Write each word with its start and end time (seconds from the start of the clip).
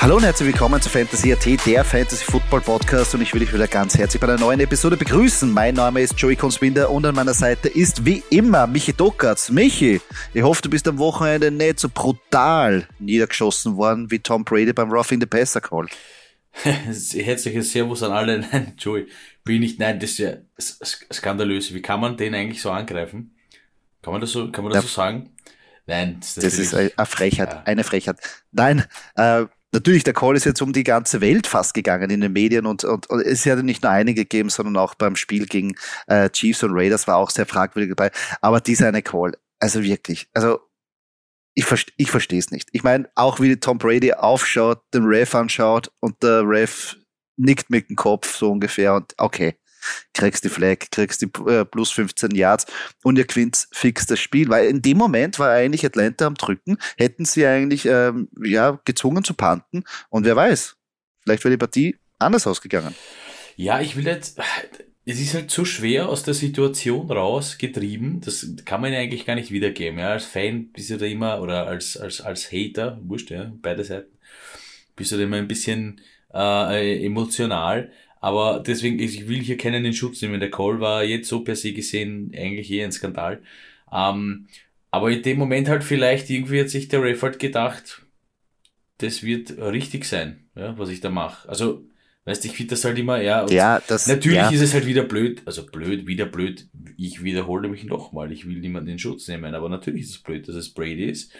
Hallo 0.00 0.16
und 0.16 0.22
herzlich 0.22 0.52
willkommen 0.52 0.80
zu 0.80 0.88
Fantasy 0.88 1.32
AT, 1.32 1.66
der 1.66 1.84
Fantasy 1.84 2.24
Football 2.24 2.60
Podcast 2.60 3.16
und 3.16 3.20
ich 3.20 3.34
will 3.34 3.40
dich 3.40 3.52
wieder 3.52 3.66
ganz 3.66 3.98
herzlich 3.98 4.20
bei 4.20 4.28
einer 4.28 4.38
neuen 4.38 4.60
Episode 4.60 4.96
begrüßen. 4.96 5.52
Mein 5.52 5.74
Name 5.74 6.00
ist 6.00 6.14
Joey 6.16 6.36
Konswinder 6.36 6.88
und 6.88 7.04
an 7.04 7.16
meiner 7.16 7.34
Seite 7.34 7.68
ist 7.68 8.06
wie 8.06 8.22
immer 8.30 8.68
Michi 8.68 8.92
Dockertz. 8.92 9.50
Michi, 9.50 10.00
ich 10.32 10.42
hoffe, 10.42 10.62
du 10.62 10.70
bist 10.70 10.86
am 10.86 10.98
Wochenende 10.98 11.50
nicht 11.50 11.80
so 11.80 11.88
brutal 11.88 12.86
niedergeschossen 13.00 13.76
worden 13.76 14.08
wie 14.12 14.20
Tom 14.20 14.44
Brady 14.44 14.72
beim 14.72 14.88
Roughing 14.88 15.18
the 15.18 15.26
Passer 15.26 15.60
Call. 15.60 15.88
Herzliches 16.62 17.72
Servus 17.72 18.04
an 18.04 18.12
alle. 18.12 18.38
Nein, 18.52 18.74
Joey, 18.78 19.08
bin 19.42 19.64
ich. 19.64 19.80
Nein, 19.80 19.98
das 19.98 20.10
ist 20.10 20.18
ja 20.18 20.34
skandalös. 21.12 21.74
Wie 21.74 21.82
kann 21.82 21.98
man 21.98 22.16
den 22.16 22.36
eigentlich 22.36 22.62
so 22.62 22.70
angreifen? 22.70 23.34
Kann 24.00 24.12
man 24.12 24.20
das 24.20 24.30
so, 24.30 24.52
kann 24.52 24.62
man 24.62 24.72
das 24.72 24.84
ja. 24.84 24.88
so 24.88 24.94
sagen? 24.94 25.30
Nein, 25.88 26.18
das, 26.20 26.34
das 26.36 26.58
ist 26.58 26.74
eine 26.74 26.90
Frechheit, 27.06 27.52
ja. 27.52 27.62
eine 27.64 27.82
Frechheit. 27.82 28.18
Nein, 28.52 28.84
äh, 29.16 29.46
Natürlich, 29.72 30.02
der 30.02 30.14
Call 30.14 30.34
ist 30.34 30.46
jetzt 30.46 30.62
um 30.62 30.72
die 30.72 30.84
ganze 30.84 31.20
Welt 31.20 31.46
fast 31.46 31.74
gegangen 31.74 32.08
in 32.08 32.22
den 32.22 32.32
Medien 32.32 32.64
und, 32.64 32.84
und, 32.84 33.08
und 33.10 33.20
es 33.20 33.44
hat 33.44 33.62
nicht 33.62 33.82
nur 33.82 33.92
einige 33.92 34.22
gegeben, 34.22 34.48
sondern 34.48 34.78
auch 34.78 34.94
beim 34.94 35.14
Spiel 35.14 35.46
gegen 35.46 35.74
äh, 36.06 36.30
Chiefs 36.30 36.62
und 36.62 36.72
Raiders 36.72 37.06
war 37.06 37.16
auch 37.16 37.30
sehr 37.30 37.44
fragwürdig 37.44 37.94
dabei. 37.94 38.10
Aber 38.40 38.60
dieser 38.60 38.88
eine 38.88 39.02
Call, 39.02 39.32
also 39.60 39.82
wirklich, 39.82 40.28
also 40.32 40.60
ich, 41.54 41.66
verste, 41.66 41.92
ich 41.98 42.10
verstehe 42.10 42.38
es 42.38 42.50
nicht. 42.50 42.70
Ich 42.72 42.82
meine, 42.82 43.10
auch 43.14 43.40
wie 43.40 43.56
Tom 43.56 43.78
Brady 43.78 44.14
aufschaut, 44.14 44.80
den 44.94 45.04
Ref 45.04 45.34
anschaut 45.34 45.90
und 46.00 46.22
der 46.22 46.48
Ref 46.48 46.96
nickt 47.36 47.68
mit 47.68 47.90
dem 47.90 47.96
Kopf 47.96 48.36
so 48.36 48.52
ungefähr 48.52 48.94
und 48.94 49.12
okay, 49.18 49.58
kriegst 50.14 50.44
die 50.44 50.48
Flag, 50.48 50.90
kriegst 50.90 51.22
die 51.22 51.30
äh, 51.46 51.64
plus 51.64 51.90
15 51.90 52.32
Yards 52.32 52.66
und 53.02 53.18
ihr 53.18 53.26
gewinnt 53.26 53.68
fix 53.72 54.06
das 54.06 54.20
Spiel. 54.20 54.48
Weil 54.48 54.66
in 54.66 54.82
dem 54.82 54.98
Moment 54.98 55.38
war 55.38 55.50
eigentlich 55.50 55.84
Atlanta 55.84 56.26
am 56.26 56.34
Drücken, 56.34 56.78
hätten 56.96 57.24
sie 57.24 57.46
eigentlich 57.46 57.86
ähm, 57.86 58.28
ja, 58.42 58.80
gezwungen 58.84 59.24
zu 59.24 59.34
panten 59.34 59.84
und 60.10 60.24
wer 60.24 60.36
weiß, 60.36 60.76
vielleicht 61.24 61.44
wäre 61.44 61.52
die 61.52 61.58
Partie 61.58 61.96
anders 62.18 62.46
ausgegangen. 62.46 62.94
Ja, 63.56 63.80
ich 63.80 63.96
will 63.96 64.06
jetzt, 64.06 64.40
es 65.04 65.20
ist 65.20 65.34
halt 65.34 65.50
zu 65.50 65.64
schwer 65.64 66.08
aus 66.08 66.22
der 66.22 66.34
Situation 66.34 67.10
rausgetrieben, 67.10 68.20
das 68.20 68.46
kann 68.64 68.80
man 68.80 68.92
ja 68.92 68.98
eigentlich 68.98 69.26
gar 69.26 69.34
nicht 69.34 69.50
wiedergeben. 69.50 69.98
Ja, 69.98 70.10
als 70.10 70.26
Fan 70.26 70.70
bist 70.72 70.90
du 70.90 70.96
da 70.96 71.06
immer, 71.06 71.40
oder 71.40 71.66
als, 71.66 71.96
als, 71.96 72.20
als 72.20 72.52
Hater, 72.52 73.00
wurscht, 73.02 73.30
ja, 73.30 73.52
beide 73.60 73.84
Seiten, 73.84 74.16
bist 74.94 75.12
du 75.12 75.16
da 75.16 75.22
immer 75.22 75.36
ein 75.36 75.48
bisschen 75.48 76.00
äh, 76.32 77.04
emotional. 77.04 77.90
Aber 78.20 78.62
deswegen, 78.66 78.98
ich 78.98 79.28
will 79.28 79.40
hier 79.40 79.56
keinen 79.56 79.84
in 79.84 79.92
Schutz 79.92 80.20
nehmen. 80.22 80.40
Der 80.40 80.50
Call 80.50 80.80
war 80.80 81.04
jetzt 81.04 81.28
so 81.28 81.44
per 81.44 81.56
se 81.56 81.72
gesehen 81.72 82.32
eigentlich 82.36 82.70
eher 82.70 82.84
ein 82.84 82.92
Skandal. 82.92 83.42
Ähm, 83.92 84.48
aber 84.90 85.10
in 85.10 85.22
dem 85.22 85.38
Moment 85.38 85.68
halt 85.68 85.84
vielleicht 85.84 86.30
irgendwie 86.30 86.60
hat 86.60 86.70
sich 86.70 86.88
der 86.88 87.02
Ref 87.02 87.22
halt 87.22 87.38
gedacht, 87.38 88.02
das 88.98 89.22
wird 89.22 89.56
richtig 89.58 90.04
sein, 90.04 90.48
ja, 90.56 90.76
was 90.78 90.88
ich 90.88 91.00
da 91.00 91.10
mache. 91.10 91.48
Also, 91.48 91.84
weißt 92.24 92.42
du, 92.42 92.48
ich 92.48 92.54
finde 92.54 92.70
das 92.70 92.84
halt 92.84 92.98
immer, 92.98 93.20
ja, 93.20 93.46
ja 93.48 93.82
das, 93.86 94.06
natürlich 94.06 94.38
ja. 94.38 94.50
ist 94.50 94.60
es 94.60 94.74
halt 94.74 94.86
wieder 94.86 95.04
blöd, 95.04 95.42
also 95.44 95.64
blöd, 95.66 96.06
wieder 96.06 96.26
blöd, 96.26 96.68
ich 96.96 97.22
wiederhole 97.22 97.68
mich 97.68 97.84
nochmal, 97.84 98.32
ich 98.32 98.48
will 98.48 98.58
niemanden 98.58 98.90
in 98.90 98.98
Schutz 98.98 99.28
nehmen, 99.28 99.54
aber 99.54 99.68
natürlich 99.68 100.02
ist 100.02 100.10
es 100.10 100.18
blöd, 100.18 100.48
dass 100.48 100.56
es 100.56 100.72
Brady 100.72 101.04
ist. 101.04 101.32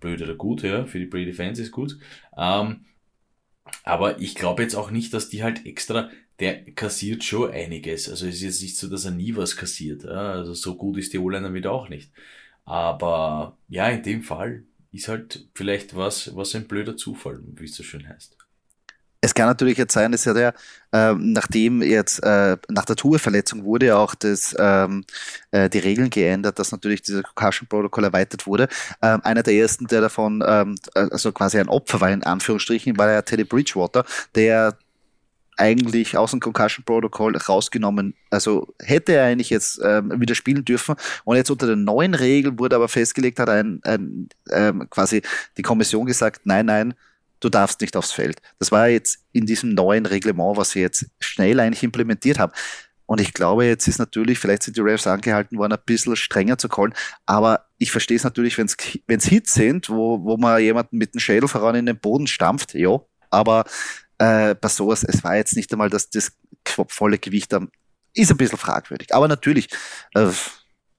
Blöd 0.00 0.22
oder 0.22 0.34
gut, 0.34 0.62
ja, 0.62 0.84
für 0.84 1.00
die 1.00 1.06
Brady-Fans 1.06 1.58
ist 1.58 1.72
gut. 1.72 1.98
Ähm, 2.36 2.84
aber 3.84 4.20
ich 4.20 4.34
glaube 4.34 4.62
jetzt 4.62 4.74
auch 4.74 4.90
nicht, 4.90 5.12
dass 5.12 5.28
die 5.28 5.42
halt 5.42 5.66
extra, 5.66 6.10
der 6.40 6.64
kassiert 6.72 7.24
schon 7.24 7.50
einiges. 7.50 8.08
Also 8.08 8.26
es 8.26 8.36
ist 8.36 8.42
jetzt 8.42 8.62
nicht 8.62 8.76
so, 8.76 8.88
dass 8.88 9.04
er 9.04 9.10
nie 9.10 9.36
was 9.36 9.56
kassiert. 9.56 10.04
Also 10.06 10.54
so 10.54 10.76
gut 10.76 10.96
ist 10.98 11.12
die 11.12 11.18
O-Line 11.18 11.52
wieder 11.54 11.72
auch 11.72 11.88
nicht. 11.88 12.10
Aber 12.64 13.58
ja, 13.68 13.88
in 13.88 14.02
dem 14.02 14.22
Fall 14.22 14.64
ist 14.92 15.08
halt 15.08 15.48
vielleicht 15.54 15.96
was, 15.96 16.34
was 16.36 16.54
ein 16.54 16.68
blöder 16.68 16.96
Zufall, 16.96 17.40
wie 17.42 17.64
es 17.64 17.74
so 17.74 17.82
schön 17.82 18.08
heißt. 18.08 18.37
Es 19.20 19.34
kann 19.34 19.46
natürlich 19.48 19.78
jetzt 19.78 19.94
sein, 19.94 20.12
dass 20.12 20.24
ja 20.24 20.32
der, 20.32 20.54
äh, 20.92 21.12
nachdem 21.14 21.82
jetzt 21.82 22.22
äh, 22.22 22.56
nach 22.68 22.84
der 22.84 22.94
Tourverletzung 22.94 23.64
wurde 23.64 23.96
auch 23.96 24.14
das, 24.14 24.54
ähm, 24.58 25.04
äh, 25.50 25.68
die 25.68 25.80
Regeln 25.80 26.08
geändert, 26.10 26.58
dass 26.58 26.70
natürlich 26.70 27.02
dieser 27.02 27.22
Concussion-Protokoll 27.22 28.04
erweitert 28.04 28.46
wurde. 28.46 28.68
Ähm, 29.02 29.20
einer 29.24 29.42
der 29.42 29.54
ersten, 29.54 29.86
der 29.88 30.02
davon, 30.02 30.44
ähm, 30.46 30.76
also 30.94 31.32
quasi 31.32 31.58
ein 31.58 31.68
Opfer 31.68 32.00
war, 32.00 32.10
in 32.10 32.22
Anführungsstrichen, 32.22 32.96
war 32.96 33.10
ja 33.10 33.22
Teddy 33.22 33.44
Bridgewater, 33.44 34.04
der 34.36 34.78
eigentlich 35.58 36.16
aus 36.16 36.30
dem 36.30 36.40
Concussion 36.40 36.84
Protocol 36.84 37.36
rausgenommen, 37.36 38.14
also 38.30 38.72
hätte 38.80 39.14
er 39.14 39.24
eigentlich 39.24 39.50
jetzt 39.50 39.80
ähm, 39.84 40.12
wieder 40.20 40.36
spielen 40.36 40.64
dürfen 40.64 40.94
und 41.24 41.36
jetzt 41.36 41.50
unter 41.50 41.66
den 41.66 41.82
neuen 41.82 42.14
Regeln 42.14 42.58
wurde 42.60 42.76
aber 42.76 42.88
festgelegt, 42.88 43.40
hat 43.40 43.50
ein, 43.50 43.80
ein 43.82 44.28
ähm, 44.52 44.88
quasi 44.88 45.22
die 45.56 45.62
Kommission 45.62 46.06
gesagt, 46.06 46.42
nein, 46.44 46.66
nein, 46.66 46.94
du 47.40 47.48
darfst 47.48 47.80
nicht 47.80 47.96
aufs 47.96 48.12
Feld. 48.12 48.40
Das 48.58 48.72
war 48.72 48.88
jetzt 48.88 49.20
in 49.32 49.46
diesem 49.46 49.74
neuen 49.74 50.06
Reglement, 50.06 50.56
was 50.56 50.70
sie 50.70 50.80
jetzt 50.80 51.06
schnell 51.20 51.60
eigentlich 51.60 51.82
implementiert 51.82 52.38
haben. 52.38 52.52
Und 53.06 53.22
ich 53.22 53.32
glaube, 53.32 53.64
jetzt 53.64 53.88
ist 53.88 53.98
natürlich, 53.98 54.38
vielleicht 54.38 54.64
sind 54.64 54.76
die 54.76 54.82
Refs 54.82 55.06
angehalten 55.06 55.56
worden, 55.56 55.72
ein 55.72 55.82
bisschen 55.86 56.14
strenger 56.14 56.58
zu 56.58 56.68
callen, 56.68 56.92
aber 57.24 57.64
ich 57.78 57.90
verstehe 57.90 58.18
es 58.18 58.24
natürlich, 58.24 58.58
wenn 58.58 58.66
es 58.66 59.24
Hits 59.24 59.54
sind, 59.54 59.88
wo, 59.88 60.22
wo 60.24 60.36
man 60.36 60.60
jemanden 60.60 60.98
mit 60.98 61.14
dem 61.14 61.20
Schädel 61.20 61.48
voran 61.48 61.74
in 61.74 61.86
den 61.86 61.98
Boden 61.98 62.26
stampft, 62.26 62.74
ja, 62.74 63.00
aber 63.30 63.64
äh, 64.18 64.54
bei 64.54 64.68
sowas, 64.68 65.04
es 65.04 65.24
war 65.24 65.36
jetzt 65.36 65.56
nicht 65.56 65.72
einmal 65.72 65.88
das, 65.88 66.10
das 66.10 66.32
volle 66.88 67.18
Gewicht 67.18 67.54
am, 67.54 67.70
ist 68.12 68.30
ein 68.30 68.36
bisschen 68.36 68.58
fragwürdig. 68.58 69.14
Aber 69.14 69.26
natürlich, 69.26 69.68
äh, 70.14 70.28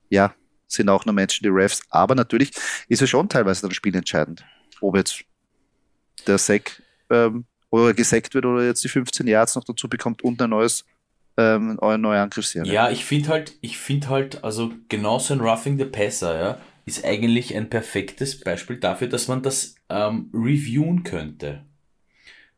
ja, 0.10 0.34
sind 0.68 0.90
auch 0.90 1.06
nur 1.06 1.14
Menschen, 1.14 1.44
die 1.44 1.50
Refs, 1.50 1.82
aber 1.92 2.16
natürlich 2.16 2.52
ist 2.88 3.04
es 3.04 3.10
schon 3.10 3.30
teilweise 3.30 3.62
dann 3.62 3.72
spielentscheidend, 3.72 4.44
ob 4.82 4.96
jetzt 4.96 5.24
der 6.28 6.38
Sack 6.38 6.82
ähm, 7.10 7.46
oder 7.70 7.94
gesackt 7.94 8.34
wird 8.34 8.46
oder 8.46 8.66
jetzt 8.66 8.84
die 8.84 8.90
15 8.90 9.28
Yards 9.28 9.56
noch 9.56 9.64
dazu 9.64 9.88
bekommt 9.88 10.24
und 10.24 10.42
ein 10.42 10.50
neues 10.50 10.86
ähm, 11.38 11.78
neue 11.82 12.20
Angriffsserie. 12.20 12.72
Ja, 12.72 12.90
ich 12.90 13.06
finde 13.06 13.30
halt, 13.30 13.58
ich 13.62 13.78
finde 13.78 14.10
halt, 14.10 14.44
also 14.44 14.74
genauso 14.90 15.34
ein 15.34 15.40
Roughing 15.40 15.78
the 15.78 15.86
Passer, 15.86 16.40
ja, 16.40 16.62
ist 16.86 17.06
eigentlich 17.06 17.56
ein 17.56 17.70
perfektes 17.70 18.40
Beispiel 18.42 18.78
dafür, 18.78 19.08
dass 19.08 19.28
man 19.28 19.42
das 19.42 19.76
ähm, 19.90 20.30
reviewen 20.34 21.04
könnte. 21.04 21.66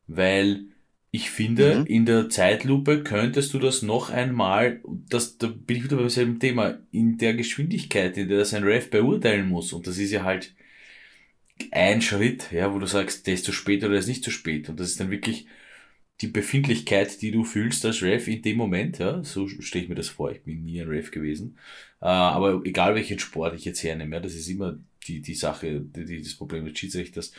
Weil 0.08 0.66
ich 1.12 1.30
finde, 1.30 1.80
mhm. 1.80 1.86
in 1.86 2.06
der 2.06 2.30
Zeitlupe 2.30 3.04
könntest 3.04 3.54
du 3.54 3.60
das 3.60 3.82
noch 3.82 4.10
einmal, 4.10 4.82
das, 5.10 5.38
da 5.38 5.48
bin 5.48 5.78
ich 5.78 5.84
wieder 5.84 5.98
beim 5.98 6.10
selben 6.10 6.40
Thema, 6.40 6.80
in 6.92 7.18
der 7.18 7.34
Geschwindigkeit, 7.34 8.18
in 8.18 8.30
der 8.30 8.40
das 8.40 8.54
ein 8.54 8.64
Ref 8.64 8.90
beurteilen 8.90 9.50
muss. 9.50 9.74
Und 9.74 9.88
das 9.88 9.98
ist 9.98 10.12
ja 10.12 10.24
halt, 10.24 10.56
ein 11.72 12.02
Schritt, 12.02 12.52
ja, 12.52 12.74
wo 12.74 12.80
du 12.80 12.86
sagst, 12.86 13.28
der 13.28 13.36
ist 13.36 13.46
zu 13.46 13.52
spät 13.52 13.84
oder 13.84 13.92
der 13.92 14.00
ist 14.00 14.08
nicht 14.08 14.24
zu 14.24 14.31
spät. 14.31 14.69
Und 14.69 14.80
das 14.80 14.90
ist 14.90 15.00
dann 15.00 15.12
wirklich 15.12 15.48
die 16.22 16.28
Befindlichkeit, 16.28 17.22
die 17.22 17.31
du 17.31 17.44
fühlst 17.44 17.86
als 17.86 18.04
Ref 18.04 18.28
in 18.28 18.42
dem 18.42 18.58
Moment, 18.58 19.00
ja, 19.00 19.24
so 19.24 19.48
stelle 19.48 19.84
ich 19.84 19.90
mir 19.90 19.96
das 19.96 20.10
vor, 20.10 20.31
ich 20.31 20.44
bin 20.44 20.63
nie 20.63 20.81
ein 20.81 20.88
Ref 20.88 21.12
gewesen. 21.12 21.58
Äh, 22.00 22.06
aber 22.06 22.62
egal 22.63 22.96
welchen 22.96 23.19
Sport 23.19 23.56
ich 23.56 23.66
jetzt 23.66 23.84
hernehme, 23.84 24.22
das 24.22 24.36
ist 24.36 24.48
immer 24.48 24.78
die, 25.08 25.22
die 25.22 25.34
Sache, 25.34 25.81
die, 25.81 26.22
das 26.22 26.36
Problem 26.36 26.66
des 26.66 26.78
Schiedsrichters. 26.78 27.31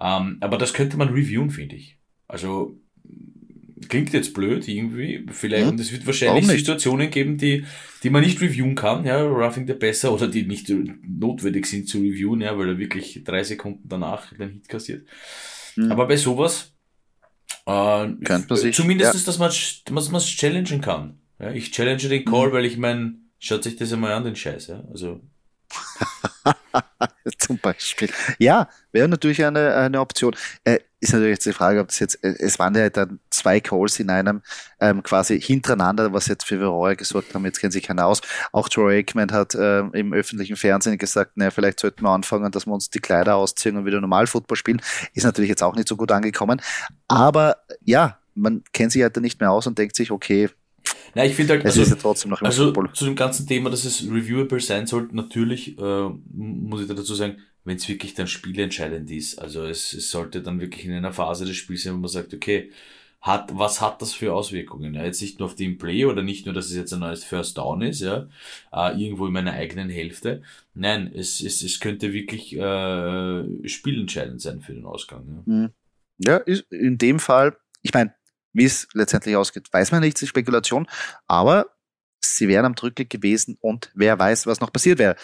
Ähm, 0.00 0.38
aber 0.40 0.58
das 0.58 0.72
könnte 0.72 0.96
man 0.96 1.08
reviewen, 1.08 1.50
finde 1.50 1.76
ich. 1.76 1.98
Also 2.28 2.78
klingt 3.88 4.12
jetzt 4.12 4.34
blöd 4.34 4.66
irgendwie, 4.68 5.26
vielleicht, 5.30 5.66
und 5.66 5.80
es 5.80 5.92
wird 5.92 6.06
wahrscheinlich 6.06 6.46
Situationen 6.46 7.10
geben, 7.10 7.38
die, 7.38 7.64
die 8.02 8.10
man 8.10 8.22
nicht 8.22 8.40
reviewen 8.40 8.74
kann, 8.74 9.04
ja, 9.04 9.20
Roughing 9.22 9.66
the 9.66 9.74
besser, 9.74 10.12
oder 10.12 10.28
die 10.28 10.44
nicht 10.44 10.70
notwendig 11.06 11.66
sind 11.66 11.88
zu 11.88 11.98
reviewen, 11.98 12.40
ja, 12.40 12.58
weil 12.58 12.70
er 12.70 12.78
wirklich 12.78 13.22
drei 13.24 13.42
Sekunden 13.42 13.88
danach 13.88 14.32
den 14.34 14.50
Hit 14.50 14.68
kassiert. 14.68 15.06
Hm. 15.74 15.92
Aber 15.92 16.06
bei 16.06 16.16
sowas, 16.16 16.72
äh, 17.66 18.06
sich, 18.50 18.74
zumindest, 18.74 19.14
ja. 19.14 19.20
dass 19.24 19.38
man, 19.38 19.50
dass 19.50 20.10
man 20.10 20.20
es 20.20 20.26
challengen 20.26 20.80
kann. 20.80 21.18
Ja, 21.38 21.52
ich 21.52 21.70
challenge 21.70 22.08
den 22.08 22.24
Call, 22.24 22.46
hm. 22.46 22.52
weil 22.52 22.64
ich 22.64 22.76
mein, 22.76 23.28
Schaut 23.38 23.62
sich 23.62 23.76
das 23.76 23.92
einmal 23.92 24.12
an, 24.12 24.24
den 24.24 24.36
Scheiß, 24.36 24.66
ja. 24.66 24.82
Also. 24.90 25.20
Zum 27.38 27.58
Beispiel. 27.58 28.10
Ja, 28.38 28.68
wäre 28.90 29.08
natürlich 29.08 29.44
eine, 29.44 29.74
eine 29.76 30.00
Option. 30.00 30.34
Äh, 30.64 30.80
ist 31.00 31.12
natürlich 31.12 31.34
jetzt 31.34 31.46
die 31.46 31.52
Frage, 31.52 31.80
ob 31.80 31.88
das 31.88 31.98
jetzt, 31.98 32.22
äh, 32.24 32.34
es 32.38 32.58
waren 32.58 32.74
ja 32.74 32.90
dann 32.90 33.20
zwei 33.30 33.60
Calls 33.60 34.00
in 34.00 34.10
einem 34.10 34.42
ähm, 34.80 35.02
quasi 35.02 35.40
hintereinander, 35.40 36.12
was 36.12 36.26
jetzt 36.26 36.44
für 36.44 36.58
Verroy 36.58 36.96
gesorgt 36.96 37.34
haben, 37.34 37.44
jetzt 37.44 37.60
kennt 37.60 37.72
sich 37.72 37.84
keiner 37.84 38.06
aus. 38.06 38.20
Auch 38.52 38.68
Troy 38.68 38.98
Aikman 38.98 39.32
hat 39.32 39.56
ähm, 39.58 39.90
im 39.94 40.12
öffentlichen 40.12 40.56
Fernsehen 40.56 40.98
gesagt, 40.98 41.36
naja, 41.36 41.50
vielleicht 41.50 41.80
sollten 41.80 42.02
wir 42.02 42.10
anfangen, 42.10 42.50
dass 42.50 42.66
wir 42.66 42.72
uns 42.72 42.90
die 42.90 43.00
Kleider 43.00 43.36
ausziehen 43.36 43.76
und 43.76 43.86
wieder 43.86 44.00
normal 44.00 44.26
Football 44.26 44.56
spielen. 44.56 44.82
Ist 45.14 45.24
natürlich 45.24 45.50
jetzt 45.50 45.62
auch 45.62 45.76
nicht 45.76 45.88
so 45.88 45.96
gut 45.96 46.10
angekommen. 46.12 46.60
Aber 47.06 47.58
ja, 47.84 48.18
man 48.34 48.62
kennt 48.72 48.92
sich 48.92 49.02
halt 49.02 49.16
dann 49.16 49.22
nicht 49.22 49.40
mehr 49.40 49.50
aus 49.50 49.66
und 49.66 49.78
denkt 49.78 49.96
sich, 49.96 50.10
okay, 50.10 50.48
na, 51.14 51.24
ich 51.24 51.34
finde 51.34 51.54
halt, 51.54 51.64
es 51.64 51.72
also, 51.72 51.82
ist 51.82 51.90
ja 51.90 51.96
trotzdem 51.96 52.30
noch 52.30 52.40
im 52.40 52.46
also 52.46 52.66
Football. 52.66 52.92
zu 52.92 53.04
dem 53.04 53.16
ganzen 53.16 53.46
Thema, 53.46 53.70
dass 53.70 53.84
es 53.84 54.04
reviewable 54.04 54.60
sein 54.60 54.86
sollte, 54.86 55.16
natürlich 55.16 55.78
äh, 55.78 56.08
muss 56.32 56.82
ich 56.82 56.88
da 56.88 56.94
dazu 56.94 57.14
sagen, 57.14 57.38
wenn 57.68 57.76
es 57.76 57.88
wirklich 57.88 58.14
dann 58.14 58.26
spielentscheidend 58.26 59.10
ist. 59.10 59.38
Also 59.38 59.64
es, 59.64 59.92
es 59.92 60.10
sollte 60.10 60.42
dann 60.42 60.60
wirklich 60.60 60.86
in 60.86 60.92
einer 60.92 61.12
Phase 61.12 61.44
des 61.44 61.56
Spiels 61.56 61.82
sein, 61.82 61.94
wo 61.94 61.98
man 61.98 62.08
sagt, 62.08 62.32
okay, 62.32 62.70
hat, 63.20 63.50
was 63.52 63.80
hat 63.80 64.00
das 64.00 64.14
für 64.14 64.32
Auswirkungen? 64.32 64.94
Ja, 64.94 65.04
jetzt 65.04 65.20
nicht 65.20 65.38
nur 65.38 65.48
auf 65.48 65.54
den 65.54 65.76
Play 65.76 66.06
oder 66.06 66.22
nicht 66.22 66.46
nur, 66.46 66.54
dass 66.54 66.66
es 66.66 66.76
jetzt 66.76 66.92
ein 66.94 67.00
neues 67.00 67.24
First 67.24 67.58
Down 67.58 67.82
ist, 67.82 68.00
ja, 68.00 68.28
äh, 68.72 68.98
irgendwo 68.98 69.26
in 69.26 69.32
meiner 69.32 69.52
eigenen 69.52 69.90
Hälfte. 69.90 70.42
Nein, 70.72 71.12
es, 71.14 71.40
es, 71.40 71.62
es 71.62 71.78
könnte 71.80 72.12
wirklich 72.12 72.56
äh, 72.56 73.68
spielentscheidend 73.68 74.40
sein 74.40 74.60
für 74.60 74.72
den 74.72 74.86
Ausgang. 74.86 75.44
Ja, 75.46 75.52
mhm. 75.52 75.70
ja 76.18 76.36
in 76.70 76.96
dem 76.96 77.18
Fall, 77.18 77.56
ich 77.82 77.92
meine, 77.92 78.14
wie 78.54 78.64
es 78.64 78.88
letztendlich 78.94 79.36
ausgeht, 79.36 79.68
weiß 79.70 79.92
man 79.92 80.00
nicht, 80.00 80.22
ist 80.22 80.28
Spekulation, 80.28 80.88
aber 81.26 81.66
sie 82.20 82.48
wären 82.48 82.64
am 82.64 82.74
Drücke 82.74 83.04
gewesen 83.04 83.58
und 83.60 83.90
wer 83.94 84.18
weiß, 84.18 84.46
was 84.46 84.60
noch 84.60 84.72
passiert 84.72 84.98
wäre. 84.98 85.16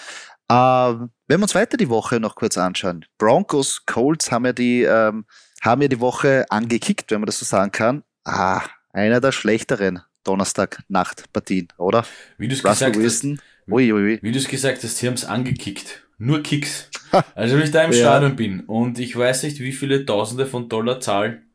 Ähm, 0.51 1.11
wenn 1.27 1.41
wir 1.41 1.45
uns 1.45 1.55
weiter 1.55 1.77
die 1.77 1.89
Woche 1.89 2.21
noch 2.21 2.37
kurz 2.37 2.59
anschauen. 2.59 3.05
Broncos, 3.19 3.87
Colts 3.87 4.31
haben 4.31 4.45
ja 4.45 4.53
die, 4.53 4.83
ähm, 4.83 5.25
haben 5.63 5.83
ja 5.83 5.89
die 5.89 6.01
Woche 6.01 6.45
angekickt, 6.51 7.11
wenn 7.11 7.21
man 7.21 7.27
das 7.27 7.39
so 7.39 7.45
sagen 7.45 7.73
kann. 7.73 8.05
Ah, 8.25 8.63
einer 8.93 9.21
der 9.21 9.33
schlechteren 9.33 10.03
Donnerstag-Nacht-Partien, 10.25 11.69
oder? 11.79 12.05
Wie 12.39 12.49
du 12.49 12.55
es 12.55 12.63
gesagt 12.63 12.97
Wilson. 12.97 13.39
hast. 13.39 13.73
Ui, 13.73 13.93
ui, 13.93 14.03
ui. 14.03 14.19
Wie 14.23 14.33
du 14.33 14.39
es 14.39 14.49
gesagt 14.49 14.83
hast, 14.83 14.99
sie 14.99 15.07
haben 15.07 15.15
es 15.15 15.25
angekickt. 15.25 16.03
Nur 16.19 16.43
Kicks. 16.43 16.91
Also 17.35 17.57
wenn 17.57 17.65
ich 17.65 17.71
da 17.71 17.83
im 17.83 17.93
ja. 17.93 17.99
Stadion 17.99 18.37
bin 18.37 18.61
und 18.61 18.99
ich 18.99 19.17
weiß 19.17 19.45
nicht, 19.45 19.61
wie 19.61 19.73
viele 19.73 20.05
Tausende 20.05 20.47
von 20.47 20.69
Dollar 20.69 21.01
zahlen, 21.01 21.51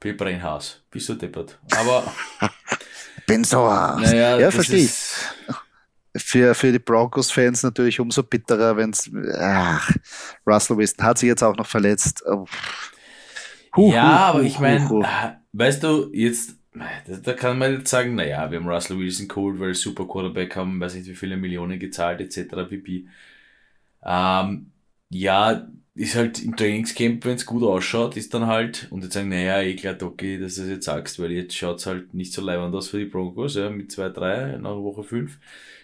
Pepper 0.00 0.60
Bist 0.90 1.08
du 1.08 1.14
deppert. 1.14 1.58
Aber. 1.76 2.12
Bin 3.26 3.44
so. 3.44 3.66
Naja, 3.66 4.38
ja, 4.38 4.50
verstehe 4.50 4.84
ich. 4.84 4.92
Für, 6.18 6.54
für 6.54 6.72
die 6.72 6.78
Broncos-Fans 6.78 7.62
natürlich 7.62 8.00
umso 8.00 8.22
bitterer, 8.22 8.76
wenn 8.76 8.90
es. 8.90 9.10
Russell 10.46 10.76
Wilson 10.76 11.04
hat 11.04 11.18
sich 11.18 11.28
jetzt 11.28 11.42
auch 11.42 11.56
noch 11.56 11.66
verletzt. 11.66 12.22
Oh. 12.26 12.46
Huh, 13.76 13.92
ja, 13.92 14.02
huh, 14.02 14.36
aber 14.36 14.42
ich 14.42 14.58
meine, 14.58 15.38
weißt 15.52 15.82
du, 15.82 16.10
jetzt, 16.12 16.56
da 17.22 17.32
kann 17.34 17.58
man 17.58 17.78
jetzt 17.78 17.90
sagen, 17.90 18.14
naja, 18.14 18.50
wir 18.50 18.58
haben 18.58 18.68
Russell 18.68 18.98
Wilson 18.98 19.28
geholt, 19.28 19.60
weil 19.60 19.74
super 19.74 20.06
Quarterback 20.06 20.56
haben, 20.56 20.80
weiß 20.80 20.94
nicht 20.94 21.08
wie 21.08 21.14
viele 21.14 21.36
Millionen 21.36 21.78
gezahlt, 21.78 22.20
etc. 22.20 22.68
pp. 22.68 23.06
Ähm, 24.04 24.72
ja, 25.10 25.68
ist 25.98 26.14
halt 26.14 26.42
im 26.44 26.56
Trainingscamp, 26.56 27.24
wenn 27.24 27.34
es 27.34 27.44
gut 27.44 27.64
ausschaut, 27.64 28.16
ist 28.16 28.32
dann 28.32 28.46
halt, 28.46 28.86
und 28.90 29.02
jetzt 29.02 29.14
sagen, 29.14 29.30
naja, 29.30 29.60
eh 29.60 29.74
klar, 29.74 29.96
okay, 30.00 30.38
dass 30.38 30.54
du 30.54 30.62
es 30.62 30.68
jetzt 30.68 30.84
sagst, 30.84 31.18
weil 31.18 31.32
jetzt 31.32 31.56
schaut's 31.56 31.86
halt 31.86 32.14
nicht 32.14 32.32
so 32.32 32.40
leibend 32.40 32.74
aus 32.74 32.88
für 32.88 32.98
die 32.98 33.06
Broncos, 33.06 33.56
ja, 33.56 33.68
mit 33.68 33.90
2-3 33.90 34.58
nach 34.58 34.76
Woche 34.76 35.02
5. 35.02 35.38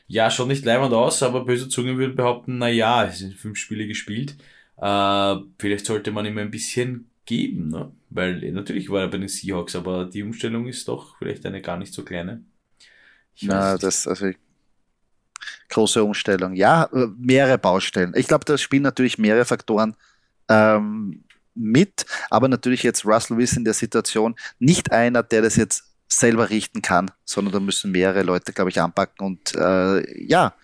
Ja, 0.06 0.30
schon 0.30 0.48
nicht 0.48 0.64
leibend 0.64 0.92
aus, 0.92 1.22
aber 1.22 1.44
böse 1.44 1.68
Zungen 1.68 1.96
würden 1.98 2.16
behaupten, 2.16 2.58
naja, 2.58 3.04
es 3.06 3.18
sind 3.18 3.34
fünf 3.34 3.58
Spiele 3.58 3.86
gespielt, 3.86 4.36
äh, 4.76 5.36
vielleicht 5.58 5.86
sollte 5.86 6.10
man 6.10 6.26
ihm 6.26 6.38
ein 6.38 6.50
bisschen 6.50 7.10
geben, 7.24 7.68
ne? 7.68 7.90
Weil 8.10 8.52
natürlich 8.52 8.90
war 8.90 9.00
er 9.00 9.08
bei 9.08 9.18
den 9.18 9.28
Seahawks, 9.28 9.74
aber 9.74 10.04
die 10.04 10.22
Umstellung 10.22 10.68
ist 10.68 10.86
doch 10.88 11.16
vielleicht 11.18 11.46
eine 11.46 11.62
gar 11.62 11.78
nicht 11.78 11.92
so 11.94 12.04
kleine. 12.04 12.44
Ich 13.34 13.42
Na, 13.44 13.76
das, 13.76 14.06
also 14.06 14.30
große 15.70 16.02
Umstellung. 16.04 16.54
Ja, 16.54 16.84
äh, 16.92 17.08
mehrere 17.18 17.58
Baustellen. 17.58 18.12
Ich 18.16 18.28
glaube, 18.28 18.44
da 18.44 18.56
spielen 18.58 18.82
natürlich 18.82 19.18
mehrere 19.18 19.44
Faktoren 19.44 19.96
ähm, 20.48 21.24
mit, 21.54 22.06
aber 22.30 22.48
natürlich 22.48 22.82
jetzt 22.82 23.04
Russell 23.04 23.36
Wilson 23.36 23.58
in 23.58 23.64
der 23.64 23.74
Situation 23.74 24.36
nicht 24.58 24.92
einer, 24.92 25.22
der 25.22 25.42
das 25.42 25.56
jetzt 25.56 25.93
selber 26.08 26.50
richten 26.50 26.82
kann, 26.82 27.10
sondern 27.24 27.52
da 27.52 27.60
müssen 27.60 27.90
mehrere 27.90 28.22
Leute, 28.22 28.52
glaube 28.52 28.70
ich, 28.70 28.80
anpacken 28.80 29.26
und 29.26 29.54
äh, 29.54 30.24
ja, 30.26 30.54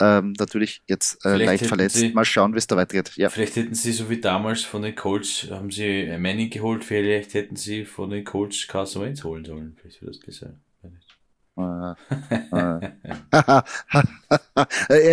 ähm, 0.00 0.34
natürlich 0.38 0.82
jetzt 0.86 1.24
äh, 1.24 1.36
leicht 1.36 1.66
verletzt. 1.66 1.96
Sie, 1.96 2.10
Mal 2.10 2.24
schauen, 2.24 2.52
wie 2.52 2.58
es 2.58 2.66
da 2.66 2.76
weitergeht. 2.76 3.12
Ja. 3.16 3.30
Vielleicht 3.30 3.56
hätten 3.56 3.74
sie 3.74 3.92
so 3.92 4.10
wie 4.10 4.20
damals 4.20 4.62
von 4.62 4.82
den 4.82 4.94
Colts, 4.94 5.48
haben 5.50 5.70
sie 5.70 6.06
Manning 6.18 6.50
geholt, 6.50 6.84
vielleicht 6.84 7.34
hätten 7.34 7.56
sie 7.56 7.84
von 7.84 8.10
den 8.10 8.24
Colts 8.24 8.66
Carson 8.68 9.02
Wentz 9.02 9.24
holen 9.24 9.44
sollen. 9.44 9.76
Vielleicht 9.80 10.02
wäre 10.02 10.12
das 10.12 10.20
besser. 10.20 10.54
er 11.58 12.04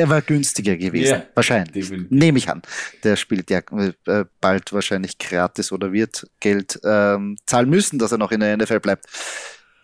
war 0.09 0.21
günstiger 0.21 0.75
gewesen. 0.75 1.13
Ja, 1.13 1.23
wahrscheinlich. 1.35 1.89
Nehme 2.09 2.37
ich 2.37 2.49
an. 2.49 2.61
Der 3.03 3.15
spielt 3.15 3.49
ja 3.49 3.59
äh, 4.07 4.25
bald 4.41 4.73
wahrscheinlich 4.73 5.17
gratis 5.17 5.71
oder 5.71 5.93
wird 5.93 6.29
Geld 6.41 6.81
ähm, 6.83 7.37
zahlen 7.45 7.69
müssen, 7.69 7.97
dass 7.97 8.11
er 8.11 8.17
noch 8.17 8.31
in 8.31 8.41
der 8.41 8.57
NFL 8.57 8.81
bleibt. 8.81 9.05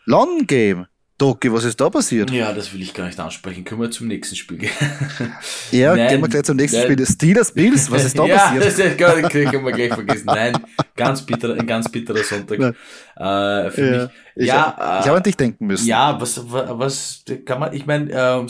Long 0.06 0.48
Game. 0.48 0.88
Doki, 1.20 1.52
was 1.52 1.66
ist 1.66 1.80
da 1.80 1.90
passiert? 1.90 2.32
Ja, 2.32 2.54
das 2.54 2.74
will 2.74 2.82
ich 2.82 2.94
gar 2.94 3.06
nicht 3.06 3.20
ansprechen. 3.20 3.66
Können 3.66 3.82
wir 3.82 3.92
zum 3.92 4.08
nächsten 4.08 4.38
Spiel 4.38 4.58
gehen? 4.58 4.72
ja, 5.72 5.94
nein, 5.94 6.08
gehen 6.08 6.22
wir 6.22 6.30
gleich 6.30 6.44
zum 6.44 6.56
nächsten 6.56 6.78
nein. 6.80 6.92
Spiel. 6.94 7.06
Steelers 7.06 7.52
Bills, 7.52 7.92
was 7.92 8.06
ist 8.06 8.18
da 8.18 8.26
ja, 8.28 8.38
passiert? 8.38 8.66
Das 8.66 8.80
ist 8.80 8.98
gar 8.98 9.16
nicht, 9.18 9.30
können 9.30 9.66
wir 9.66 9.72
gleich 9.74 9.94
vergessen. 9.94 10.26
Nein, 10.26 10.58
ganz 10.96 11.26
bitter, 11.26 11.54
ein 11.56 11.68
ganz 11.68 11.90
bitterer 11.92 12.24
Sonntag. 12.24 12.60
Äh, 12.60 13.72
für 13.72 13.92
ja. 13.92 14.04
mich. 14.04 14.10
Ich, 14.36 14.48
ja, 14.48 15.00
ich 15.02 15.08
habe 15.08 15.18
an 15.18 15.24
dich 15.24 15.36
denken 15.36 15.68
müssen. 15.68 15.86
Ja, 15.86 16.20
was, 16.22 16.42
was 16.50 17.26
kann 17.46 17.60
man, 17.60 17.74
ich 17.74 17.86
meine, 17.86 18.10
äh, 18.10 18.46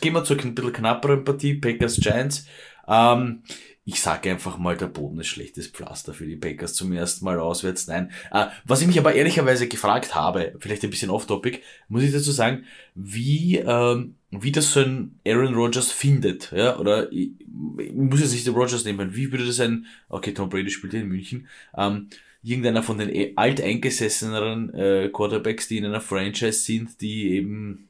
gehen 0.00 0.12
wir 0.12 0.22
zu 0.22 0.34
ein 0.34 0.54
bisschen 0.54 0.72
knapperen 0.74 1.24
Partie, 1.24 1.54
Packers 1.54 1.96
Giants. 1.96 2.44
Ähm, 2.86 3.42
ich 3.88 4.00
sage 4.00 4.32
einfach 4.32 4.58
mal, 4.58 4.76
der 4.76 4.88
Boden 4.88 5.20
ist 5.20 5.28
schlechtes 5.28 5.68
Pflaster 5.68 6.12
für 6.12 6.26
die 6.26 6.34
Packers 6.34 6.74
zum 6.74 6.92
ersten 6.92 7.24
Mal 7.24 7.38
auswärts. 7.38 7.86
Nein. 7.86 8.10
Äh, 8.32 8.46
was 8.64 8.80
ich 8.80 8.88
mich 8.88 8.98
aber 8.98 9.14
ehrlicherweise 9.14 9.68
gefragt 9.68 10.16
habe, 10.16 10.54
vielleicht 10.58 10.82
ein 10.82 10.90
bisschen 10.90 11.08
off-topic, 11.08 11.60
muss 11.88 12.02
ich 12.02 12.10
dazu 12.10 12.32
sagen, 12.32 12.64
wie, 12.96 13.58
ähm, 13.58 14.16
wie 14.32 14.50
das 14.50 14.72
so 14.72 14.80
ein 14.80 15.20
Aaron 15.24 15.54
Rodgers 15.54 15.92
findet. 15.92 16.50
Ja? 16.50 16.80
Oder 16.80 17.12
ich, 17.12 17.30
ich 17.78 17.92
muss 17.92 18.20
jetzt 18.20 18.32
nicht 18.32 18.44
den 18.44 18.54
Rodgers 18.54 18.84
nehmen. 18.84 19.14
Wie 19.14 19.30
würde 19.30 19.46
das 19.46 19.60
ein, 19.60 19.86
okay, 20.08 20.34
Tom 20.34 20.48
Brady 20.48 20.70
spielt 20.70 20.94
in 20.94 21.06
München, 21.06 21.46
ähm, 21.76 22.08
irgendeiner 22.42 22.82
von 22.82 22.98
den 22.98 23.14
e, 23.14 23.34
alteingesesseneren 23.36 24.74
äh, 24.74 25.10
Quarterbacks, 25.12 25.68
die 25.68 25.78
in 25.78 25.84
einer 25.84 26.00
Franchise 26.00 26.58
sind, 26.58 27.00
die 27.00 27.34
eben 27.34 27.88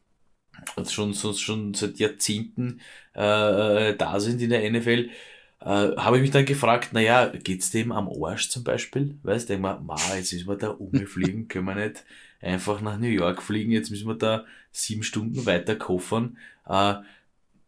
schon, 0.87 1.15
schon, 1.15 1.35
schon 1.35 1.73
seit 1.73 1.99
Jahrzehnten 1.99 2.81
äh, 3.15 3.95
da 3.95 4.21
sind 4.21 4.43
in 4.43 4.51
der 4.51 4.71
NFL, 4.71 5.09
äh, 5.67 5.97
habe 5.97 6.17
ich 6.17 6.23
mich 6.23 6.31
dann 6.31 6.45
gefragt, 6.45 6.93
naja, 6.93 7.27
geht's 7.27 7.73
dem 7.73 7.91
am 7.91 8.09
Arsch 8.09 8.51
zum 8.51 8.63
Beispiel? 8.63 9.19
Weißt 9.25 9.49
du, 9.49 9.55
denk 9.55 9.63
mal, 9.63 9.81
ma, 9.81 9.97
jetzt 10.15 10.33
müssen 10.33 10.47
wir 10.47 10.57
da 10.57 10.69
umfliegen, 10.69 11.49
können 11.49 11.65
wir 11.65 11.75
nicht 11.75 12.05
einfach 12.41 12.81
nach 12.81 13.01
New 13.01 13.09
York 13.09 13.43
fliegen, 13.43 13.73
jetzt 13.73 13.91
müssen 13.91 14.07
wir 14.07 14.15
da 14.15 14.45
sieben 14.71 15.03
Stunden 15.03 15.45
weiter 15.45 15.75
koffern. 15.75 16.39
Äh, 16.69 16.95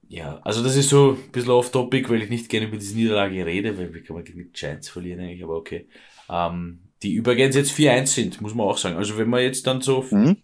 ja, 0.08 0.40
also 0.44 0.62
das 0.62 0.76
ist 0.76 0.90
so 0.90 1.18
ein 1.20 1.32
bisschen 1.32 1.50
off-topic, 1.50 2.08
weil 2.08 2.22
ich 2.22 2.30
nicht 2.30 2.48
gerne 2.48 2.68
über 2.68 2.76
diese 2.76 2.94
Niederlage 2.94 3.44
rede, 3.44 3.76
weil 3.76 3.92
wie 3.92 4.00
kann 4.00 4.14
man 4.14 4.24
gegen 4.24 4.38
die 4.38 4.52
Giants 4.52 4.88
verlieren 4.88 5.18
eigentlich, 5.18 5.42
aber 5.42 5.56
okay. 5.56 5.88
Ähm, 6.30 6.78
die 7.02 7.14
übrigens 7.14 7.56
jetzt 7.56 7.72
4-1 7.72 8.06
sind, 8.06 8.40
muss 8.40 8.54
man 8.54 8.68
auch 8.68 8.78
sagen. 8.78 8.96
Also 8.96 9.18
wenn 9.18 9.28
man 9.28 9.42
jetzt 9.42 9.66
dann 9.66 9.80
so, 9.80 10.06
mhm. 10.08 10.36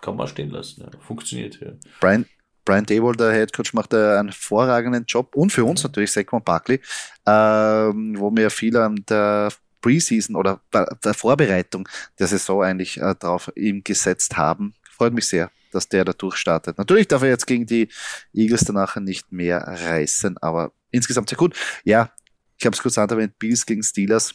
kann 0.00 0.16
man 0.16 0.26
stehen 0.26 0.48
lassen, 0.48 0.82
ja. 0.90 0.98
funktioniert. 1.00 1.60
Ja. 1.60 1.72
Brian, 2.00 2.24
Brian 2.64 2.86
Dable, 2.86 3.12
der 3.12 3.32
Head 3.32 3.52
Coach, 3.52 3.74
macht 3.74 3.92
einen 3.94 4.28
hervorragenden 4.28 5.04
Job 5.06 5.34
und 5.36 5.52
für 5.52 5.64
uns 5.64 5.82
natürlich 5.82 6.12
Saquon 6.12 6.42
Barkley, 6.42 6.80
ähm, 7.26 8.18
wo 8.18 8.34
wir 8.34 8.50
viel 8.50 8.76
an 8.76 9.04
der 9.08 9.50
Preseason 9.80 10.34
oder 10.34 10.60
der 11.04 11.14
Vorbereitung 11.14 11.86
der 12.18 12.26
Saison 12.26 12.62
eigentlich 12.62 12.98
äh, 13.00 13.14
drauf 13.14 13.52
ihm 13.54 13.84
gesetzt 13.84 14.36
haben. 14.36 14.74
Freut 14.90 15.12
mich 15.12 15.28
sehr, 15.28 15.50
dass 15.72 15.88
der 15.88 16.06
da 16.06 16.12
durchstartet. 16.12 16.78
Natürlich 16.78 17.06
darf 17.08 17.22
er 17.22 17.28
jetzt 17.28 17.46
gegen 17.46 17.66
die 17.66 17.88
Eagles 18.32 18.64
danach 18.64 18.96
nicht 18.96 19.30
mehr 19.30 19.58
reißen, 19.58 20.38
aber 20.38 20.72
insgesamt 20.90 21.28
sehr 21.28 21.36
gut. 21.36 21.54
Ja, 21.84 22.10
ich 22.58 22.64
habe 22.64 22.74
es 22.74 22.82
kurz 22.82 22.96
erwähnt, 22.96 23.38
Bills 23.38 23.66
gegen 23.66 23.82
Steelers 23.82 24.34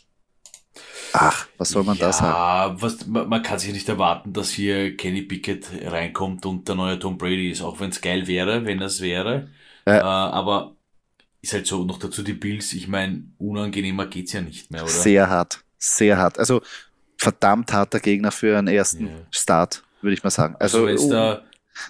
Ach, 1.13 1.47
was 1.57 1.69
soll 1.69 1.83
man 1.83 1.97
ja, 1.97 2.07
da 2.07 2.13
sagen? 2.13 2.81
Was, 2.81 3.05
man 3.07 3.41
kann 3.41 3.59
sich 3.59 3.73
nicht 3.73 3.89
erwarten, 3.89 4.33
dass 4.33 4.51
hier 4.51 4.95
Kenny 4.95 5.23
Pickett 5.23 5.67
reinkommt 5.85 6.45
und 6.45 6.67
der 6.67 6.75
neue 6.75 6.99
Tom 6.99 7.17
Brady 7.17 7.49
ist, 7.49 7.61
auch 7.61 7.79
wenn 7.79 7.89
es 7.89 8.01
geil 8.01 8.27
wäre, 8.27 8.65
wenn 8.65 8.77
das 8.77 9.01
wäre. 9.01 9.49
Ja. 9.85 9.97
Äh, 9.97 10.31
aber 10.31 10.75
ist 11.41 11.53
halt 11.53 11.67
so, 11.67 11.83
noch 11.83 11.99
dazu 11.99 12.21
die 12.21 12.33
Bills, 12.33 12.73
ich 12.73 12.87
meine, 12.87 13.23
unangenehmer 13.37 14.05
geht's 14.05 14.33
ja 14.33 14.41
nicht 14.41 14.71
mehr, 14.71 14.83
oder? 14.83 14.91
Sehr 14.91 15.29
hart, 15.29 15.63
sehr 15.77 16.17
hart. 16.17 16.37
Also 16.37 16.61
verdammt 17.17 17.73
harter 17.73 17.99
Gegner 17.99 18.31
für 18.31 18.57
einen 18.57 18.67
ersten 18.67 19.07
ja. 19.07 19.13
Start, 19.31 19.83
würde 20.01 20.13
ich 20.13 20.23
mal 20.23 20.29
sagen. 20.29 20.55
Also, 20.59 20.85
also 20.85 21.05
wenn 21.05 21.11
da 21.11 21.41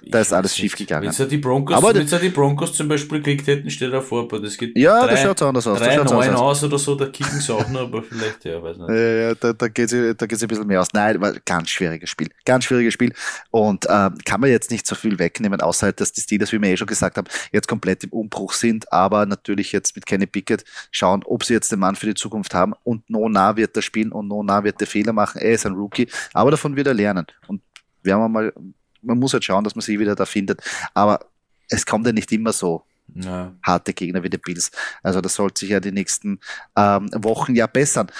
Da 0.05 0.22
ist 0.22 0.34
alles 0.34 0.55
schief 0.55 0.75
gegangen. 0.75 1.05
Wenn 1.05 1.12
sie 1.12 1.27
die 1.27 1.38
Broncos, 1.38 1.75
aber 1.75 1.93
wenn 1.93 2.08
sie 2.08 2.19
die 2.19 2.29
Broncos 2.29 2.74
zum 2.74 2.88
Beispiel 2.88 3.19
gekriegt 3.19 3.48
hätten, 3.48 3.69
steht 3.69 3.93
da 3.93 4.01
vor, 4.01 4.24
aber 4.24 4.39
das 4.39 4.58
geht 4.58 4.77
ja, 4.77 5.05
drei, 5.05 5.12
das 5.12 5.22
schaut 5.22 5.41
anders 5.41 5.67
aus. 5.67 5.79
Drei 5.79 5.96
neun 5.98 6.36
aus 6.36 6.63
oder 6.63 6.77
so, 6.77 6.96
da 6.96 7.08
kicken 7.08 7.39
sie 7.39 7.53
auch 7.53 7.67
noch, 7.69 7.81
aber 7.81 8.03
vielleicht, 8.03 8.46
ja, 8.46 8.62
weiß 8.62 8.77
nicht. 8.77 8.89
Ja, 8.89 8.96
ja 8.96 9.36
da, 9.36 9.53
da 9.53 9.67
geht 9.67 9.91
es 9.91 10.17
da 10.17 10.25
geht's 10.25 10.41
ein 10.41 10.48
bisschen 10.48 10.67
mehr 10.67 10.81
aus. 10.81 10.88
Nein, 10.93 11.19
war 11.22 11.34
ganz 11.46 11.69
schwieriges 11.69 12.10
Spiel. 12.10 12.29
Ganz 12.46 12.65
schwieriges 12.65 12.93
Spiel. 12.93 13.13
Und 13.51 13.86
ähm, 13.89 14.17
kann 14.25 14.41
man 14.41 14.50
jetzt 14.50 14.72
nicht 14.72 14.86
so 14.88 14.96
viel 14.96 15.19
wegnehmen, 15.19 15.62
außer 15.62 15.88
halt, 15.88 16.01
dass 16.01 16.12
die 16.12 16.22
Steelers, 16.22 16.51
wie 16.51 16.62
wir 16.62 16.69
eh 16.69 16.77
schon 16.77 16.88
gesagt 16.88 17.17
haben, 17.17 17.27
jetzt 17.51 17.67
komplett 17.67 18.03
im 18.03 18.12
Umbruch 18.12 18.53
sind, 18.53 18.91
aber 18.91 19.25
natürlich 19.25 19.72
jetzt 19.72 19.96
mit 19.96 20.05
Kenny 20.05 20.25
Pickett 20.25 20.63
schauen, 20.91 21.24
ob 21.25 21.43
sie 21.43 21.53
jetzt 21.53 21.72
den 21.72 21.79
Mann 21.79 21.96
für 21.96 22.08
die 22.08 22.13
Zukunft 22.13 22.53
haben 22.53 22.74
und 22.84 23.10
Nona 23.10 23.55
wird 23.55 23.75
da 23.75 23.81
spielen 23.81 24.12
und 24.12 24.27
Nona 24.27 24.63
wird 24.63 24.79
der 24.79 24.88
Fehler 24.88 25.13
machen. 25.13 25.41
Er 25.41 25.51
ist 25.51 25.65
ein 25.65 25.74
Rookie, 25.74 26.08
aber 26.34 26.51
davon 26.51 26.75
wird 26.75 26.88
er 26.88 26.93
lernen. 26.93 27.25
Und 27.48 27.62
werden 28.03 28.22
wir 28.22 28.29
mal, 28.29 28.53
man 29.01 29.20
muss 29.20 29.34
halt 29.34 29.44
schauen, 29.44 29.63
dass 29.63 29.75
man 29.75 29.82
sich 29.82 30.00
wieder 30.00 30.15
da 30.15 30.25
findet. 30.25 30.62
Aber 30.94 31.25
es 31.70 31.86
kommt 31.86 32.06
ja 32.06 32.13
nicht 32.13 32.32
immer 32.32 32.53
so 32.53 32.84
ja. 33.15 33.53
harte 33.63 33.94
Gegner 33.94 34.24
wie 34.24 34.29
die 34.29 34.38
Bills. 34.38 34.72
Also 35.03 35.22
das 35.22 35.36
sollte 35.36 35.62
sich 35.62 35.70
ja 35.70 35.79
die 35.79 35.91
nächsten 35.91 36.39
ähm, 36.75 37.10
Wochen 37.13 37.56
ja 37.56 37.68
bessern. 37.68 38.12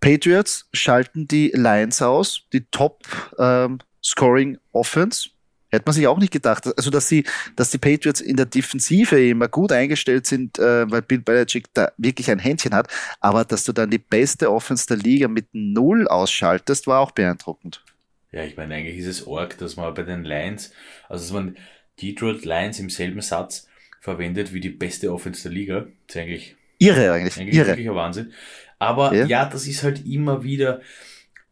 Patriots 0.00 0.66
schalten 0.72 1.28
die 1.28 1.52
Lions 1.54 2.00
aus, 2.00 2.42
die 2.52 2.64
Top 2.70 3.02
ähm, 3.38 3.78
Scoring 4.02 4.58
Offense. 4.72 5.30
Hätte 5.72 5.84
man 5.86 5.94
sich 5.94 6.06
auch 6.08 6.18
nicht 6.18 6.32
gedacht. 6.32 6.66
Also, 6.76 6.90
dass 6.90 7.06
sie, 7.06 7.24
dass 7.54 7.70
die 7.70 7.78
Patriots 7.78 8.20
in 8.20 8.36
der 8.36 8.46
Defensive 8.46 9.20
immer 9.28 9.46
gut 9.46 9.70
eingestellt 9.70 10.26
sind, 10.26 10.58
äh, 10.58 10.90
weil 10.90 11.02
Bill 11.02 11.20
Belichick 11.20 11.72
da 11.74 11.92
wirklich 11.96 12.28
ein 12.28 12.40
Händchen 12.40 12.74
hat. 12.74 12.88
Aber 13.20 13.44
dass 13.44 13.62
du 13.62 13.72
dann 13.72 13.88
die 13.88 13.98
beste 13.98 14.50
Offense 14.50 14.86
der 14.86 14.96
Liga 14.96 15.28
mit 15.28 15.46
Null 15.52 16.08
ausschaltest, 16.08 16.88
war 16.88 16.98
auch 16.98 17.12
beeindruckend. 17.12 17.84
Ja, 18.32 18.44
ich 18.44 18.56
meine, 18.56 18.74
eigentlich 18.74 18.98
ist 18.98 19.06
es 19.06 19.26
arg, 19.26 19.58
dass 19.58 19.76
man 19.76 19.92
bei 19.94 20.02
den 20.02 20.24
Lions, 20.24 20.72
also 21.08 21.24
dass 21.24 21.32
man 21.32 21.56
Detroit 22.00 22.44
Lions 22.44 22.78
im 22.78 22.90
selben 22.90 23.20
Satz 23.20 23.68
verwendet 24.00 24.52
wie 24.52 24.60
die 24.60 24.70
beste 24.70 25.12
Offense 25.12 25.42
der 25.42 25.52
Liga. 25.52 25.86
Das 26.06 26.16
ist 26.16 26.22
eigentlich 26.22 26.56
irre 26.78 27.12
eigentlich. 27.12 27.38
eigentlich 27.38 27.56
irre. 27.56 27.68
Wirklicher 27.68 27.94
Wahnsinn. 27.94 28.32
Aber 28.78 29.14
ja. 29.14 29.26
ja, 29.26 29.44
das 29.44 29.66
ist 29.66 29.82
halt 29.82 30.06
immer 30.06 30.42
wieder, 30.42 30.80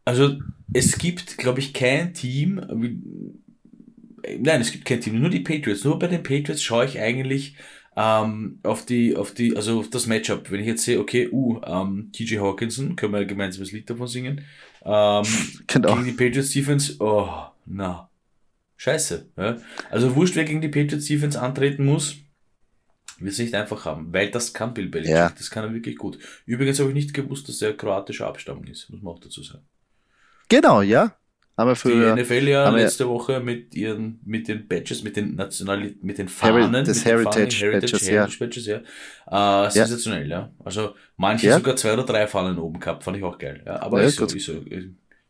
also 0.03 0.39
es 0.73 0.97
gibt, 0.97 1.37
glaube 1.37 1.59
ich, 1.59 1.73
kein 1.73 2.13
Team, 2.13 2.65
wie, 2.73 2.99
nein, 4.39 4.61
es 4.61 4.71
gibt 4.71 4.85
kein 4.85 5.01
Team, 5.01 5.19
nur 5.19 5.29
die 5.29 5.41
Patriots. 5.41 5.83
Nur 5.83 5.99
bei 5.99 6.07
den 6.07 6.23
Patriots 6.23 6.63
schaue 6.63 6.85
ich 6.85 6.99
eigentlich 6.99 7.55
ähm, 7.99 8.59
auf 8.63 8.85
die, 8.85 9.17
auf 9.17 9.33
die, 9.33 9.57
also 9.57 9.79
auf 9.79 9.89
das 9.89 10.07
Matchup. 10.07 10.49
Wenn 10.49 10.61
ich 10.61 10.67
jetzt 10.67 10.83
sehe, 10.83 10.99
okay, 10.99 11.27
uh, 11.29 11.59
ähm, 11.65 12.11
TJ 12.13 12.37
Hawkinson, 12.37 12.95
können 12.95 13.11
wir 13.11 13.19
ein 13.19 13.27
gemeinsames 13.27 13.73
Lied 13.73 13.89
davon 13.89 14.07
singen. 14.07 14.45
Ähm, 14.85 15.25
genau. 15.67 15.95
Gegen 15.95 16.05
die 16.05 16.11
Patriots 16.13 16.51
Defense, 16.51 16.95
oh, 16.99 17.29
na, 17.65 18.09
scheiße. 18.77 19.31
Ja? 19.35 19.57
Also 19.91 20.15
wurscht, 20.15 20.37
wer 20.37 20.45
gegen 20.45 20.61
die 20.61 20.69
Patriots 20.69 21.07
Defense 21.07 21.41
antreten 21.41 21.83
muss, 21.83 22.15
wird 23.19 23.33
es 23.33 23.39
nicht 23.39 23.53
einfach 23.53 23.83
haben, 23.83 24.13
weil 24.13 24.31
das 24.31 24.53
kann 24.53 24.73
Bill 24.73 24.87
Belichick, 24.87 25.13
ja. 25.13 25.29
das 25.37 25.51
kann 25.51 25.65
er 25.65 25.73
wirklich 25.73 25.97
gut. 25.97 26.19
Übrigens 26.45 26.79
habe 26.79 26.89
ich 26.89 26.95
nicht 26.95 27.13
gewusst, 27.13 27.49
dass 27.49 27.61
er 27.61 27.75
kroatischer 27.75 28.27
Abstammung 28.27 28.63
ist, 28.63 28.89
muss 28.89 29.01
man 29.01 29.13
auch 29.13 29.19
dazu 29.19 29.43
sagen. 29.43 29.65
Genau, 30.47 30.81
ja. 30.81 31.17
Aber 31.59 31.75
für, 31.75 31.89
die 31.89 32.21
NFL 32.21 32.47
ja 32.47 32.69
letzte 32.69 33.03
wir, 33.03 33.09
Woche 33.09 33.41
mit 33.41 33.75
ihren, 33.75 34.21
mit 34.23 34.47
den 34.47 34.65
Badges, 34.65 35.03
mit 35.03 35.17
den 35.17 35.35
National, 35.35 35.93
mit 36.01 36.17
den 36.17 36.29
Fahnen, 36.29 36.85
das 36.85 37.03
Heritage, 37.03 37.57
Fahnen, 37.57 37.73
Heritage, 37.73 37.91
Badges, 37.91 38.07
Heritage 38.07 38.65
ja. 38.65 38.77
Badges, 38.79 38.85
ja. 39.29 39.65
Äh, 39.65 39.69
sensationell, 39.69 40.29
ja. 40.29 40.53
Also 40.63 40.95
manche 41.17 41.47
ja. 41.47 41.57
sogar 41.57 41.75
zwei 41.75 41.91
oder 41.95 42.05
drei 42.05 42.27
Fahnen 42.27 42.57
oben 42.57 42.79
gehabt, 42.79 43.03
fand 43.03 43.17
ich 43.17 43.23
auch 43.25 43.37
geil. 43.37 43.61
Ja, 43.65 43.81
aber 43.81 43.99
ja, 43.99 44.07
ist, 44.07 44.15
so, 44.15 44.25
ist 44.25 44.45
so. 44.45 44.53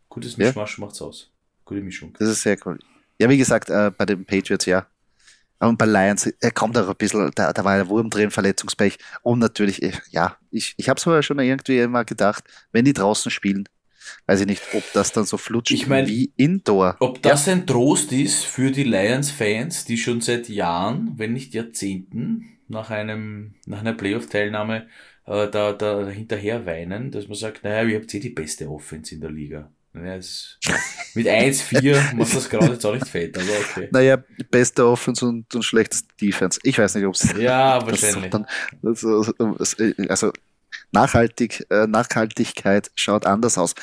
Gutes 0.08 0.38
Mischmasch 0.38 0.78
ja. 0.78 0.86
macht's 0.86 1.02
aus. 1.02 1.32
Gute 1.66 1.82
Mischung. 1.82 2.14
Das 2.20 2.30
ist 2.30 2.44
sehr 2.44 2.58
cool. 2.64 2.78
Ja, 3.20 3.28
wie 3.28 3.38
gesagt, 3.40 3.72
äh, 3.72 3.90
bei 3.98 4.06
den 4.06 4.24
Patriots, 4.24 4.68
ja. 4.68 4.86
Und 5.58 5.80
bei 5.80 5.88
Lions, 5.88 6.28
er 6.28 6.52
kommt 6.52 6.78
auch 6.78 6.90
ein 6.90 6.96
bisschen, 6.96 7.32
da, 7.34 7.52
da 7.54 7.66
war 7.66 7.76
der 7.76 7.90
Wurm 7.90 8.12
drin, 8.12 8.30
Verletzungspech. 8.30 9.00
Und 9.24 9.40
natürlich, 9.40 9.82
äh, 9.82 9.94
ja, 10.12 10.38
ich, 10.52 10.76
ich 10.78 10.90
habe 10.90 11.00
es 11.00 11.04
vorher 11.06 11.24
schon 11.24 11.40
irgendwie 11.40 11.80
immer 11.80 12.06
gedacht, 12.06 12.44
wenn 12.72 12.86
die 12.86 12.94
draußen 12.94 13.32
spielen, 13.32 13.68
weiß 14.28 14.42
ich 14.42 14.48
nicht, 14.48 14.64
ob 14.74 14.84
das 14.94 15.12
dann 15.12 15.26
so 15.26 15.38
flutscht 15.38 15.72
ich 15.72 15.88
mein, 15.88 16.08
wie 16.08 16.32
Indoor. 16.38 16.98
Ob 17.00 17.22
das 17.22 17.46
ja. 17.46 17.54
ein 17.54 17.68
Trost 17.68 18.12
ist 18.12 18.46
für 18.46 18.72
die 18.72 18.84
Lions-Fans, 18.84 19.86
die 19.86 19.98
schon 19.98 20.22
seit 20.22 20.50
Jahren, 20.50 21.14
wenn 21.18 21.34
nicht 21.34 21.54
Jahrzehnten, 21.54 22.60
nach 22.68 22.90
einem, 22.90 23.56
nach 23.66 23.82
einer 23.82 23.94
Playoff-Teilnahme 23.94 24.88
äh, 25.26 25.50
da, 25.50 25.74
da 25.74 26.08
hinterher 26.08 26.66
weinen, 26.66 27.12
dass 27.12 27.28
man 27.28 27.36
sagt, 27.36 27.64
naja, 27.64 27.88
ihr 27.88 28.00
habt 28.00 28.14
eh 28.14 28.20
die 28.20 28.30
beste 28.30 28.70
Offense 28.70 29.16
in 29.16 29.22
der 29.22 29.32
Liga. 29.32 29.72
Ja, 29.94 30.16
es, 30.16 30.60
mit 31.16 31.28
1-4 31.28 32.14
macht 32.16 32.36
das 32.36 32.50
gerade 32.50 32.74
jetzt 32.74 32.86
auch 32.86 32.94
nicht 32.94 33.08
fett, 33.08 33.36
aber 33.38 33.48
okay. 33.48 33.90
Naja, 33.92 34.24
beste 34.52 34.86
Offense 34.86 35.26
und, 35.26 35.54
und 35.54 35.64
schlechteste 35.64 36.08
Defense. 36.22 36.60
Ich 36.64 36.78
weiß 36.78 36.96
nicht, 36.96 37.06
ob 37.06 37.16
es. 37.16 37.34
Ja, 37.38 37.86
wahrscheinlich. 37.86 38.30
Dann, 38.30 38.46
also, 38.84 39.26
also 40.08 40.32
Nachhaltig, 40.92 41.66
äh, 41.70 41.88
Nachhaltigkeit 41.88 42.92
schaut 42.96 43.26
anders 43.26 43.58
aus. 43.58 43.76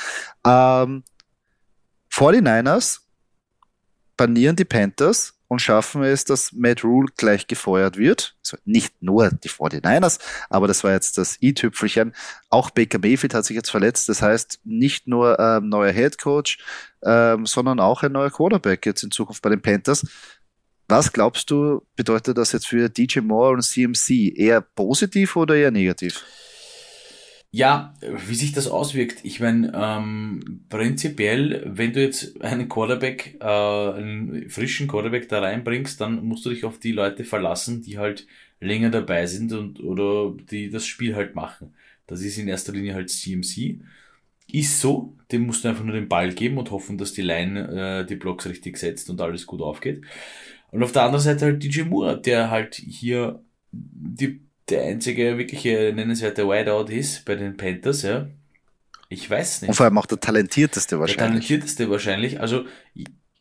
Ähm, 0.44 1.04
49ers 2.12 3.00
banieren 4.16 4.56
die 4.56 4.64
Panthers 4.64 5.34
und 5.48 5.60
schaffen 5.60 6.02
es, 6.02 6.24
dass 6.24 6.52
Matt 6.52 6.82
Rule 6.82 7.12
gleich 7.16 7.46
gefeuert 7.46 7.96
wird. 7.96 8.36
Also 8.42 8.56
nicht 8.64 9.00
nur 9.00 9.30
die 9.30 9.48
49ers, 9.48 10.18
aber 10.50 10.66
das 10.66 10.82
war 10.82 10.92
jetzt 10.92 11.18
das 11.18 11.40
i-Tüpfelchen. 11.40 12.14
Auch 12.48 12.70
Baker 12.70 12.98
Mayfield 12.98 13.34
hat 13.34 13.44
sich 13.44 13.54
jetzt 13.54 13.70
verletzt. 13.70 14.08
Das 14.08 14.22
heißt, 14.22 14.60
nicht 14.64 15.06
nur 15.06 15.38
ähm, 15.38 15.68
neuer 15.68 15.92
Head 15.92 16.18
Coach, 16.18 16.58
ähm, 17.04 17.46
sondern 17.46 17.78
auch 17.80 18.02
ein 18.02 18.12
neuer 18.12 18.30
Quarterback 18.30 18.86
jetzt 18.86 19.02
in 19.02 19.10
Zukunft 19.10 19.42
bei 19.42 19.50
den 19.50 19.62
Panthers. 19.62 20.06
Was 20.88 21.12
glaubst 21.12 21.50
du, 21.50 21.82
bedeutet 21.96 22.38
das 22.38 22.52
jetzt 22.52 22.68
für 22.68 22.88
DJ 22.88 23.20
Moore 23.20 23.54
und 23.54 23.62
CMC? 23.62 24.32
Eher 24.36 24.60
positiv 24.60 25.36
oder 25.36 25.54
eher 25.56 25.70
negativ? 25.70 26.24
Ja, 27.52 27.94
wie 28.00 28.34
sich 28.34 28.52
das 28.52 28.68
auswirkt. 28.68 29.20
Ich 29.22 29.40
meine, 29.40 29.72
ähm, 29.74 30.64
prinzipiell, 30.68 31.62
wenn 31.66 31.92
du 31.94 32.02
jetzt 32.02 32.40
einen 32.42 32.68
Quarterback, 32.68 33.36
äh, 33.40 33.44
einen 33.44 34.50
frischen 34.50 34.88
Quarterback 34.88 35.28
da 35.28 35.40
reinbringst, 35.40 35.98
dann 36.00 36.24
musst 36.26 36.44
du 36.44 36.50
dich 36.50 36.64
auf 36.64 36.78
die 36.78 36.92
Leute 36.92 37.24
verlassen, 37.24 37.82
die 37.82 37.96
halt 37.98 38.26
länger 38.60 38.90
dabei 38.90 39.26
sind 39.26 39.52
und 39.52 39.80
oder 39.80 40.34
die 40.50 40.68
das 40.70 40.86
Spiel 40.86 41.14
halt 41.16 41.34
machen. 41.34 41.74
Das 42.06 42.20
ist 42.20 42.36
in 42.36 42.48
erster 42.48 42.72
Linie 42.72 42.94
halt 42.94 43.10
CMC. 43.10 43.80
Ist 44.52 44.80
so, 44.80 45.16
dem 45.32 45.46
musst 45.46 45.64
du 45.64 45.68
einfach 45.68 45.84
nur 45.84 45.94
den 45.94 46.08
Ball 46.08 46.32
geben 46.34 46.58
und 46.58 46.70
hoffen, 46.70 46.98
dass 46.98 47.12
die 47.14 47.22
Line 47.22 48.02
äh, 48.02 48.06
die 48.06 48.16
Blocks 48.16 48.46
richtig 48.46 48.76
setzt 48.78 49.10
und 49.10 49.20
alles 49.20 49.46
gut 49.46 49.62
aufgeht. 49.62 50.02
Und 50.70 50.82
auf 50.82 50.92
der 50.92 51.02
anderen 51.02 51.24
Seite 51.24 51.46
halt 51.46 51.62
DJ 51.62 51.82
Moore, 51.82 52.20
der 52.20 52.50
halt 52.50 52.74
hier 52.76 53.42
die 53.72 54.40
der 54.68 54.84
einzige 54.84 55.38
wirkliche 55.38 55.92
nennenswerte 55.94 56.46
Wideout 56.46 56.90
ist 56.92 57.24
bei 57.24 57.34
den 57.34 57.56
Panthers, 57.56 58.02
ja. 58.02 58.28
Ich 59.08 59.28
weiß 59.30 59.62
nicht. 59.62 59.68
Und 59.68 59.74
vor 59.74 59.84
allem 59.84 59.98
auch 59.98 60.06
der 60.06 60.18
talentierteste 60.18 60.98
wahrscheinlich. 60.98 61.16
Der 61.18 61.28
talentierteste 61.28 61.90
wahrscheinlich. 61.90 62.40
Also, 62.40 62.64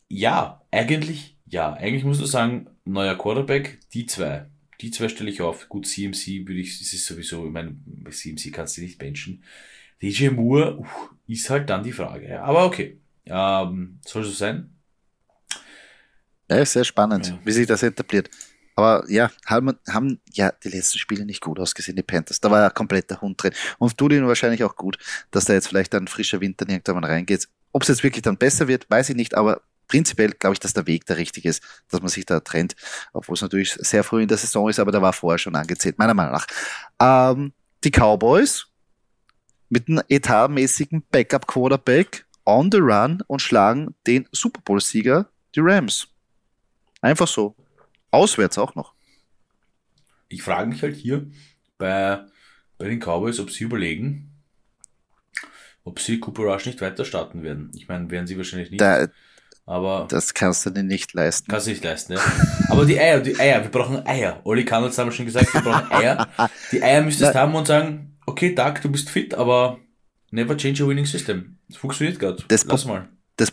ja, 0.08 0.62
eigentlich, 0.70 1.36
ja. 1.46 1.72
Eigentlich 1.72 2.04
musst 2.04 2.20
du 2.20 2.26
sagen, 2.26 2.68
neuer 2.84 3.16
Quarterback, 3.18 3.78
die 3.92 4.06
zwei. 4.06 4.46
Die 4.80 4.90
zwei 4.90 5.08
stelle 5.08 5.30
ich 5.30 5.40
auf. 5.40 5.68
Gut, 5.68 5.86
CMC 5.86 6.46
würde 6.46 6.60
ich, 6.60 6.78
das 6.78 6.92
ist 6.92 7.06
sowieso, 7.06 7.46
ich 7.46 7.52
meine, 7.52 7.74
bei 7.84 8.10
CMC 8.10 8.52
kannst 8.52 8.76
du 8.76 8.82
nicht 8.82 8.98
benchen. 8.98 9.42
DJ 10.00 10.28
Moore 10.28 10.78
uh, 10.78 10.86
ist 11.26 11.48
halt 11.50 11.68
dann 11.70 11.82
die 11.82 11.92
Frage. 11.92 12.28
Ja. 12.28 12.42
Aber 12.42 12.66
okay, 12.66 13.00
ähm, 13.24 13.98
soll 14.04 14.22
so 14.22 14.30
sein. 14.30 14.70
Ja, 16.48 16.64
sehr 16.64 16.84
spannend, 16.84 17.28
ja. 17.28 17.38
wie 17.44 17.52
sich 17.52 17.66
das 17.66 17.82
etabliert. 17.82 18.30
Aber 18.76 19.04
ja, 19.08 19.30
haben, 19.46 19.78
haben 19.88 20.20
ja 20.32 20.52
die 20.62 20.68
letzten 20.68 20.98
Spiele 20.98 21.24
nicht 21.24 21.40
gut 21.40 21.58
ausgesehen, 21.58 21.96
die 21.96 22.02
Panthers. 22.02 22.40
Da 22.40 22.50
war 22.50 22.60
ja 22.60 22.70
komplett 22.70 23.10
der 23.10 23.20
Hund 23.22 23.42
drin. 23.42 23.52
Und 23.78 23.96
tut 23.96 24.12
ihnen 24.12 24.28
wahrscheinlich 24.28 24.62
auch 24.62 24.76
gut, 24.76 24.98
dass 25.30 25.46
da 25.46 25.54
jetzt 25.54 25.68
vielleicht 25.68 25.94
ein 25.94 26.08
frischer 26.08 26.40
Winter 26.40 26.68
irgendwann 26.68 27.04
reingeht. 27.04 27.48
Ob 27.72 27.82
es 27.82 27.88
jetzt 27.88 28.04
wirklich 28.04 28.22
dann 28.22 28.36
besser 28.36 28.68
wird, 28.68 28.88
weiß 28.90 29.10
ich 29.10 29.16
nicht, 29.16 29.34
aber 29.34 29.62
prinzipiell 29.88 30.32
glaube 30.32 30.54
ich, 30.54 30.60
dass 30.60 30.74
der 30.74 30.86
Weg 30.86 31.06
der 31.06 31.16
richtige 31.16 31.48
ist, 31.48 31.62
dass 31.90 32.00
man 32.00 32.08
sich 32.08 32.26
da 32.26 32.40
trennt, 32.40 32.76
obwohl 33.12 33.34
es 33.34 33.42
natürlich 33.42 33.72
sehr 33.74 34.04
früh 34.04 34.22
in 34.22 34.28
der 34.28 34.38
Saison 34.38 34.68
ist, 34.68 34.78
aber 34.78 34.92
da 34.92 35.00
war 35.00 35.12
vorher 35.12 35.38
schon 35.38 35.56
angezählt, 35.56 35.98
meiner 35.98 36.14
Meinung 36.14 36.32
nach. 36.32 36.46
Ähm, 37.00 37.52
die 37.84 37.90
Cowboys 37.90 38.66
mit 39.68 39.88
einem 39.88 40.02
etatmäßigen 40.08 41.02
Backup-Quarterback 41.10 42.26
on 42.44 42.70
the 42.70 42.78
run 42.78 43.22
und 43.26 43.42
schlagen 43.42 43.94
den 44.06 44.28
Super 44.32 44.60
Bowl-Sieger, 44.64 45.28
die 45.54 45.60
Rams. 45.60 46.08
Einfach 47.00 47.28
so. 47.28 47.54
Auswärts 48.10 48.58
auch 48.58 48.74
noch. 48.74 48.94
Ich 50.28 50.42
frage 50.42 50.68
mich 50.68 50.82
halt 50.82 50.96
hier 50.96 51.26
bei, 51.78 52.24
bei 52.78 52.88
den 52.88 53.00
Cowboys, 53.00 53.38
ob 53.38 53.50
sie 53.50 53.64
überlegen, 53.64 54.32
ob 55.84 56.00
sie 56.00 56.18
Cooper 56.18 56.42
Rush 56.44 56.66
nicht 56.66 56.80
weiter 56.80 57.04
starten 57.04 57.42
werden. 57.42 57.70
Ich 57.74 57.88
meine, 57.88 58.10
werden 58.10 58.26
sie 58.26 58.36
wahrscheinlich 58.36 58.70
nicht. 58.70 58.80
Da, 58.80 59.08
aber 59.66 60.06
das 60.08 60.32
kannst 60.34 60.64
du 60.64 60.70
dir 60.70 60.82
nicht 60.82 61.12
leisten. 61.12 61.50
Kannst 61.50 61.66
du 61.66 61.70
nicht 61.70 61.84
leisten, 61.84 62.14
ja. 62.14 62.20
Aber 62.68 62.84
die 62.84 62.98
Eier, 62.98 63.20
die 63.20 63.38
Eier, 63.38 63.62
wir 63.62 63.70
brauchen 63.70 64.06
Eier. 64.06 64.40
Oli 64.44 64.64
Kannels 64.64 64.96
haben 64.98 65.10
schon 65.12 65.26
gesagt, 65.26 65.52
wir 65.52 65.60
brauchen 65.60 65.90
Eier. 65.90 66.28
Die 66.70 66.82
Eier 66.82 67.02
müsstest 67.02 67.34
du 67.34 67.38
haben 67.38 67.54
und 67.54 67.66
sagen, 67.66 68.16
okay, 68.26 68.54
Doug, 68.54 68.74
du 68.82 68.90
bist 68.90 69.10
fit, 69.10 69.34
aber 69.34 69.78
never 70.30 70.56
change 70.56 70.84
a 70.84 70.86
winning 70.86 71.06
system. 71.06 71.58
Das 71.68 71.78
funktioniert 71.78 72.18
gerade. 72.18 72.44
Lass 72.48 72.84
mal. 72.84 73.08
Das, 73.36 73.50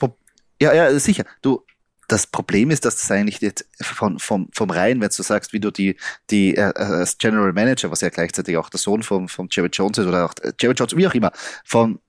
ja, 0.62 0.74
ja, 0.74 1.00
sicher. 1.00 1.26
Du, 1.42 1.66
das 2.14 2.28
Problem 2.28 2.70
ist, 2.70 2.86
dass 2.86 2.98
das 2.98 3.10
eigentlich 3.10 3.42
jetzt 3.42 3.66
von, 3.82 4.20
vom, 4.20 4.48
vom 4.54 4.70
Reihen, 4.70 5.02
wenn 5.02 5.10
du 5.10 5.24
sagst, 5.24 5.52
wie 5.52 5.60
du 5.60 5.72
die, 5.72 5.98
die 6.30 6.56
äh, 6.56 6.70
äh, 6.70 6.84
als 6.84 7.18
General 7.18 7.52
Manager, 7.52 7.90
was 7.90 8.02
ja 8.02 8.10
gleichzeitig 8.10 8.56
auch 8.56 8.70
der 8.70 8.80
Sohn 8.80 9.02
von, 9.02 9.28
von 9.28 9.48
Jerry 9.50 9.70
Jones 9.74 9.98
ist 9.98 10.06
oder 10.06 10.26
auch 10.26 10.34
äh, 10.44 10.54
Jerry 10.60 10.76
Jones, 10.76 10.96
wie 10.96 11.08
auch 11.08 11.14
immer, 11.16 11.32
von, 11.66 12.00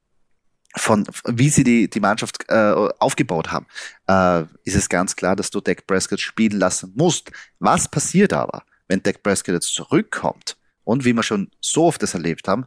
von 0.77 1.07
wie 1.27 1.49
sie 1.49 1.65
die, 1.65 1.89
die 1.89 2.01
Mannschaft 2.01 2.45
äh, 2.49 2.75
aufgebaut 2.99 3.51
haben, 3.51 3.67
äh, 4.07 4.43
ist 4.65 4.77
es 4.77 4.91
ganz 4.91 5.17
klar, 5.17 5.37
dass 5.37 5.49
du 5.49 5.63
Dak 5.63 5.87
Prescott 5.87 6.21
spielen 6.21 6.59
lassen 6.59 6.93
musst. 6.95 7.33
Was 7.59 7.89
passiert 7.89 8.35
aber, 8.35 8.65
wenn 8.89 9.03
Dak 9.03 9.23
Prescott 9.23 9.55
jetzt 9.55 9.73
zurückkommt 9.73 10.59
und 10.85 11.07
wie 11.07 11.15
wir 11.15 11.23
schon 11.23 11.51
so 11.63 11.87
oft 11.87 12.03
das 12.03 12.13
erlebt 12.13 12.47
haben, 12.47 12.67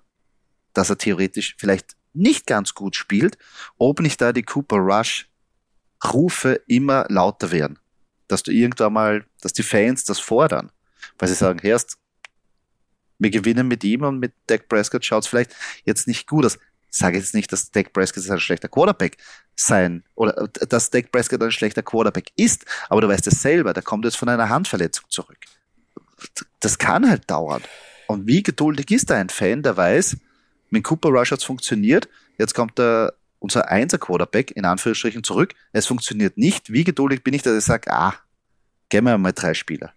dass 0.74 0.90
er 0.90 0.98
theoretisch 0.98 1.56
vielleicht 1.60 1.96
nicht 2.14 2.48
ganz 2.48 2.74
gut 2.74 2.96
spielt, 2.96 3.38
ob 3.78 4.00
nicht 4.00 4.20
da 4.22 4.34
die 4.34 4.42
Cooper 4.42 4.78
Rush 4.78 5.30
Rufe 6.04 6.62
immer 6.68 7.06
lauter 7.10 7.52
werden. 7.52 7.80
Dass 8.28 8.44
du 8.44 8.52
irgendwann 8.52 8.94
mal, 8.94 9.26
dass 9.42 9.54
die 9.54 9.64
Fans 9.64 10.04
das 10.04 10.20
fordern, 10.20 10.72
weil 11.18 11.30
sie 11.30 11.36
sagen, 11.36 11.60
erst, 11.64 11.98
wir 13.20 13.30
gewinnen 13.30 13.68
mit 13.68 13.84
ihm 13.84 14.04
und 14.04 14.20
mit 14.20 14.34
Dak 14.48 14.68
Prescott 14.68 15.06
schaut 15.06 15.24
es 15.24 15.28
vielleicht 15.28 15.56
jetzt 15.86 16.08
nicht 16.08 16.28
gut 16.28 16.46
aus. 16.46 16.60
Ich 16.92 16.98
sage 16.98 17.18
jetzt 17.18 17.34
nicht, 17.34 17.52
dass 17.52 17.72
Dak 17.72 17.94
Prescott 17.94 18.30
ein 18.30 18.40
schlechter 18.40 18.68
Quarterback 18.68 19.18
sein 19.56 20.04
oder 20.16 20.48
dass 20.48 20.90
Dak 20.90 21.12
Prescott 21.12 21.42
ein 21.42 21.52
schlechter 21.52 21.84
Quarterback 21.84 22.32
ist, 22.36 22.66
aber 22.90 23.02
du 23.02 23.08
weißt 23.08 23.28
es 23.28 23.42
selber, 23.42 23.74
der 23.74 23.84
kommt 23.84 24.06
jetzt 24.06 24.18
von 24.18 24.30
einer 24.30 24.50
Handverletzung 24.50 25.06
zurück. 25.10 25.40
Das 26.60 26.78
kann 26.78 27.10
halt 27.10 27.30
dauern. 27.30 27.64
Und 28.08 28.28
wie 28.28 28.42
geduldig 28.42 28.92
ist 28.92 29.10
da 29.10 29.16
ein 29.16 29.30
Fan, 29.30 29.64
der 29.64 29.78
weiß, 29.78 30.18
mit 30.70 30.84
Cooper 30.84 31.10
Rush 31.10 31.32
hat 31.32 31.40
es 31.40 31.46
funktioniert, 31.46 32.08
jetzt 32.38 32.54
kommt 32.54 32.78
der 32.78 33.14
unser 33.40 33.70
Einser-Quarterback 33.70 34.52
in 34.52 34.66
Anführungsstrichen 34.66 35.24
zurück. 35.24 35.54
Es 35.72 35.86
funktioniert 35.86 36.38
nicht. 36.38 36.72
Wie 36.72 36.84
geduldig 36.84 37.24
bin 37.24 37.34
ich, 37.34 37.42
dass 37.44 37.58
ich 37.58 37.64
sage, 37.64 37.92
ah, 37.92 38.14
gehen 38.90 39.04
wir 39.04 39.18
mal 39.18 39.32
drei 39.32 39.54
Spieler. 39.54 39.94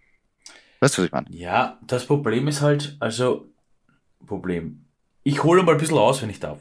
Weißt 0.79 0.97
du, 0.97 1.01
was 1.01 1.07
ich 1.07 1.11
meine? 1.11 1.27
Ja, 1.29 1.79
das 1.85 2.05
Problem 2.05 2.47
ist 2.47 2.61
halt, 2.61 2.97
also, 2.99 3.47
Problem. 4.25 4.85
Ich 5.23 5.43
hole 5.43 5.63
mal 5.63 5.73
ein 5.73 5.77
bisschen 5.77 5.97
aus, 5.97 6.21
wenn 6.21 6.29
ich 6.29 6.39
darf. 6.39 6.59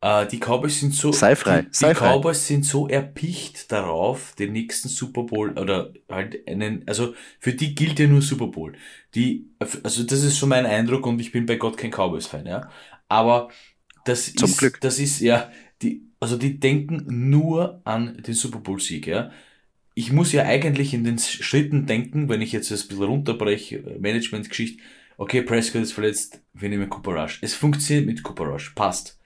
Äh, 0.00 0.26
die 0.26 0.38
Cowboys 0.38 0.78
sind 0.78 0.94
so, 0.94 1.12
Sei 1.12 1.34
frei. 1.34 1.62
Die, 1.62 1.68
Sei 1.72 1.88
die 1.90 1.94
frei. 1.96 2.12
Cowboys 2.12 2.46
sind 2.46 2.64
so 2.64 2.88
erpicht 2.88 3.72
darauf, 3.72 4.34
den 4.34 4.52
nächsten 4.52 4.88
Super 4.88 5.24
Bowl 5.24 5.58
oder 5.58 5.92
halt 6.08 6.46
einen, 6.46 6.86
also 6.86 7.14
für 7.40 7.52
die 7.52 7.74
gilt 7.74 7.98
ja 7.98 8.06
nur 8.06 8.22
Super 8.22 8.46
Bowl. 8.46 8.74
Die, 9.14 9.50
also 9.58 10.04
das 10.04 10.22
ist 10.22 10.38
schon 10.38 10.50
mein 10.50 10.66
Eindruck 10.66 11.06
und 11.06 11.18
ich 11.20 11.32
bin 11.32 11.46
bei 11.46 11.56
Gott 11.56 11.76
kein 11.76 11.90
Cowboys-Fan, 11.90 12.46
ja. 12.46 12.70
Aber 13.08 13.48
das 14.04 14.32
Zum 14.34 14.50
ist, 14.50 14.58
Glück. 14.58 14.80
das 14.80 14.98
ist, 14.98 15.20
ja, 15.20 15.50
also 16.20 16.36
die 16.36 16.58
denken 16.58 17.30
nur 17.30 17.80
an 17.84 18.16
den 18.22 18.34
Super 18.34 18.58
Bowl 18.58 18.80
Sieg, 18.80 19.06
ja. 19.06 19.30
Ich 19.94 20.12
muss 20.12 20.32
ja 20.32 20.44
eigentlich 20.44 20.94
in 20.94 21.04
den 21.04 21.18
Schritten 21.18 21.86
denken, 21.86 22.28
wenn 22.28 22.40
ich 22.40 22.52
jetzt 22.52 22.70
das 22.70 22.84
ein 22.84 22.88
bisschen 22.88 23.04
runterbreche, 23.04 23.96
Managementgeschichte, 23.98 24.82
okay, 25.16 25.42
Prescott 25.42 25.82
ist 25.82 25.92
verletzt, 25.92 26.40
wir 26.54 26.68
nehmen 26.68 26.88
Cooper 26.88 27.12
Rush. 27.12 27.38
Es 27.42 27.54
funktioniert 27.54 28.06
mit 28.06 28.22
Cooper 28.22 28.44
Rush, 28.44 28.70
passt. 28.70 29.18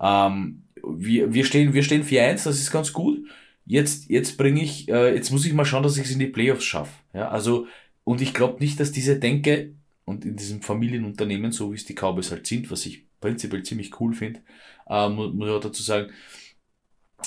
Ähm, 0.00 0.62
wir, 0.82 1.34
wir 1.34 1.44
stehen, 1.44 1.74
wir 1.74 1.82
stehen 1.82 2.04
4-1, 2.04 2.44
das 2.44 2.60
ist 2.60 2.70
ganz 2.70 2.92
gut. 2.92 3.26
Jetzt, 3.66 4.08
jetzt 4.08 4.36
bringe 4.36 4.62
ich, 4.62 4.88
äh, 4.88 5.14
jetzt 5.14 5.30
muss 5.30 5.44
ich 5.44 5.52
mal 5.52 5.64
schauen, 5.64 5.82
dass 5.82 5.96
ich 5.96 6.04
es 6.04 6.12
in 6.12 6.18
die 6.18 6.26
Playoffs 6.26 6.64
schaffe. 6.64 6.92
Ja, 7.12 7.28
also, 7.28 7.66
und 8.04 8.20
ich 8.20 8.32
glaube 8.32 8.60
nicht, 8.60 8.80
dass 8.80 8.92
diese 8.92 9.18
Denke 9.18 9.74
und 10.04 10.24
in 10.24 10.36
diesem 10.36 10.62
Familienunternehmen, 10.62 11.52
so 11.52 11.70
wie 11.70 11.76
es 11.76 11.84
die 11.84 11.94
Cowboys 11.94 12.30
halt 12.30 12.46
sind, 12.46 12.70
was 12.70 12.86
ich 12.86 13.04
prinzipiell 13.20 13.62
ziemlich 13.62 14.00
cool 14.00 14.14
finde, 14.14 14.40
ähm, 14.88 15.14
muss 15.14 15.34
man 15.34 15.50
auch 15.50 15.60
dazu 15.60 15.82
sagen, 15.82 16.12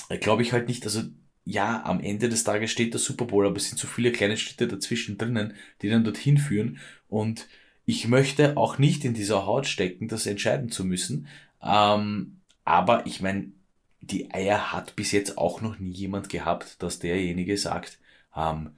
äh, 0.08 0.18
glaube 0.18 0.42
ich 0.42 0.52
halt 0.52 0.68
nicht, 0.68 0.84
also 0.84 1.02
ja, 1.44 1.84
am 1.84 2.00
Ende 2.00 2.28
des 2.28 2.44
Tages 2.44 2.70
steht 2.70 2.94
der 2.94 3.00
Super 3.00 3.26
Bowl, 3.26 3.46
aber 3.46 3.56
es 3.56 3.68
sind 3.68 3.78
so 3.78 3.86
viele 3.86 4.12
kleine 4.12 4.36
Schritte 4.36 4.66
dazwischen 4.66 5.18
drinnen, 5.18 5.54
die 5.82 5.90
dann 5.90 6.04
dorthin 6.04 6.38
führen 6.38 6.78
und 7.08 7.48
ich 7.86 8.08
möchte 8.08 8.56
auch 8.56 8.78
nicht 8.78 9.04
in 9.04 9.14
dieser 9.14 9.46
Haut 9.46 9.66
stecken, 9.66 10.08
das 10.08 10.26
entscheiden 10.26 10.70
zu 10.70 10.84
müssen. 10.84 11.28
Ähm, 11.62 12.40
aber 12.64 13.06
ich 13.06 13.20
meine, 13.20 13.52
die 14.00 14.32
Eier 14.32 14.72
hat 14.72 14.96
bis 14.96 15.12
jetzt 15.12 15.38
auch 15.38 15.60
noch 15.60 15.78
nie 15.78 15.90
jemand 15.90 16.28
gehabt, 16.28 16.82
dass 16.82 16.98
derjenige 16.98 17.56
sagt, 17.58 17.98
ähm, 18.34 18.70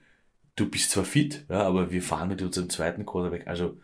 du 0.56 0.68
bist 0.68 0.90
zwar 0.90 1.04
fit, 1.04 1.44
ja, 1.48 1.62
aber 1.62 1.90
wir 1.90 2.02
fahren 2.02 2.28
mit 2.28 2.42
unserem 2.42 2.70
zweiten 2.70 3.06
Quarterback. 3.06 3.46
Also 3.46 3.80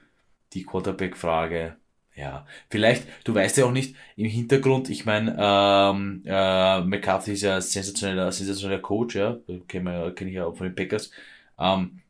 die 0.54 0.64
Quarterback-Frage, 0.64 1.76
ja, 2.14 2.46
vielleicht, 2.70 3.06
du 3.24 3.34
weißt 3.34 3.56
ja 3.58 3.64
auch 3.66 3.72
nicht, 3.72 3.96
im 4.16 4.26
Hintergrund, 4.26 4.90
ich 4.90 5.06
meine, 5.06 5.36
ähm, 5.38 6.22
äh, 6.26 6.80
McCarthy 6.82 7.32
ist 7.32 7.42
ja 7.42 7.56
ein 7.56 7.62
sensationeller, 7.62 8.30
sensationeller 8.32 8.82
Coach, 8.82 9.16
ja, 9.16 9.38
kenne 9.68 10.12
kenn 10.14 10.28
ich 10.28 10.34
ja 10.34 10.46
auch 10.46 10.56
von 10.56 10.66
den 10.66 10.74
Packers. 10.74 11.10
Ähm, 11.58 12.00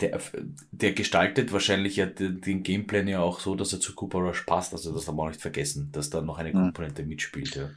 der, 0.00 0.20
der 0.72 0.92
gestaltet 0.92 1.52
wahrscheinlich 1.52 1.96
ja 1.96 2.06
den, 2.06 2.62
Gameplan 2.62 3.08
ja 3.08 3.20
auch 3.20 3.40
so, 3.40 3.54
dass 3.54 3.72
er 3.72 3.80
zu 3.80 3.94
Cooper 3.94 4.18
Rush 4.18 4.42
passt. 4.42 4.72
Also 4.72 4.92
das 4.92 5.04
darf 5.04 5.14
man 5.14 5.26
auch 5.26 5.30
nicht 5.30 5.40
vergessen, 5.40 5.90
dass 5.92 6.10
da 6.10 6.20
noch 6.20 6.38
eine 6.38 6.52
Mhm. 6.52 6.58
Komponente 6.60 7.04
mitspielt. 7.04 7.54
Ja. 7.54 7.70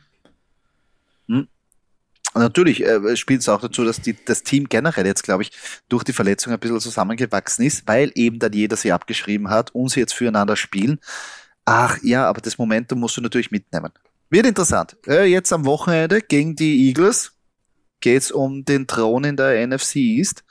Natürlich 2.33 2.83
äh, 2.83 3.15
spielt 3.17 3.41
es 3.41 3.49
auch 3.49 3.61
dazu, 3.61 3.83
dass 3.83 4.01
die, 4.01 4.15
das 4.25 4.43
Team 4.43 4.69
generell 4.69 5.05
jetzt, 5.05 5.23
glaube 5.23 5.43
ich, 5.43 5.51
durch 5.89 6.03
die 6.03 6.13
Verletzung 6.13 6.53
ein 6.53 6.59
bisschen 6.59 6.79
zusammengewachsen 6.79 7.65
ist, 7.65 7.87
weil 7.87 8.11
eben 8.15 8.39
dann 8.39 8.53
jeder 8.53 8.77
sie 8.77 8.91
abgeschrieben 8.91 9.49
hat 9.49 9.75
und 9.75 9.89
sie 9.89 9.99
jetzt 9.99 10.13
füreinander 10.13 10.55
spielen. 10.55 10.99
Ach 11.65 11.97
ja, 12.01 12.27
aber 12.27 12.41
das 12.41 12.57
Momentum 12.57 12.99
musst 12.99 13.17
du 13.17 13.21
natürlich 13.21 13.51
mitnehmen. 13.51 13.91
Wird 14.29 14.45
interessant. 14.45 14.95
Äh, 15.07 15.25
jetzt 15.25 15.51
am 15.51 15.65
Wochenende 15.65 16.21
gegen 16.21 16.55
die 16.55 16.87
Eagles 16.87 17.33
geht's 17.99 18.31
um 18.31 18.65
den 18.65 18.87
Thron 18.87 19.25
in 19.25 19.37
der 19.37 19.67
NFC 19.67 19.97
East. 19.97 20.43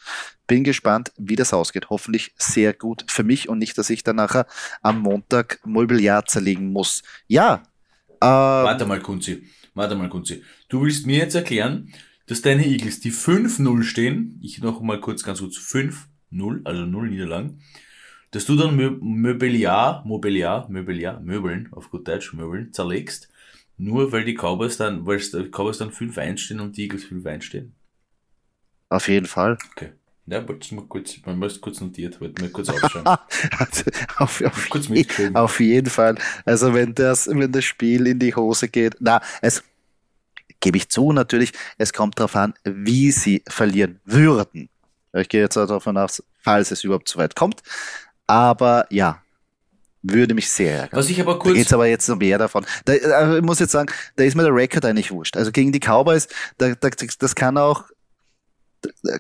Bin 0.47 0.65
gespannt, 0.65 1.13
wie 1.17 1.37
das 1.37 1.53
ausgeht. 1.53 1.91
Hoffentlich 1.91 2.35
sehr 2.37 2.75
gut 2.75 3.05
für 3.09 3.23
mich 3.23 3.49
und 3.49 3.59
nicht, 3.59 3.79
dass 3.79 3.91
ich 3.91 4.03
dann 4.03 4.17
nachher 4.17 4.47
am 4.83 5.01
Montag 5.01 5.61
Mobiliar 5.65 6.27
zerlegen 6.27 6.73
muss. 6.73 7.03
Ja. 7.27 7.63
Äh, 8.21 8.27
Warte 8.27 8.85
mal, 8.85 9.01
Kunzi. 9.01 9.45
Warte 9.81 9.97
mal, 9.97 10.11
Kunzi. 10.11 10.45
Du 10.69 10.83
willst 10.83 11.07
mir 11.07 11.17
jetzt 11.17 11.35
erklären, 11.35 11.91
dass 12.27 12.43
deine 12.43 12.67
Eagles, 12.67 13.01
die 13.01 13.11
5-0 13.11 13.83
stehen, 13.83 14.39
ich 14.43 14.61
noch 14.61 14.83
mal 14.83 15.01
kurz 15.01 15.23
ganz 15.23 15.39
kurz, 15.39 15.57
5-0, 15.57 16.67
also 16.67 16.85
0 16.85 17.09
Niederlagen, 17.09 17.63
dass 18.31 18.45
du 18.45 18.57
dann 18.57 18.77
Mö 18.77 18.91
Mobiliar, 19.01 20.05
Mobiliar, 20.05 20.71
Mobiliar, 20.71 21.19
Möbeln, 21.21 21.71
auf 21.73 21.91
gut 21.91 22.07
Deutsch, 22.07 22.35
Möbeln, 22.35 22.75
zerlegst, 22.75 23.31
nur 23.79 24.13
weil 24.13 24.27
die 24.27 24.35
Cowboys 24.35 24.77
dann, 24.77 25.07
weil 25.07 25.17
die 25.17 25.49
Cowboys 25.49 25.79
dann 25.79 25.93
5-1 25.93 26.37
stehen 26.37 26.61
und 26.61 26.77
die 26.77 26.83
Eagles 26.83 27.07
5-1 27.07 27.41
stehen. 27.41 27.73
auf 28.91 29.09
jeden 29.09 29.25
Fall. 29.25 29.57
Okay. 29.73 29.93
Ja, 30.31 30.47
wollte 30.47 30.65
ich 30.65 30.73
mal 30.73 30.85
kurz, 30.87 31.17
man 31.27 31.39
muss 31.39 31.61
kurz 31.61 31.81
notiert, 31.81 32.21
wollte 32.21 32.41
mir 32.41 32.51
kurz 32.51 32.69
aufschauen. 32.69 33.05
auf, 34.19 34.43
auf, 34.43 34.69
Kurz 34.69 34.87
je, 34.89 35.05
auf 35.35 35.59
jeden 35.59 35.91
Fall. 35.91 36.15
Also 36.45 36.73
wenn 36.73 36.95
das, 36.95 37.27
wenn 37.27 37.51
das 37.51 37.65
Spiel 37.65 38.07
in 38.07 38.21
die 38.21 38.33
Hose 38.33 38.69
geht, 38.69 38.95
na, 39.01 39.21
es 39.43 39.65
gebe 40.61 40.77
ich 40.77 40.89
zu 40.89 41.13
natürlich, 41.13 41.53
es 41.79 41.93
kommt 41.93 42.19
darauf 42.19 42.37
an, 42.37 42.55
wie 42.65 43.11
sie 43.11 43.43
verlieren 43.49 44.01
würden. 44.05 44.69
Ich 45.13 45.29
gehe 45.29 45.41
jetzt 45.43 45.57
davon 45.57 45.97
aus, 45.97 46.23
falls 46.39 46.71
es 46.71 46.85
überhaupt 46.85 47.09
so 47.09 47.19
weit 47.19 47.35
kommt. 47.35 47.63
Aber 48.27 48.87
ja, 48.91 49.23
würde 50.03 50.35
mich 50.35 50.49
sehr 50.51 50.83
ärgern. 50.83 50.99
Was 50.99 51.11
ich 51.11 51.21
aber 51.21 51.35
Da 51.35 51.39
kurz, 51.39 51.55
geht's 51.57 51.73
aber 51.73 51.87
jetzt 51.87 52.09
noch 52.09 52.17
mehr 52.17 52.39
davon. 52.39 52.65
Da, 52.85 52.93
äh, 52.93 53.39
ich 53.39 53.43
muss 53.43 53.59
jetzt 53.59 53.73
sagen, 53.73 53.93
da 54.17 54.25
ist 54.25 54.35
mir 54.35 54.45
der 54.45 54.55
Rekord 54.55 54.85
eigentlich 54.85 55.11
wurscht. 55.11 55.37
Also 55.37 55.53
gegen 55.53 55.73
die 55.73 55.81
Cowboys, 55.81 56.29
da, 56.59 56.75
da, 56.75 56.89
das 56.91 57.35
kann 57.35 57.59
auch 57.59 57.85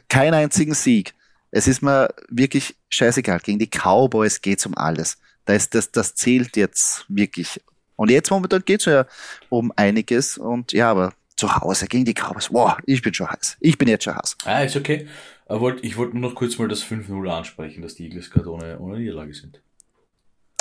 keinen 0.08 0.34
einzigen 0.34 0.74
Sieg. 0.74 1.14
Es 1.50 1.66
ist 1.66 1.82
mir 1.82 2.08
wirklich 2.28 2.76
scheißegal. 2.88 3.40
Gegen 3.40 3.58
die 3.58 3.68
Cowboys 3.68 4.40
geht's 4.40 4.64
um 4.64 4.76
alles. 4.76 5.18
Da 5.44 5.54
ist 5.54 5.74
das, 5.74 5.90
das 5.90 6.14
zählt 6.14 6.56
jetzt 6.56 7.04
wirklich. 7.08 7.60
Und 7.96 8.10
jetzt 8.10 8.30
momentan 8.30 8.62
geht's 8.64 8.84
ja 8.86 9.06
um 9.48 9.72
einiges. 9.76 10.38
Und 10.38 10.72
ja, 10.72 10.90
aber 10.90 11.12
zu 11.40 11.56
Hause 11.56 11.86
gegen 11.86 12.04
die 12.04 12.12
Cowboys, 12.14 12.52
wow, 12.52 12.76
ich 12.84 13.00
bin 13.00 13.14
schon 13.14 13.30
heiß. 13.30 13.56
Ich 13.60 13.78
bin 13.78 13.88
jetzt 13.88 14.04
schon 14.04 14.14
heiß. 14.14 14.36
ah, 14.44 14.60
ist 14.60 14.76
okay. 14.76 15.08
Ich 15.48 15.60
wollte 15.60 15.84
ich 15.86 15.96
wollte 15.96 16.16
nur 16.16 16.28
noch 16.28 16.36
kurz 16.36 16.58
mal 16.58 16.68
das 16.68 16.84
5-0 16.84 17.28
ansprechen, 17.28 17.82
dass 17.82 17.94
die 17.94 18.04
Eagles 18.04 18.30
gerade 18.30 18.50
ohne, 18.50 18.78
ohne 18.78 18.98
Niederlage 18.98 19.32
sind. 19.34 19.62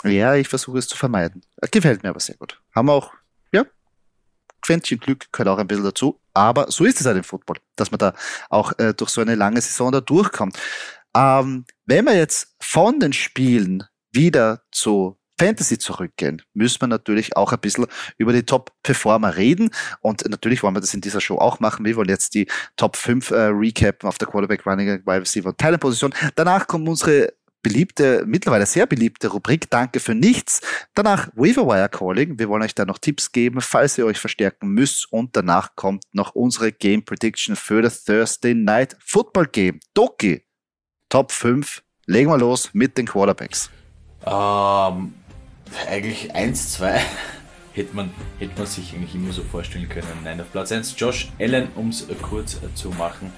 Ja, 0.06 0.36
ich 0.36 0.48
versuche 0.48 0.78
es 0.78 0.88
zu 0.88 0.96
vermeiden. 0.96 1.42
Gefällt 1.72 2.02
mir 2.02 2.10
aber 2.10 2.22
sehr 2.22 2.38
gut. 2.38 2.62
Haben 2.74 2.88
wir 2.88 2.94
auch, 2.94 3.12
ja, 3.52 3.66
Quäntchen 4.62 5.00
Glück 5.00 5.28
gehört 5.34 5.50
auch 5.50 5.58
ein 5.58 5.68
bisschen 5.68 5.84
dazu. 5.84 6.20
Aber 6.34 6.72
so 6.72 6.86
ist 6.86 7.02
es 7.02 7.06
halt 7.06 7.18
im 7.18 7.26
Football, 7.26 7.58
dass 7.76 7.92
man 7.92 8.00
da 8.00 8.14
auch 8.50 8.72
äh, 8.80 8.94
durch 8.94 9.10
so 9.10 9.20
eine 9.20 9.36
lange 9.36 9.60
Saison 9.60 9.92
da 9.92 10.00
durchkommt. 10.00 10.58
Ähm, 11.14 11.66
wenn 11.86 12.06
wir 12.06 12.16
jetzt 12.16 12.56
von 12.62 13.02
den 13.02 13.12
Spielen 13.12 13.84
wieder 14.12 14.62
zu 14.72 15.19
Fantasy 15.40 15.78
zurückgehen, 15.78 16.42
müssen 16.54 16.82
wir 16.82 16.88
natürlich 16.88 17.38
auch 17.38 17.54
ein 17.54 17.60
bisschen 17.60 17.86
über 18.18 18.34
die 18.34 18.44
Top-Performer 18.44 19.38
reden. 19.38 19.70
Und 20.02 20.30
natürlich 20.30 20.62
wollen 20.64 20.76
wir 20.76 20.82
das 20.82 20.94
in 20.94 21.02
dieser 21.02 21.22
Show 21.22 21.38
auch 21.38 21.60
machen. 21.62 21.86
Wir 21.86 21.96
wollen 21.96 22.10
jetzt 22.10 22.34
die 22.34 22.48
Top 22.76 22.98
5 22.98 23.32
äh, 23.32 23.36
recappen 23.46 24.08
auf 24.08 24.18
der 24.18 24.28
Quarterback, 24.28 24.66
Running, 24.66 25.02
Wide 25.06 25.22
Receiver 25.22 25.50
und 25.50 25.58
Talent-Position. 25.58 26.14
Danach 26.36 26.68
kommen 26.68 26.88
unsere 26.88 27.34
beliebte, 27.62 28.24
mittlerweile 28.26 28.66
sehr 28.66 28.86
beliebte 28.86 29.30
Rubrik 29.30 29.70
Danke 29.70 30.00
für 30.00 30.16
nichts. 30.16 30.62
Danach 30.94 31.30
Waiverwire 31.36 31.90
Calling. 31.90 32.38
Wir 32.40 32.50
wollen 32.50 32.64
euch 32.64 32.76
da 32.76 32.86
noch 32.86 32.98
Tipps 32.98 33.32
geben, 33.32 33.62
falls 33.62 33.98
ihr 33.98 34.06
euch 34.06 34.20
verstärken 34.20 34.70
müsst. 34.70 35.12
Und 35.12 35.36
danach 35.36 35.76
kommt 35.76 36.04
noch 36.12 36.36
unsere 36.36 36.72
Game 36.72 37.04
Prediction 37.04 37.56
für 37.56 37.82
das 37.82 38.04
Thursday 38.04 38.54
Night 38.54 38.98
Football 39.00 39.48
Game. 39.48 39.80
Doki, 39.94 40.44
Top 41.10 41.32
5. 41.32 41.82
Legen 42.06 42.30
wir 42.30 42.38
los 42.38 42.72
mit 42.74 42.98
den 42.98 43.06
Quarterbacks. 43.06 43.70
Ähm, 44.26 45.14
eigentlich 45.90 46.34
1, 46.34 46.74
2 46.74 47.02
hätte 47.74 47.96
man, 47.96 48.12
hätte 48.40 48.58
man 48.58 48.68
sich 48.68 48.94
eigentlich 48.94 49.16
immer 49.16 49.34
so 49.34 49.44
vorstellen 49.44 49.90
können. 49.90 50.08
Nein, 50.24 50.40
auf 50.42 50.52
Platz 50.52 50.72
1 50.72 50.96
Josh 50.98 51.30
Allen, 51.40 51.70
um 51.76 51.90
es 51.90 52.06
kurz 52.22 52.58
zu 52.76 52.90
machen. 52.90 53.32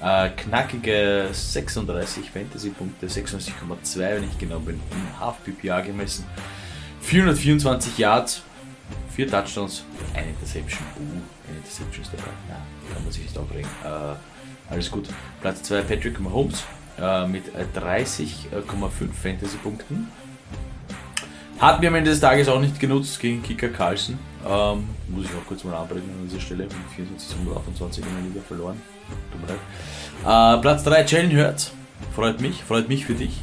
Äh, 0.00 0.30
knackige 0.30 1.28
36 1.32 2.30
Fantasy-Punkte, 2.30 3.06
96,2, 3.06 3.98
wenn 3.98 4.24
ich 4.24 4.38
genau 4.38 4.60
bin, 4.60 4.80
in 4.92 5.20
Half-PPA 5.20 5.80
gemessen. 5.80 6.24
424 7.00 7.98
Yards, 7.98 8.42
4 9.16 9.28
Touchdowns, 9.28 9.82
eine 10.14 10.28
Interception. 10.28 10.86
Uh, 10.96 11.48
eine 11.48 11.58
Interception 11.58 12.04
ist 12.04 12.12
dabei. 12.12 12.30
Ja, 12.48 12.60
kann 12.94 13.02
man 13.02 13.12
sich 13.12 13.22
nicht 13.24 13.36
aufregen. 13.36 13.68
Äh, 13.84 14.72
alles 14.72 14.90
gut. 14.90 15.08
Platz 15.40 15.62
2 15.64 15.82
Patrick 15.82 16.20
Mahomes 16.20 16.62
äh, 17.00 17.26
mit 17.26 17.44
30,5 17.74 19.12
Fantasy-Punkten. 19.12 20.08
Hat 21.58 21.80
mir 21.80 21.88
am 21.88 21.96
Ende 21.96 22.10
des 22.10 22.20
Tages 22.20 22.48
auch 22.48 22.60
nicht 22.60 22.78
genutzt 22.78 23.18
gegen 23.18 23.42
Kicker 23.42 23.68
Carlson. 23.68 24.16
Ähm, 24.48 24.84
muss 25.08 25.24
ich 25.24 25.30
auch 25.32 25.44
kurz 25.46 25.64
mal 25.64 25.74
anbringen 25.74 26.08
an 26.08 26.28
dieser 26.28 26.40
Stelle. 26.40 26.64
Mit 26.64 26.72
24 26.94 27.28
zu 27.30 27.34
128 27.36 28.04
in 28.04 28.14
der 28.14 28.22
Liga 28.22 28.40
verloren. 28.46 28.80
Tut 29.32 29.40
mir 29.40 29.48
leid. 29.48 30.58
Äh, 30.58 30.60
Platz 30.60 30.84
3, 30.84 31.04
Jalen 31.04 31.36
Hurts. 31.36 31.72
Freut 32.14 32.40
mich, 32.40 32.62
freut 32.62 32.88
mich 32.88 33.04
für 33.04 33.14
dich. 33.14 33.40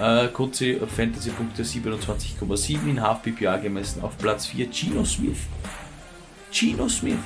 Äh, 0.00 0.28
kurze 0.28 0.86
Fantasy-Punkte 0.86 1.64
27,7 1.64 2.88
in 2.88 3.02
Half 3.02 3.22
PPA 3.22 3.56
gemessen. 3.56 4.02
Auf 4.02 4.16
Platz 4.18 4.46
4 4.46 4.70
Gino 4.70 5.04
Smith. 5.04 5.38
Gino 6.52 6.88
Smith. 6.88 7.18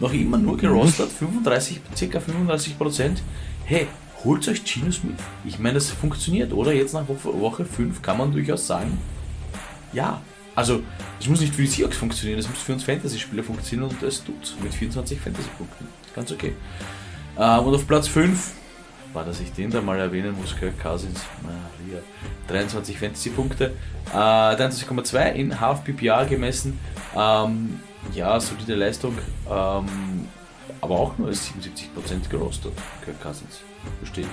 Noch 0.00 0.12
immer 0.12 0.36
nur 0.36 0.56
gerostet, 0.56 1.12
35, 1.12 1.80
ca. 2.10 2.18
35%. 2.18 3.18
Hey, 3.64 3.86
holt 4.24 4.48
euch 4.48 4.64
Gino 4.64 4.90
Smith. 4.90 5.14
Ich 5.44 5.60
meine, 5.60 5.74
das 5.74 5.90
funktioniert, 5.90 6.52
oder? 6.52 6.72
Jetzt 6.72 6.92
nach 6.92 7.04
Woche 7.06 7.64
5 7.64 8.02
kann 8.02 8.18
man 8.18 8.32
durchaus 8.32 8.66
sagen, 8.66 8.98
ja. 9.92 10.20
Also, 10.54 10.82
es 11.20 11.28
muss 11.28 11.40
nicht 11.40 11.54
für 11.54 11.62
die 11.62 11.68
Seahawks 11.68 11.98
funktionieren, 11.98 12.38
es 12.38 12.48
muss 12.48 12.58
für 12.58 12.72
uns 12.72 12.82
Fantasy-Spieler 12.82 13.42
funktionieren 13.42 13.90
und 13.90 14.02
es 14.02 14.24
tut 14.24 14.56
mit 14.62 14.72
24 14.72 15.20
Fantasy-Punkten. 15.20 15.86
Ganz 16.14 16.32
okay. 16.32 16.54
Äh, 17.36 17.58
und 17.58 17.74
auf 17.74 17.86
Platz 17.86 18.08
5, 18.08 18.52
war, 19.12 19.24
dass 19.24 19.40
ich 19.40 19.52
den 19.52 19.70
da 19.70 19.80
mal 19.80 19.98
erwähnen 19.98 20.34
muss, 20.38 20.56
Kirk 20.56 20.80
Cousins, 20.80 21.20
Maria, 21.42 22.00
23 22.48 22.98
Fantasy-Punkte, 22.98 23.72
äh, 24.12 24.16
23,2 24.16 25.32
in 25.32 25.60
Half 25.60 25.84
PPA 25.84 26.24
gemessen. 26.24 26.78
Ähm, 27.14 27.80
ja, 28.14 28.38
solide 28.40 28.76
Leistung, 28.76 29.16
ähm, 29.50 30.26
aber 30.80 30.94
auch 30.94 31.18
nur 31.18 31.28
77% 31.30 32.28
gerostet, 32.30 32.72
Kirk 33.04 33.20
Cousins. 33.20 33.60
Verstehe 33.98 34.24
ich. 34.24 34.30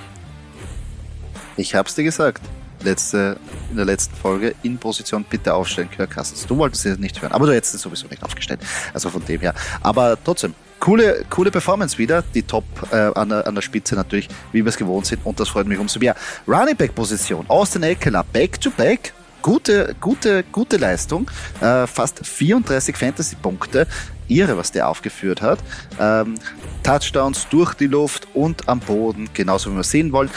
Ich 1.55 1.75
hab's 1.75 1.95
dir 1.95 2.03
gesagt 2.03 2.41
letzte, 2.83 3.37
in 3.69 3.77
der 3.77 3.85
letzten 3.85 4.15
Folge 4.15 4.55
in 4.63 4.77
Position 4.77 5.25
bitte 5.29 5.53
aufstellen, 5.53 5.89
Kirk 5.89 6.15
Cousins. 6.15 6.45
Du 6.45 6.57
wolltest 6.57 6.85
es 6.85 6.97
nicht 6.97 7.21
hören, 7.21 7.31
aber 7.31 7.47
du 7.47 7.53
hättest 7.53 7.75
es 7.75 7.81
sowieso 7.81 8.07
nicht 8.07 8.23
aufgestellt. 8.23 8.59
Also 8.93 9.09
von 9.09 9.23
dem 9.25 9.41
her. 9.41 9.53
Aber 9.81 10.17
trotzdem, 10.23 10.53
coole, 10.79 11.25
coole 11.29 11.51
Performance 11.51 11.97
wieder. 11.97 12.23
Die 12.33 12.43
Top 12.43 12.65
äh, 12.91 12.95
an, 12.95 13.29
der, 13.29 13.47
an 13.47 13.55
der 13.55 13.61
Spitze 13.61 13.95
natürlich, 13.95 14.27
wie 14.51 14.63
wir 14.63 14.69
es 14.69 14.77
gewohnt 14.77 15.05
sind. 15.05 15.25
Und 15.25 15.39
das 15.39 15.49
freut 15.49 15.67
mich 15.67 15.79
umso 15.79 15.99
mehr. 15.99 16.15
Running 16.47 16.75
Back 16.75 16.93
Position. 16.95 17.45
Austin 17.49 17.83
Eckler, 17.83 18.23
Back 18.31 18.59
to 18.59 18.69
Back. 18.71 19.13
Gute, 19.41 19.95
gute, 19.99 20.43
gute 20.51 20.77
Leistung. 20.77 21.29
Äh, 21.59 21.87
fast 21.87 22.25
34 22.25 22.95
Fantasy-Punkte. 22.95 23.87
Irre, 24.27 24.57
was 24.57 24.71
der 24.71 24.87
aufgeführt 24.87 25.41
hat. 25.41 25.59
Ähm, 25.99 26.35
Touchdowns 26.83 27.47
durch 27.49 27.73
die 27.73 27.87
Luft 27.87 28.27
und 28.33 28.67
am 28.67 28.79
Boden, 28.79 29.29
genauso 29.33 29.71
wie 29.71 29.75
wir 29.75 29.83
sehen 29.83 30.11
wollen. 30.11 30.29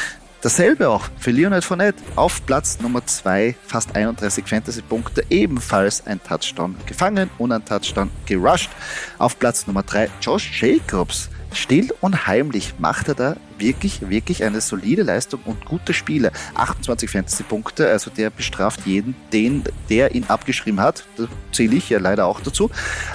Dasselbe 0.47 0.89
auch 0.89 1.09
für 1.19 1.33
Leonard 1.33 1.65
Fournette 1.65 2.01
auf 2.15 2.47
Platz 2.47 2.79
Nummer 2.79 3.05
2, 3.05 3.57
fast 3.67 3.97
31 3.97 4.47
Fantasy-Punkte, 4.47 5.25
ebenfalls 5.29 6.07
ein 6.07 6.23
Touchdown 6.23 6.77
gefangen 6.87 7.31
und 7.39 7.51
ein 7.51 7.65
Touchdown 7.65 8.13
gerusht. 8.27 8.71
Auf 9.19 9.41
Platz 9.41 9.67
Nummer 9.67 9.83
3 9.83 10.09
Josh 10.21 10.63
Jacobs 10.63 11.31
still 11.53 11.93
und 12.01 12.29
heimlich 12.29 12.75
macht 12.79 13.09
er 13.09 13.15
da 13.17 13.37
wirklich, 13.59 14.09
wirklich 14.09 14.45
eine 14.45 14.61
solide 14.61 15.03
Leistung 15.03 15.41
und 15.45 15.65
gute 15.65 15.95
Spiele. 15.95 16.33
28 16.55 17.09
Fantasy-Punkte, 17.09 17.89
also 17.89 18.11
der 18.11 18.31
bestraft 18.31 18.87
jeden, 18.87 19.15
den, 19.33 19.65
der 19.89 20.15
ihn 20.15 20.25
abgeschrieben 20.29 20.81
hat. 20.81 21.05
Da 21.17 21.25
zähle 21.53 21.77
ich 21.77 21.89
ja 21.89 21.99
leider 21.99 22.27
auch 22.27 22.41
dazu. 22.41 22.71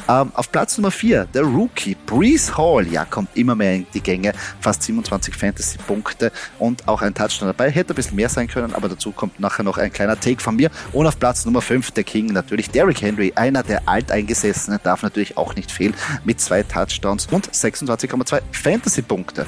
Ähm, 0.09 0.31
auf 0.33 0.51
Platz 0.51 0.77
Nummer 0.77 0.91
4, 0.91 1.25
der 1.33 1.43
Rookie, 1.43 1.95
Breeze 2.05 2.57
Hall, 2.57 2.87
ja, 2.87 3.05
kommt 3.05 3.29
immer 3.35 3.55
mehr 3.55 3.75
in 3.75 3.85
die 3.93 4.01
Gänge. 4.01 4.33
Fast 4.59 4.83
27 4.83 5.35
Fantasy-Punkte 5.35 6.31
und 6.59 6.87
auch 6.87 7.01
ein 7.01 7.13
Touchdown 7.13 7.49
dabei. 7.49 7.69
Hätte 7.69 7.93
ein 7.93 7.95
bisschen 7.95 8.15
mehr 8.15 8.29
sein 8.29 8.47
können, 8.47 8.73
aber 8.73 8.89
dazu 8.89 9.11
kommt 9.11 9.39
nachher 9.39 9.63
noch 9.63 9.77
ein 9.77 9.93
kleiner 9.93 10.19
Take 10.19 10.41
von 10.41 10.55
mir. 10.55 10.71
Und 10.91 11.05
auf 11.05 11.19
Platz 11.19 11.45
Nummer 11.45 11.61
5, 11.61 11.91
der 11.91 12.03
King, 12.03 12.27
natürlich 12.27 12.69
Derrick 12.69 13.01
Henry, 13.01 13.33
einer 13.35 13.63
der 13.63 13.87
Alteingesessenen, 13.87 14.79
darf 14.83 15.03
natürlich 15.03 15.37
auch 15.37 15.55
nicht 15.55 15.71
fehlen, 15.71 15.93
mit 16.23 16.39
zwei 16.39 16.63
Touchdowns 16.63 17.27
und 17.27 17.49
26,2 17.51 18.31
zwei 18.31 18.41
Fantasy-Punkte. 18.53 19.45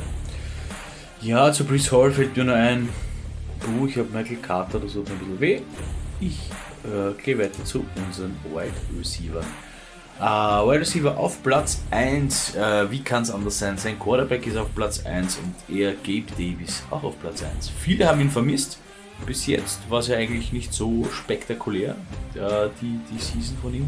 Ja, 1.24 1.54
zu 1.54 1.64
Brees 1.64 1.90
Hall 1.90 2.12
fällt 2.12 2.36
mir 2.36 2.44
nur 2.44 2.56
ein, 2.56 2.90
uh, 3.80 3.88
ich 3.88 3.98
habe 3.98 4.10
Michael 4.12 4.42
Carter, 4.42 4.78
das 4.78 4.92
tut 4.92 5.08
mir 5.08 5.16
ein 5.16 5.20
bisschen 5.20 5.40
weh. 5.40 5.62
Ich 6.20 6.38
äh, 6.84 7.14
gehe 7.24 7.40
weiter 7.40 7.64
zu 7.64 7.86
unseren 7.96 8.36
Wide 8.54 8.74
Receiver. 9.00 9.40
Uh, 10.20 10.70
Wide 10.70 10.82
Receiver 10.82 11.18
auf 11.18 11.42
Platz 11.42 11.82
1, 11.92 12.56
uh, 12.58 12.92
wie 12.92 13.00
kann 13.00 13.24
es 13.24 13.32
anders 13.32 13.58
sein? 13.58 13.78
Sein 13.78 13.98
Quarterback 13.98 14.46
ist 14.46 14.58
auf 14.58 14.76
Platz 14.76 15.06
1 15.06 15.38
und 15.38 15.56
er, 15.74 15.94
Gabe 15.94 16.26
Davis, 16.38 16.84
auch 16.92 17.04
auf 17.04 17.18
Platz 17.22 17.42
1. 17.42 17.70
Viele 17.70 18.06
haben 18.06 18.20
ihn 18.20 18.30
vermisst. 18.30 18.80
Bis 19.26 19.48
jetzt 19.48 19.90
war 19.90 20.00
es 20.00 20.10
ja 20.10 20.18
eigentlich 20.18 20.52
nicht 20.52 20.74
so 20.74 21.06
spektakulär, 21.10 21.96
uh, 22.36 22.70
die, 22.82 23.00
die 23.10 23.20
Season 23.20 23.58
von 23.62 23.74
ihm. 23.74 23.88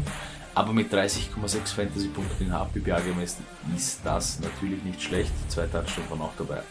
Aber 0.54 0.72
mit 0.72 0.90
30,6 0.90 1.74
Fantasy-Punkten 1.74 2.46
in 2.46 2.50
HPBA 2.50 3.00
gemessen 3.00 3.44
ist 3.76 4.00
das 4.04 4.40
natürlich 4.40 4.82
nicht 4.84 5.02
schlecht. 5.02 5.32
Zwei 5.50 5.66
Touchdowns 5.66 6.08
waren 6.08 6.22
auch 6.22 6.32
dabei. 6.38 6.62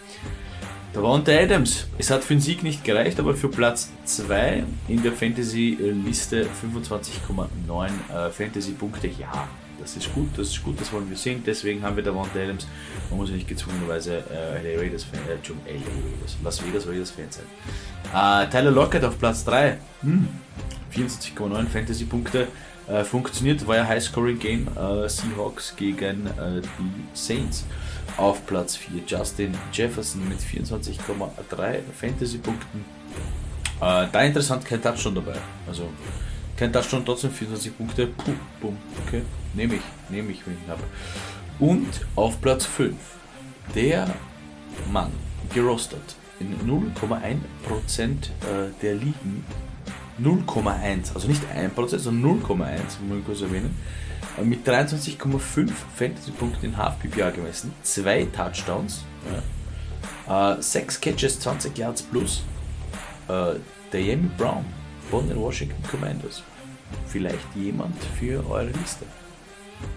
Da 0.96 1.04
war 1.04 1.12
unter 1.12 1.38
Adams. 1.38 1.88
Es 1.98 2.10
hat 2.10 2.24
für 2.24 2.36
den 2.36 2.40
Sieg 2.40 2.64
nicht 2.64 2.86
gereicht, 2.86 3.20
aber 3.20 3.36
für 3.36 3.50
Platz 3.50 3.92
2 4.06 4.64
in 4.88 5.04
der 5.04 5.12
Fantasy-Liste 5.12 6.46
25,9 6.46 7.88
äh, 7.88 8.32
Fantasy-Punkte. 8.32 9.08
Ja, 9.08 9.50
das 9.78 9.98
ist 9.98 10.14
gut, 10.14 10.30
das 10.38 10.48
ist 10.52 10.64
gut, 10.64 10.80
das 10.80 10.94
wollen 10.94 11.10
wir 11.10 11.18
sehen. 11.18 11.44
Deswegen 11.46 11.84
haben 11.84 11.98
wir 11.98 12.04
da 12.04 12.12
Davante 12.12 12.42
Adams. 12.42 12.66
Man 13.10 13.20
muss 13.20 13.30
ja 13.30 13.36
nicht 13.36 13.50
gezwungenerweise 13.50 14.24
äh, 14.32 14.74
LA 14.74 14.80
Raiders 14.80 15.04
Fan, 15.04 15.20
äh, 15.28 15.34
LA 15.34 15.80
Raiders, 15.80 16.38
Las 16.42 16.66
Vegas 16.66 16.88
Raiders 16.88 17.12
Fan 17.12 17.26
sein. 17.30 18.46
Äh, 18.46 18.50
Tyler 18.50 18.72
Lockett 18.72 19.04
auf 19.04 19.20
Platz 19.20 19.44
3. 19.44 19.78
Hm, 20.02 20.30
24,9 20.96 21.68
Fantasy-Punkte. 21.68 22.48
Äh, 22.88 23.04
funktioniert, 23.04 23.68
war 23.68 23.76
ja 23.76 23.86
High-Scoring-Game. 23.86 24.70
Äh, 24.78 25.10
Seahawks 25.10 25.76
gegen 25.76 26.28
äh, 26.28 26.62
die 26.62 27.04
Saints. 27.14 27.66
Auf 28.18 28.46
Platz 28.46 28.76
4 28.78 29.02
Justin 29.06 29.54
Jefferson 29.74 30.28
mit 30.28 30.40
24,3 30.40 31.80
Fantasy-Punkten. 32.00 32.86
Äh, 33.82 34.08
da 34.12 34.24
interessant, 34.24 34.66
kein 34.66 34.82
Touchdown 34.82 35.16
dabei. 35.16 35.36
Also 35.68 35.90
kein 36.56 36.72
Touchdown, 36.72 37.04
trotzdem 37.06 37.32
24 37.32 37.78
Punkte. 37.78 38.08
Puh, 38.08 38.34
bumm, 38.62 38.78
okay. 39.06 39.24
Nehme 39.54 39.76
ich, 39.76 39.82
nehme 40.10 40.32
ich, 40.32 40.46
wenn 40.46 40.58
ich 40.64 40.70
habe. 40.70 40.84
Und 41.60 42.06
auf 42.16 42.40
Platz 42.42 42.66
5 42.66 42.96
der 43.74 44.08
Mann 44.92 45.12
gerostet 45.54 46.16
in 46.40 46.56
0,1% 46.68 48.02
äh, 48.02 48.72
der 48.82 48.96
Ligen 48.96 49.46
0,1, 50.22 51.14
also 51.14 51.28
nicht 51.28 51.42
1%, 51.44 51.98
sondern 51.98 52.42
0,1, 52.42 52.80
muss 53.08 53.20
ich 53.20 53.26
kurz 53.26 53.42
erwähnen, 53.42 53.76
äh, 54.38 54.44
mit 54.44 54.68
23,5 54.68 55.70
Fantasy-Punkten 55.96 56.66
in 56.66 56.78
Half-PPA 56.78 57.32
gemessen, 57.32 57.74
zwei 57.84 58.26
Touchdowns, 58.26 59.04
ja. 60.28 60.58
äh, 60.58 60.62
6 60.62 61.02
Catches, 61.02 61.40
20 61.40 61.78
Yards 61.78 62.02
plus, 62.02 62.44
äh, 63.28 63.56
der 63.92 64.02
Jamie 64.02 64.30
Brown 64.38 64.66
von 65.10 65.28
den 65.28 65.38
Washington 65.38 65.82
Commanders. 65.90 66.44
Vielleicht 67.08 67.56
jemand 67.56 67.96
für 68.18 68.48
eure 68.50 68.68
Liste. 68.68 69.06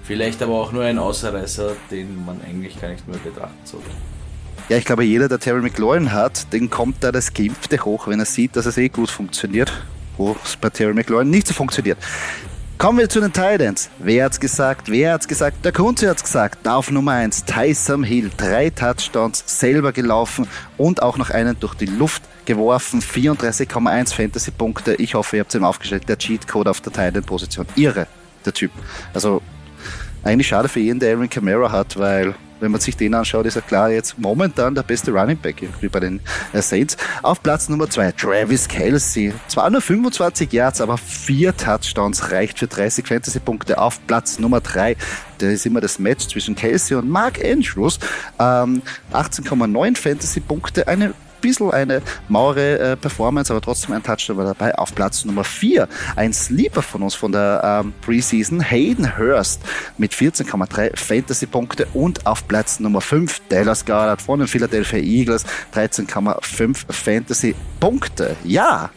Vielleicht 0.02 0.42
aber 0.42 0.54
auch 0.54 0.72
nur 0.72 0.83
ein 0.83 0.98
Außerreißer, 0.98 1.76
den 1.90 2.24
man 2.24 2.40
eigentlich 2.42 2.81
gar 2.81 2.88
nicht 2.88 3.07
mehr 3.07 3.18
betrachten 3.18 3.64
sollte. 3.64 3.90
Ja, 4.68 4.76
ich 4.76 4.85
glaube, 4.85 5.04
jeder, 5.04 5.28
der 5.28 5.38
Terry 5.38 5.62
McLaurin 5.62 6.12
hat, 6.12 6.52
den 6.52 6.68
kommt 6.68 6.96
da 7.04 7.12
das 7.12 7.33
Geimpfte 7.33 7.85
hoch, 7.85 8.09
wenn 8.09 8.18
er 8.18 8.26
sieht, 8.26 8.57
dass 8.57 8.66
es 8.66 8.76
eh 8.76 8.88
gut 8.88 9.11
funktioniert 9.11 9.72
wo 10.18 10.37
es 10.44 10.57
bei 10.57 10.68
Terry 10.68 10.92
McLaurin 10.92 11.31
nicht 11.31 11.46
so 11.46 11.54
funktioniert. 11.54 11.98
Kommen 12.78 12.98
wir 12.98 13.09
zu 13.09 13.20
den 13.20 13.33
Titans. 13.33 13.90
Wer 13.98 14.26
hat's 14.26 14.38
gesagt? 14.38 14.88
Wer 14.88 15.14
hat's 15.14 15.26
gesagt? 15.26 15.64
Der 15.64 15.72
Kunze 15.72 16.09
hat's 16.09 16.22
gesagt. 16.22 16.68
Auf 16.68 16.92
Nummer 16.92 17.12
1 17.12 17.44
Tyson 17.44 18.04
Hill. 18.04 18.31
Drei 18.37 18.70
Touchdowns 18.70 19.42
selber 19.46 19.90
gelaufen 19.90 20.46
und 20.76 21.02
auch 21.02 21.16
noch 21.16 21.31
einen 21.31 21.59
durch 21.59 21.74
die 21.74 21.87
Luft 21.87 22.22
geworfen, 22.44 23.00
34,1 23.00 24.14
Fantasy-Punkte. 24.14 24.94
Ich 24.94 25.14
hoffe, 25.14 25.37
ihr 25.37 25.40
habt 25.40 25.54
ihn 25.57 25.64
aufgestellt. 25.64 26.09
Der 26.09 26.18
Cheat-Code 26.18 26.70
auf 26.70 26.81
der 26.81 26.92
Titan-Position. 26.92 27.66
Irre, 27.74 28.07
der 28.44 28.52
Typ. 28.52 28.70
Also 29.12 29.42
eigentlich 30.22 30.46
schade 30.46 30.68
für 30.68 30.78
jeden, 30.78 31.00
der 31.00 31.14
Aaron 31.14 31.28
Camara 31.28 31.72
hat, 31.72 31.98
weil 31.98 32.37
wenn 32.61 32.71
man 32.71 32.81
sich 32.81 32.97
den 32.97 33.14
anschaut, 33.14 33.47
ist 33.47 33.57
er 33.57 33.62
klar 33.62 33.90
jetzt 33.90 34.18
momentan 34.18 34.75
der 34.75 34.83
beste 34.83 35.11
Running 35.12 35.38
Back 35.38 35.62
irgendwie 35.62 35.88
bei 35.88 36.01
den 36.01 36.21
äh, 36.53 36.62
Saints. 36.62 36.97
Auf 37.23 37.42
Platz 37.42 37.68
Nummer 37.68 37.88
zwei 37.88 38.12
Travis 38.12 38.68
Kelsey. 38.68 39.33
Zwar 39.49 39.71
nur 39.71 39.81
25 39.81 40.53
Yards, 40.53 40.81
aber 40.81 40.99
vier 40.99 41.57
Touchdowns 41.57 42.31
reicht 42.31 42.59
für 42.59 42.66
30 42.66 43.07
Fantasy-Punkte. 43.07 43.79
Auf 43.79 44.05
Platz 44.07 44.38
Nummer 44.38 44.61
drei 44.61 44.97
da 45.38 45.47
ist 45.47 45.66
immer 45.66 45.81
das 45.81 45.99
Match 45.99 46.27
zwischen 46.27 46.55
Kelsey 46.55 46.97
und 46.97 47.09
Mark 47.09 47.44
Andrews. 47.44 47.99
Ähm, 48.38 48.83
18,9 49.12 49.97
Fantasy-Punkte, 49.97 50.88
eine 50.88 51.14
bisschen 51.40 51.70
eine 51.70 52.03
maure 52.29 52.79
äh, 52.79 52.96
Performance, 52.96 53.53
aber 53.53 53.61
trotzdem 53.61 53.94
ein 53.94 54.03
Touchdown 54.03 54.37
war 54.37 54.44
dabei. 54.44 54.74
Auf 54.77 54.94
Platz 54.94 55.24
Nummer 55.24 55.44
4 55.44 55.88
ein 56.16 56.33
Sleeper 56.33 56.83
von 56.83 57.03
uns 57.03 57.14
von 57.14 57.33
der 57.33 57.83
ähm, 57.85 57.92
Preseason, 58.03 58.61
Hayden 58.61 59.16
Hurst 59.18 59.61
mit 59.96 60.12
14,3 60.12 60.96
Fantasy-Punkte 60.96 61.87
und 61.94 62.27
auf 62.27 62.46
Platz 62.48 62.81
Nummer 62.81 63.01
5 63.01 63.42
Dallas 63.48 63.85
Goddard 63.85 64.22
von 64.22 64.40
den 64.40 64.48
Philadelphia 64.48 64.98
Eagles 64.98 65.44
13,5 65.74 66.92
Fantasy-Punkte. 66.92 68.37
Ja, 68.44 68.90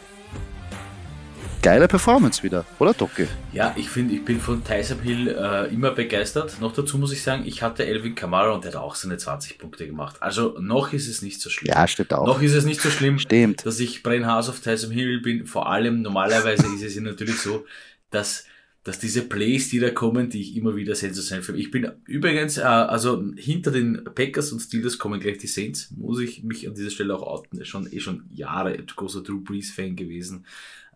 geile 1.62 1.88
Performance 1.88 2.42
wieder, 2.42 2.66
oder 2.78 2.92
Docke? 2.92 3.28
Ja, 3.52 3.72
ich 3.76 3.88
finde, 3.88 4.14
ich 4.14 4.24
bin 4.24 4.40
von 4.40 4.62
Tyson 4.62 5.00
Hill 5.00 5.28
äh, 5.28 5.72
immer 5.72 5.92
begeistert. 5.92 6.60
Noch 6.60 6.72
dazu 6.72 6.98
muss 6.98 7.12
ich 7.12 7.22
sagen, 7.22 7.44
ich 7.46 7.62
hatte 7.62 7.86
Elvin 7.86 8.14
Kamara 8.14 8.50
und 8.50 8.64
der 8.64 8.72
hat 8.72 8.80
auch 8.80 8.94
seine 8.96 9.16
20 9.16 9.58
Punkte 9.58 9.86
gemacht. 9.86 10.16
Also 10.20 10.56
noch 10.60 10.92
ist 10.92 11.08
es 11.08 11.22
nicht 11.22 11.40
so 11.40 11.48
schlimm. 11.48 11.72
Ja, 11.74 11.86
stimmt 11.86 12.12
auch. 12.12 12.26
Noch 12.26 12.42
ist 12.42 12.54
es 12.54 12.64
nicht 12.64 12.80
so 12.80 12.90
schlimm, 12.90 13.18
stimmt. 13.18 13.64
dass 13.64 13.80
ich 13.80 14.02
Brain 14.02 14.26
House 14.26 14.48
auf 14.48 14.60
Tyson 14.60 14.90
Hill 14.90 15.20
bin. 15.20 15.46
Vor 15.46 15.70
allem, 15.70 16.02
normalerweise 16.02 16.66
ist 16.74 16.82
es 16.82 17.00
natürlich 17.00 17.40
so, 17.40 17.64
dass 18.10 18.44
dass 18.84 18.98
diese 18.98 19.22
Plays, 19.22 19.68
die 19.68 19.78
da 19.78 19.90
kommen, 19.90 20.28
die 20.28 20.40
ich 20.40 20.56
immer 20.56 20.74
wieder 20.74 20.96
sensationell 20.96 21.44
finde. 21.44 21.60
Ich 21.60 21.70
bin 21.70 21.88
übrigens, 22.06 22.58
äh, 22.58 22.62
also 22.62 23.22
hinter 23.36 23.70
den 23.70 24.02
Packers 24.12 24.50
und 24.50 24.58
Steelers 24.58 24.98
kommen 24.98 25.20
gleich 25.20 25.38
die 25.38 25.46
Saints, 25.46 25.92
muss 25.92 26.18
ich 26.18 26.42
mich 26.42 26.66
an 26.66 26.74
dieser 26.74 26.90
Stelle 26.90 27.14
auch 27.14 27.22
outen. 27.22 27.64
Schon, 27.64 27.86
eh 27.92 28.00
schon 28.00 28.24
Jahre 28.34 28.76
großer 28.76 29.22
Drew 29.22 29.40
Brees 29.40 29.70
Fan 29.70 29.94
gewesen. 29.94 30.46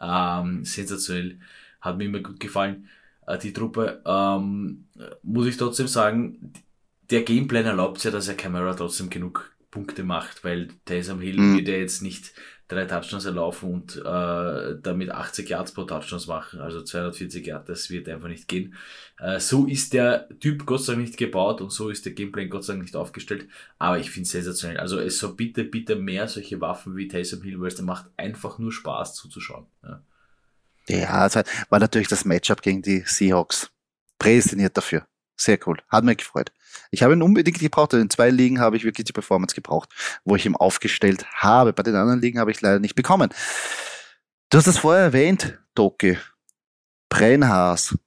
Ähm, 0.00 0.64
sensationell. 0.64 1.38
Hat 1.80 1.98
mir 1.98 2.04
immer 2.04 2.20
gut 2.20 2.40
gefallen. 2.40 2.88
Äh, 3.26 3.38
die 3.38 3.52
Truppe, 3.52 4.02
ähm, 4.06 4.86
muss 5.22 5.46
ich 5.46 5.56
trotzdem 5.56 5.88
sagen, 5.88 6.52
der 7.10 7.22
Gameplan 7.22 7.66
erlaubt 7.66 8.02
ja, 8.04 8.10
dass 8.10 8.28
er 8.28 8.34
Camera 8.34 8.74
trotzdem 8.74 9.10
genug 9.10 9.52
Punkte 9.70 10.04
macht, 10.04 10.44
weil 10.44 10.68
Taysom 10.84 11.20
Hill 11.20 11.38
mhm. 11.38 11.56
wird 11.56 11.68
ja 11.68 11.76
jetzt 11.76 12.02
nicht 12.02 12.32
drei 12.68 12.84
Touchdowns 12.84 13.24
erlaufen 13.24 13.72
und 13.72 13.96
äh, 13.96 14.76
damit 14.82 15.10
80 15.10 15.48
Yards 15.48 15.72
pro 15.72 15.84
Touchdowns 15.84 16.26
machen, 16.26 16.60
also 16.60 16.82
240 16.82 17.46
Yards, 17.46 17.66
das 17.66 17.90
wird 17.90 18.08
einfach 18.08 18.28
nicht 18.28 18.48
gehen. 18.48 18.74
Äh, 19.18 19.38
so 19.38 19.66
ist 19.66 19.92
der 19.92 20.28
Typ 20.40 20.66
Gott 20.66 20.82
sei 20.82 20.94
Dank 20.94 21.06
nicht 21.06 21.16
gebaut 21.16 21.60
und 21.60 21.70
so 21.70 21.90
ist 21.90 22.04
der 22.04 22.12
Gameplan 22.12 22.50
Gott 22.50 22.64
sei 22.64 22.72
Dank 22.72 22.84
nicht 22.84 22.96
aufgestellt, 22.96 23.48
aber 23.78 23.98
ich 23.98 24.10
finde 24.10 24.26
es 24.26 24.32
sensationell. 24.32 24.78
Also 24.78 24.98
es 24.98 25.18
soll 25.18 25.34
bitte, 25.34 25.64
bitte 25.64 25.96
mehr 25.96 26.26
solche 26.26 26.60
Waffen 26.60 26.96
wie 26.96 27.08
Taysom 27.08 27.42
Hill, 27.42 27.60
weil 27.60 27.68
es 27.68 27.80
macht 27.80 28.06
einfach 28.16 28.58
nur 28.58 28.72
Spaß 28.72 29.14
zuzuschauen. 29.14 29.66
Ja, 29.84 30.00
ja 30.88 31.10
also 31.10 31.42
war 31.68 31.78
natürlich 31.78 32.08
das 32.08 32.24
Matchup 32.24 32.62
gegen 32.62 32.82
die 32.82 33.04
Seahawks 33.06 33.70
prädestiniert 34.18 34.76
dafür. 34.76 35.06
Sehr 35.36 35.58
cool. 35.66 35.78
Hat 35.88 36.04
mich 36.04 36.18
gefreut. 36.18 36.52
Ich 36.90 37.02
habe 37.02 37.12
ihn 37.12 37.22
unbedingt 37.22 37.58
gebraucht. 37.58 37.92
In 37.92 38.10
zwei 38.10 38.30
Ligen 38.30 38.60
habe 38.60 38.76
ich 38.76 38.84
wirklich 38.84 39.04
die 39.04 39.12
Performance 39.12 39.54
gebraucht, 39.54 39.90
wo 40.24 40.36
ich 40.36 40.46
ihn 40.46 40.56
aufgestellt 40.56 41.26
habe. 41.34 41.72
Bei 41.72 41.82
den 41.82 41.94
anderen 41.94 42.20
Ligen 42.20 42.38
habe 42.38 42.50
ich 42.50 42.60
leider 42.60 42.78
nicht 42.78 42.94
bekommen. 42.94 43.30
Du 44.50 44.58
hast 44.58 44.66
es 44.66 44.78
vorher 44.78 45.04
erwähnt, 45.04 45.58
Doki. 45.74 46.18
Brennhaas. 47.08 47.98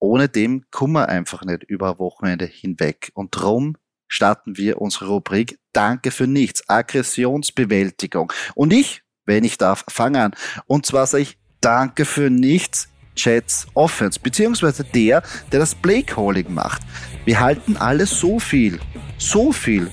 Ohne 0.00 0.28
dem 0.28 0.64
kommen 0.70 0.94
wir 0.94 1.08
einfach 1.08 1.44
nicht 1.44 1.62
über 1.64 1.98
Wochenende 1.98 2.44
hinweg. 2.44 3.10
Und 3.14 3.30
drum 3.30 3.76
starten 4.08 4.56
wir 4.56 4.80
unsere 4.80 5.06
Rubrik 5.06 5.58
Danke 5.72 6.10
für 6.10 6.26
nichts. 6.26 6.68
Aggressionsbewältigung. 6.68 8.32
Und 8.54 8.72
ich, 8.72 9.02
wenn 9.24 9.44
ich 9.44 9.58
darf, 9.58 9.84
fange 9.88 10.22
an. 10.22 10.34
Und 10.66 10.86
zwar 10.86 11.06
sage 11.06 11.22
ich 11.22 11.38
Danke 11.60 12.04
für 12.04 12.30
nichts 12.30 12.88
Jets 13.16 13.66
Offense, 13.74 14.18
beziehungsweise 14.20 14.84
der, 14.84 15.22
der 15.52 15.60
das 15.60 15.74
Playcalling 15.74 16.52
macht. 16.52 16.82
Wir 17.24 17.40
halten 17.40 17.76
alle 17.76 18.06
so 18.06 18.38
viel, 18.38 18.80
so 19.18 19.52
viel 19.52 19.90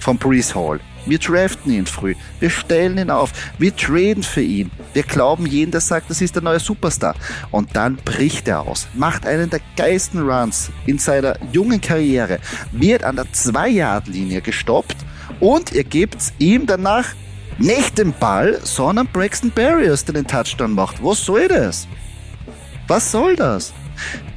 von 0.00 0.18
Brees 0.18 0.54
Hall. 0.54 0.80
Wir 1.06 1.18
draften 1.18 1.70
ihn 1.70 1.84
früh, 1.84 2.14
wir 2.40 2.48
stellen 2.48 2.96
ihn 2.96 3.10
auf, 3.10 3.30
wir 3.58 3.76
traden 3.76 4.22
für 4.22 4.40
ihn, 4.40 4.70
wir 4.94 5.02
glauben 5.02 5.44
jeden, 5.44 5.70
der 5.70 5.82
sagt, 5.82 6.08
das 6.08 6.22
ist 6.22 6.34
der 6.34 6.42
neue 6.42 6.60
Superstar. 6.60 7.14
Und 7.50 7.76
dann 7.76 7.96
bricht 7.96 8.48
er 8.48 8.60
aus, 8.60 8.88
macht 8.94 9.26
einen 9.26 9.50
der 9.50 9.60
geilsten 9.76 10.26
Runs 10.26 10.70
in 10.86 10.98
seiner 10.98 11.36
jungen 11.52 11.80
Karriere, 11.80 12.38
wird 12.72 13.04
an 13.04 13.16
der 13.16 13.26
2-Yard-Linie 13.26 14.40
gestoppt 14.40 14.96
und 15.40 15.72
ihr 15.72 15.84
gebt 15.84 16.32
ihm 16.38 16.66
danach 16.66 17.08
nicht 17.58 17.98
den 17.98 18.14
Ball, 18.14 18.58
sondern 18.64 19.06
Braxton 19.06 19.52
Barriers, 19.54 20.06
der 20.06 20.14
den 20.14 20.26
Touchdown 20.26 20.72
macht. 20.72 21.04
Was 21.04 21.24
soll 21.24 21.48
das? 21.48 21.86
Was 22.86 23.10
soll 23.10 23.36
das? 23.36 23.72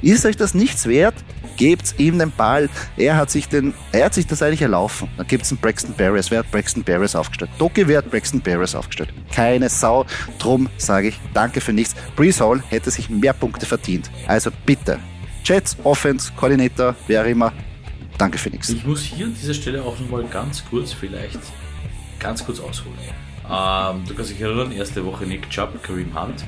Ist 0.01 0.25
euch 0.25 0.37
das 0.37 0.53
nichts 0.53 0.87
wert? 0.87 1.15
Gebt 1.57 1.95
ihm 1.97 2.19
den 2.19 2.31
Ball. 2.31 2.69
Er 2.97 3.15
hat 3.17 3.31
sich 3.31 3.49
den, 3.49 3.73
er 3.91 4.05
hat 4.05 4.13
sich 4.13 4.27
das 4.27 4.43
eigentlich 4.43 4.61
erlaufen. 4.61 5.09
Dann 5.17 5.25
gibt 5.25 5.43
es 5.43 5.51
einen 5.51 5.59
Braxton 5.59 5.93
Barriers. 5.95 6.29
Wer 6.29 6.39
hat 6.39 6.51
Braxton 6.51 6.83
Barriers 6.83 7.15
aufgestellt? 7.15 7.49
Doki, 7.57 7.87
wer 7.87 7.97
hat 7.97 8.11
Braxton 8.11 8.41
Barriers 8.41 8.75
aufgestellt? 8.75 9.11
Keine 9.33 9.67
Sau. 9.67 10.05
Drum 10.37 10.69
sage 10.77 11.09
ich 11.09 11.19
danke 11.33 11.59
für 11.59 11.73
nichts. 11.73 11.95
Brees 12.15 12.39
Hall 12.39 12.61
hätte 12.69 12.91
sich 12.91 13.09
mehr 13.09 13.33
Punkte 13.33 13.65
verdient. 13.65 14.11
Also 14.27 14.51
bitte. 14.65 14.99
Jets, 15.43 15.77
Offense, 15.83 16.31
Koordinator, 16.35 16.95
wer 17.07 17.25
immer. 17.25 17.51
Danke 18.17 18.37
für 18.37 18.49
nichts. 18.49 18.69
Ich 18.69 18.85
muss 18.85 19.01
hier 19.01 19.25
an 19.25 19.33
dieser 19.33 19.53
Stelle 19.53 19.81
auch 19.83 19.99
nochmal 19.99 20.25
ganz 20.25 20.63
kurz 20.69 20.93
vielleicht, 20.93 21.39
ganz 22.19 22.45
kurz 22.45 22.59
ausholen. 22.59 22.97
Ähm, 23.49 24.03
du 24.07 24.13
kannst 24.13 24.31
dich 24.31 24.41
erinnern, 24.41 24.71
erste 24.71 25.05
Woche 25.05 25.25
Nick 25.25 25.49
Chubb, 25.49 25.81
Kareem 25.81 26.19
Hunt. 26.19 26.43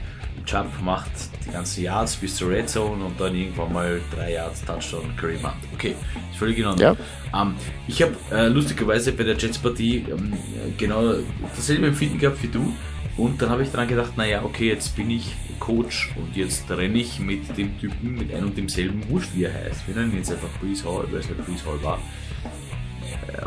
Jump 0.46 0.82
macht 0.82 1.12
die 1.46 1.52
ganzen 1.52 1.84
Yards 1.84 2.16
bis 2.16 2.36
zur 2.36 2.50
Red 2.50 2.70
Zone 2.70 3.04
und 3.04 3.20
dann 3.20 3.36
irgendwann 3.36 3.72
mal 3.72 4.02
drei 4.16 4.34
Yards 4.34 4.64
Touchdown 4.66 5.16
Kareem 5.16 5.44
Hunt. 5.44 5.56
Okay, 5.74 5.96
ist 6.32 6.40
völlig 6.40 6.58
in 6.58 6.66
Ordnung. 6.66 6.98
Ja. 7.34 7.42
Ähm, 7.42 7.56
ich 7.88 8.02
habe 8.02 8.16
äh, 8.32 8.48
lustigerweise 8.48 9.12
bei 9.12 9.24
der 9.24 9.38
Jets-Partie 9.38 10.06
ähm, 10.10 10.34
genau 10.78 11.14
dasselbe 11.56 11.88
Empfinden 11.88 12.18
gehabt 12.18 12.42
wie 12.42 12.48
du. 12.48 12.74
Und 13.18 13.42
dann 13.42 13.50
habe 13.50 13.64
ich 13.64 13.70
daran 13.70 13.88
gedacht, 13.88 14.16
naja, 14.16 14.44
okay, 14.44 14.70
jetzt 14.70 14.96
bin 14.96 15.12
ich 15.12 15.36
Coach 15.60 16.12
und 16.16 16.36
jetzt 16.38 16.72
renne 16.72 16.98
ich 16.98 17.20
mit 17.20 17.58
dem 17.58 17.78
Typen, 17.78 18.16
mit 18.16 18.34
einem 18.34 18.48
und 18.48 18.58
demselben 18.58 19.08
Wurscht, 19.10 19.32
wie 19.36 19.44
er 19.44 19.54
heißt. 19.54 19.88
Wir 19.88 19.96
nennen 19.96 20.14
ihn 20.14 20.20
jetzt 20.20 20.32
einfach 20.32 20.48
Breeze 20.62 20.86
Hall, 20.86 21.06
weil 21.12 21.20
es 21.20 21.28
halt 21.28 21.46
Breeze 21.46 21.66
Hall 21.66 21.84
war 21.84 22.00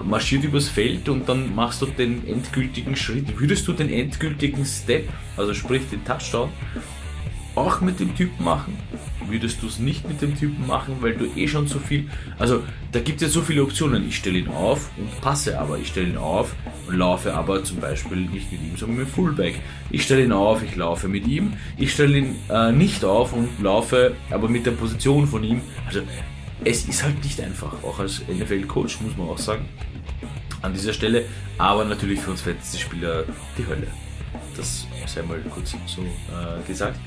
marschiert 0.05 0.45
übers 0.45 0.69
Feld 0.69 1.09
und 1.09 1.29
dann 1.29 1.55
machst 1.55 1.83
du 1.83 1.87
den 1.87 2.27
endgültigen 2.27 2.97
Schritt. 2.97 3.39
Würdest 3.39 3.67
du 3.69 3.73
den 3.73 3.91
endgültigen 3.91 4.65
Step, 4.65 5.09
also 5.37 5.55
sprich 5.55 5.83
den 5.91 6.05
Touchdown, 6.05 6.51
auch 7.55 7.81
mit 7.81 8.01
dem 8.01 8.15
Typen 8.17 8.45
machen? 8.45 8.77
Würdest 9.29 9.63
du 9.63 9.67
es 9.67 9.79
nicht 9.79 10.09
mit 10.09 10.21
dem 10.21 10.37
Typen 10.37 10.67
machen, 10.67 10.97
weil 11.01 11.15
du 11.15 11.27
eh 11.37 11.47
schon 11.47 11.67
so 11.67 11.79
viel. 11.79 12.09
Also, 12.39 12.63
da 12.91 13.01
gibt 13.01 13.23
es 13.23 13.29
ja 13.29 13.33
so 13.33 13.43
viele 13.43 13.63
Optionen. 13.63 14.07
Ich 14.07 14.17
stelle 14.17 14.39
ihn 14.39 14.49
auf 14.49 14.91
und 14.97 15.21
passe 15.21 15.59
aber. 15.59 15.79
Ich 15.79 15.89
stelle 15.89 16.09
ihn 16.09 16.17
auf 16.17 16.55
und 16.89 16.97
laufe 16.97 17.33
aber 17.33 17.63
zum 17.63 17.79
Beispiel 17.79 18.19
nicht 18.19 18.51
mit 18.51 18.61
ihm, 18.63 18.77
sondern 18.77 18.99
mit 18.99 19.09
dem 19.09 19.13
Fullback. 19.13 19.61
Ich 19.91 20.03
stelle 20.03 20.25
ihn 20.25 20.33
auf, 20.33 20.63
ich 20.63 20.75
laufe 20.77 21.09
mit 21.09 21.27
ihm. 21.27 21.53
Ich 21.77 21.93
stelle 21.93 22.19
ihn 22.19 22.37
äh, 22.51 22.73
nicht 22.73 23.05
auf 23.05 23.33
und 23.33 23.49
laufe 23.63 24.15
aber 24.31 24.49
mit 24.49 24.67
der 24.67 24.73
Position 24.73 25.27
von 25.27 25.45
ihm. 25.45 25.61
Also, 25.87 26.01
es 26.65 26.87
ist 26.89 27.03
halt 27.03 27.23
nicht 27.23 27.41
einfach. 27.41 27.73
Auch 27.83 27.99
als 27.99 28.23
NFL-Coach 28.29 29.01
muss 29.01 29.17
man 29.17 29.29
auch 29.29 29.39
sagen. 29.39 29.69
An 30.63 30.73
dieser 30.73 30.93
Stelle. 30.93 31.25
Aber 31.59 31.85
natürlich 31.85 32.21
für 32.21 32.31
uns 32.31 32.41
Fantasy-Spieler 32.41 33.25
die 33.59 33.67
Hölle. 33.67 33.87
Das 34.57 34.87
sei 35.07 35.23
mal 35.23 35.41
kurz 35.51 35.75
so 35.87 36.03
äh, 36.03 36.67
gesagt, 36.67 36.99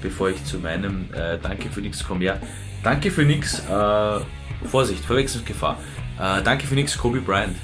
bevor 0.00 0.30
ich 0.30 0.42
zu 0.44 0.58
meinem 0.58 1.12
äh, 1.12 1.38
Danke 1.38 1.68
für 1.70 1.80
nichts 1.80 2.04
komme. 2.04 2.24
Ja, 2.24 2.40
Danke 2.84 3.10
für 3.10 3.24
nichts, 3.24 3.60
äh, 3.60 4.20
Vorsicht, 4.68 5.02
Verwechslungsgefahr. 5.06 5.78
Äh, 6.20 6.42
danke 6.42 6.66
für 6.66 6.74
nichts, 6.74 6.98
Kobe 6.98 7.22
Bryant. 7.22 7.56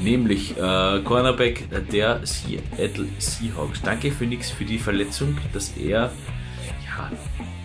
Nämlich 0.00 0.56
äh, 0.56 1.00
Cornerback 1.02 1.68
der 1.90 2.20
Seattle 2.24 3.08
Seahawks. 3.18 3.82
Danke 3.82 4.12
für 4.12 4.26
nichts 4.26 4.50
für 4.50 4.64
die 4.64 4.78
Verletzung, 4.78 5.36
dass 5.52 5.76
er, 5.76 6.12
ja, 6.86 7.10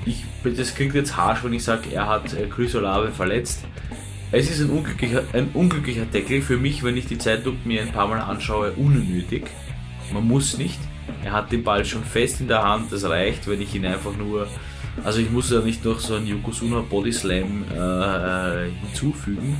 ich, 0.05 0.23
das 0.43 0.75
klingt 0.75 0.95
jetzt 0.95 1.17
harsch, 1.17 1.43
wenn 1.43 1.53
ich 1.53 1.63
sage, 1.63 1.91
er 1.91 2.07
hat 2.07 2.33
äh, 2.33 2.47
Chris 2.47 2.75
Olave 2.75 3.11
verletzt. 3.11 3.63
Es 4.31 4.49
ist 4.49 4.61
ein 4.61 4.69
unglücklicher, 4.69 5.23
ein 5.33 5.49
unglücklicher 5.53 6.05
Deckel 6.05 6.41
für 6.41 6.57
mich, 6.57 6.83
wenn 6.83 6.97
ich 6.97 7.05
die 7.05 7.17
Zeitung 7.17 7.57
mir 7.63 7.81
ein 7.81 7.91
paar 7.91 8.07
Mal 8.07 8.19
anschaue, 8.19 8.71
unnötig. 8.73 9.45
Man 10.13 10.27
muss 10.27 10.57
nicht. 10.57 10.79
Er 11.23 11.33
hat 11.33 11.51
den 11.51 11.63
Ball 11.63 11.85
schon 11.85 12.03
fest 12.03 12.41
in 12.41 12.47
der 12.47 12.63
Hand. 12.63 12.91
Das 12.91 13.03
reicht, 13.05 13.47
wenn 13.47 13.61
ich 13.61 13.73
ihn 13.75 13.85
einfach 13.85 14.15
nur. 14.15 14.47
Also 15.03 15.19
ich 15.19 15.29
muss 15.29 15.51
ja 15.51 15.59
nicht 15.59 15.83
noch 15.83 15.99
so 15.99 16.15
einen 16.15 16.27
Yokozuna 16.27 16.81
Body 16.81 17.11
Slam 17.11 17.63
äh, 17.71 18.69
hinzufügen. 18.85 19.57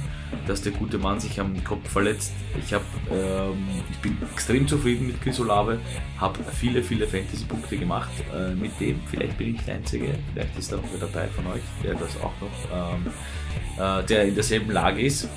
Dass 0.47 0.61
der 0.61 0.71
gute 0.71 0.97
Mann 0.97 1.19
sich 1.19 1.39
am 1.39 1.63
Kopf 1.63 1.89
verletzt. 1.89 2.33
Ich, 2.59 2.73
hab, 2.73 2.83
ähm, 3.11 3.67
ich 3.91 3.97
bin 3.99 4.17
extrem 4.33 4.67
zufrieden 4.67 5.07
mit 5.07 5.21
Chris 5.21 5.39
Olave, 5.39 5.79
habe 6.17 6.39
viele, 6.53 6.83
viele 6.83 7.07
Fantasy-Punkte 7.07 7.77
gemacht 7.77 8.11
äh, 8.33 8.53
mit 8.53 8.79
dem. 8.79 8.99
Vielleicht 9.05 9.37
bin 9.37 9.55
ich 9.55 9.61
der 9.63 9.75
Einzige, 9.75 10.15
vielleicht 10.33 10.57
ist 10.57 10.71
da 10.71 10.77
noch 10.77 10.83
wer 10.91 11.07
dabei 11.07 11.27
von 11.27 11.47
euch, 11.47 11.61
der 11.83 11.95
das 11.95 12.15
auch 12.17 12.33
noch, 12.41 12.95
ähm, 12.95 13.07
äh, 13.77 14.03
der 14.05 14.25
in 14.25 14.35
derselben 14.35 14.71
Lage 14.71 15.01
ist. 15.01 15.29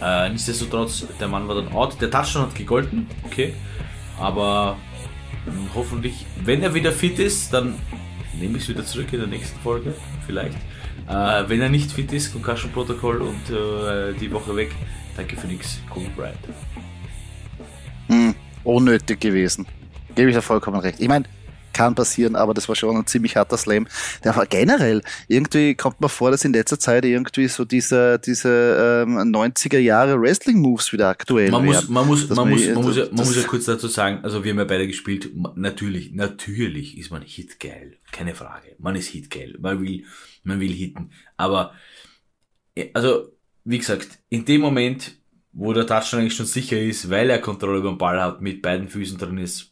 Äh, 0.00 0.30
nichtsdestotrotz, 0.30 1.06
der 1.20 1.28
Mann 1.28 1.46
war 1.46 1.54
dann 1.54 1.72
out. 1.72 2.00
Der 2.00 2.10
Touchdown 2.10 2.42
hat 2.42 2.54
gegolten, 2.54 3.06
okay. 3.24 3.54
Aber 4.18 4.76
mh, 5.46 5.52
hm, 5.52 5.68
hoffentlich, 5.74 6.26
wenn 6.44 6.62
er 6.62 6.74
wieder 6.74 6.92
fit 6.92 7.18
ist, 7.18 7.52
dann 7.52 7.74
nehme 8.38 8.56
ich 8.56 8.64
es 8.64 8.68
wieder 8.68 8.84
zurück 8.84 9.12
in 9.12 9.20
der 9.20 9.28
nächsten 9.28 9.58
Folge, 9.60 9.94
vielleicht. 10.26 10.56
Äh, 11.08 11.48
wenn 11.48 11.60
er 11.60 11.68
nicht 11.68 11.90
fit 11.92 12.12
ist, 12.12 12.32
Concussion 12.32 12.70
Protokoll 12.72 13.22
und 13.22 13.50
äh, 13.50 14.12
die 14.14 14.30
Woche 14.30 14.54
weg, 14.56 14.70
danke 15.16 15.36
für 15.36 15.46
nichts, 15.46 15.80
Kobe 15.90 16.08
Bryant. 16.16 16.38
Hm, 18.08 18.34
unnötig 18.64 19.20
gewesen. 19.20 19.66
Gebe 20.14 20.30
ich 20.30 20.34
da 20.34 20.42
vollkommen 20.42 20.80
recht. 20.80 21.00
Ich 21.00 21.08
meine, 21.08 21.24
kann 21.72 21.94
passieren, 21.94 22.36
aber 22.36 22.54
das 22.54 22.68
war 22.68 22.76
schon 22.76 22.96
ein 22.96 23.06
ziemlich 23.06 23.36
harter 23.36 23.56
Slam. 23.56 23.86
Der 24.24 24.36
war 24.36 24.46
generell, 24.46 25.02
irgendwie 25.28 25.74
kommt 25.74 26.00
mir 26.00 26.08
vor, 26.08 26.30
dass 26.30 26.44
in 26.44 26.52
letzter 26.52 26.78
Zeit 26.78 27.04
irgendwie 27.04 27.48
so 27.48 27.64
diese, 27.64 28.18
diese 28.18 29.04
ähm, 29.06 29.18
90er 29.18 29.78
Jahre 29.78 30.20
Wrestling-Moves 30.20 30.92
wieder 30.92 31.08
aktuell 31.08 31.50
man 31.50 31.64
muss, 31.64 31.88
Man 31.88 32.06
muss, 32.06 32.28
man, 32.28 32.48
muss, 32.48 32.66
man, 32.68 32.84
muss 32.84 32.96
ja, 32.96 33.04
man 33.06 33.26
muss 33.26 33.36
ja 33.36 33.42
kurz 33.42 33.64
dazu 33.66 33.88
sagen, 33.88 34.20
also 34.22 34.44
wir 34.44 34.50
haben 34.50 34.58
ja 34.58 34.64
beide 34.64 34.86
gespielt, 34.86 35.30
natürlich, 35.56 36.12
natürlich 36.12 36.98
ist 36.98 37.10
man 37.10 37.22
hitgeil, 37.22 37.98
keine 38.10 38.34
Frage. 38.34 38.76
Man 38.78 38.96
ist 38.96 39.08
hitgeil, 39.08 39.56
man 39.60 39.80
will, 39.80 40.04
man 40.42 40.60
will 40.60 40.72
hitten. 40.72 41.10
Aber, 41.36 41.72
äh, 42.74 42.90
also, 42.94 43.28
wie 43.64 43.78
gesagt, 43.78 44.18
in 44.28 44.44
dem 44.44 44.60
Moment, 44.60 45.16
wo 45.52 45.72
der 45.72 45.86
Touchdown 45.86 46.20
eigentlich 46.20 46.34
schon 46.34 46.46
sicher 46.46 46.80
ist, 46.80 47.10
weil 47.10 47.30
er 47.30 47.38
Kontrolle 47.38 47.78
über 47.78 47.90
den 47.90 47.98
Ball 47.98 48.20
hat, 48.20 48.40
mit 48.40 48.62
beiden 48.62 48.88
Füßen 48.88 49.18
drin 49.18 49.38
ist, 49.38 49.71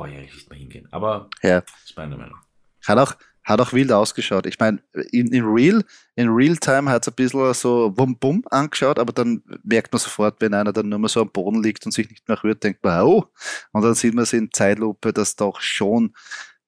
brauche 0.00 0.10
ich 0.10 0.16
eigentlich 0.16 0.34
nicht 0.34 0.50
mehr 0.50 0.58
hingehen. 0.58 0.88
Aber 0.92 1.28
ja. 1.42 1.58
ist 1.58 1.96
meine 1.96 2.16
Meinung. 2.16 2.38
Hat 2.86 2.96
auch, 2.96 3.14
hat 3.44 3.60
auch 3.60 3.74
wild 3.74 3.92
ausgeschaut. 3.92 4.46
Ich 4.46 4.58
meine, 4.58 4.82
in, 5.10 5.30
in 5.30 5.44
Real, 5.44 5.84
in 6.16 6.28
Real 6.30 6.56
Time 6.56 6.90
hat 6.90 7.02
es 7.02 7.08
ein 7.08 7.14
bisschen 7.14 7.52
so 7.52 7.90
Bum 7.90 8.18
Bum 8.18 8.42
angeschaut, 8.50 8.98
aber 8.98 9.12
dann 9.12 9.42
merkt 9.62 9.92
man 9.92 10.00
sofort, 10.00 10.40
wenn 10.40 10.54
einer 10.54 10.72
dann 10.72 10.88
nur 10.88 10.98
mehr 10.98 11.10
so 11.10 11.20
am 11.20 11.30
Boden 11.30 11.62
liegt 11.62 11.84
und 11.84 11.92
sich 11.92 12.08
nicht 12.08 12.26
mehr 12.28 12.42
rührt, 12.42 12.64
denkt 12.64 12.82
man, 12.82 13.02
oh, 13.02 13.26
und 13.72 13.82
dann 13.82 13.94
sieht 13.94 14.14
man 14.14 14.22
es 14.22 14.32
in 14.32 14.50
Zeitlupe, 14.50 15.12
dass 15.12 15.36
doch 15.36 15.60
schon 15.60 16.14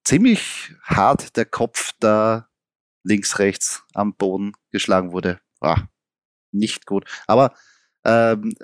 ziemlich 0.05 0.75
hart 0.83 1.35
der 1.39 1.47
Kopf 1.47 1.93
da 2.01 2.49
links, 3.03 3.39
rechts 3.39 3.83
am 3.95 4.15
Boden 4.15 4.53
geschlagen 4.73 5.13
wurde. 5.13 5.41
Ah, 5.61 5.85
nicht 6.51 6.85
gut. 6.85 7.07
Aber 7.27 7.55
ähm, 8.05 8.55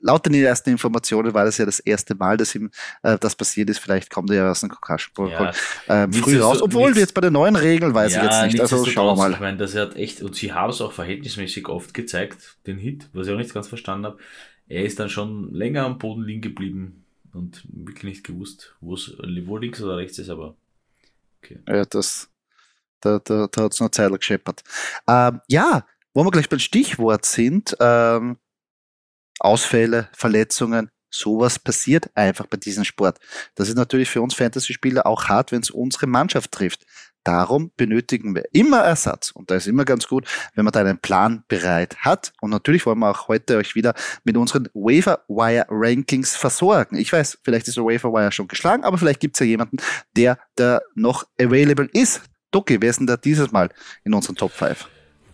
laut 0.00 0.24
den 0.24 0.34
ersten 0.34 0.70
Informationen 0.70 1.34
war 1.34 1.44
das 1.44 1.58
ja 1.58 1.66
das 1.66 1.80
erste 1.80 2.14
Mal, 2.14 2.36
dass 2.36 2.54
ihm 2.54 2.70
äh, 3.02 3.18
das 3.18 3.36
passiert 3.36 3.68
ist. 3.70 3.78
Vielleicht 3.78 4.10
kommt 4.10 4.30
er 4.30 4.36
ja 4.36 4.50
aus 4.50 4.60
dem 4.60 4.70
Concussion-Protokoll 4.70 5.50
ja. 5.88 6.04
ähm, 6.04 6.12
früh 6.12 6.40
raus. 6.40 6.62
Obwohl 6.62 6.96
jetzt 6.96 7.14
bei 7.14 7.20
den 7.20 7.32
neuen 7.32 7.56
Regeln 7.56 7.94
weiß 7.94 8.14
ja, 8.14 8.24
ich 8.24 8.30
jetzt 8.30 8.52
nicht. 8.52 8.60
Also 8.60 8.84
schauen 8.84 9.16
wir 9.16 9.16
mal. 9.16 9.32
Ich 9.32 9.40
meine, 9.40 9.58
das 9.58 9.74
hat 9.74 9.96
echt, 9.96 10.22
und 10.22 10.34
sie 10.34 10.52
haben 10.52 10.70
es 10.70 10.80
auch 10.80 10.92
verhältnismäßig 10.92 11.68
oft 11.68 11.92
gezeigt, 11.92 12.56
den 12.66 12.78
Hit, 12.78 13.08
was 13.12 13.26
ich 13.26 13.32
auch 13.32 13.38
nicht 13.38 13.52
ganz 13.52 13.68
verstanden 13.68 14.06
habe. 14.06 14.18
Er 14.68 14.84
ist 14.84 14.98
dann 14.98 15.08
schon 15.08 15.52
länger 15.52 15.84
am 15.84 15.98
Boden 15.98 16.22
liegen 16.22 16.42
geblieben 16.42 17.04
und 17.32 17.64
wirklich 17.68 18.04
nicht 18.04 18.24
gewusst, 18.24 18.74
wo 18.80 18.94
es 18.94 19.16
wo 19.18 19.56
links 19.56 19.82
oder 19.82 19.96
rechts 19.96 20.18
ist, 20.18 20.30
aber 20.30 20.56
okay. 21.42 21.58
Ja, 21.66 21.84
das, 21.84 22.28
da, 23.00 23.18
da, 23.18 23.48
da 23.50 23.62
hat 23.62 23.72
es 23.72 23.80
noch 23.80 23.90
Zeit 23.90 24.12
gescheppert. 24.12 24.62
Ähm, 25.06 25.40
ja, 25.48 25.86
wo 26.14 26.24
wir 26.24 26.30
gleich 26.30 26.48
beim 26.48 26.58
Stichwort 26.58 27.24
sind, 27.24 27.76
ähm, 27.80 28.38
Ausfälle, 29.38 30.08
Verletzungen, 30.12 30.90
sowas 31.10 31.58
passiert 31.58 32.10
einfach 32.14 32.46
bei 32.46 32.56
diesem 32.56 32.84
Sport. 32.84 33.18
Das 33.54 33.68
ist 33.68 33.76
natürlich 33.76 34.10
für 34.10 34.20
uns 34.20 34.34
Fantasy-Spieler 34.34 35.06
auch 35.06 35.26
hart, 35.26 35.52
wenn 35.52 35.60
es 35.60 35.70
unsere 35.70 36.06
Mannschaft 36.06 36.52
trifft. 36.52 36.84
Darum 37.24 37.72
benötigen 37.76 38.34
wir 38.34 38.44
immer 38.52 38.78
Ersatz. 38.78 39.32
Und 39.32 39.50
da 39.50 39.56
ist 39.56 39.66
immer 39.66 39.84
ganz 39.84 40.08
gut, 40.08 40.26
wenn 40.54 40.64
man 40.64 40.72
da 40.72 40.80
einen 40.80 40.98
Plan 40.98 41.44
bereit 41.48 41.98
hat. 41.98 42.32
Und 42.40 42.50
natürlich 42.50 42.86
wollen 42.86 42.98
wir 43.00 43.10
auch 43.10 43.28
heute 43.28 43.58
euch 43.58 43.74
wieder 43.74 43.94
mit 44.24 44.36
unseren 44.36 44.68
Waiver-Wire-Rankings 44.72 46.36
versorgen. 46.36 46.96
Ich 46.96 47.12
weiß, 47.12 47.38
vielleicht 47.42 47.68
ist 47.68 47.76
der 47.76 47.84
Waiver-Wire 47.84 48.32
schon 48.32 48.48
geschlagen, 48.48 48.84
aber 48.84 48.96
vielleicht 48.96 49.20
gibt 49.20 49.36
es 49.36 49.40
ja 49.40 49.46
jemanden, 49.46 49.76
der 50.16 50.38
da 50.54 50.80
noch 50.94 51.26
available 51.38 51.90
ist. 51.92 52.22
Doki, 52.50 52.80
wer 52.80 52.88
ist 52.90 53.00
denn 53.00 53.06
da 53.06 53.18
dieses 53.18 53.52
Mal 53.52 53.68
in 54.04 54.14
unseren 54.14 54.36
Top 54.36 54.52
5? 54.52 54.88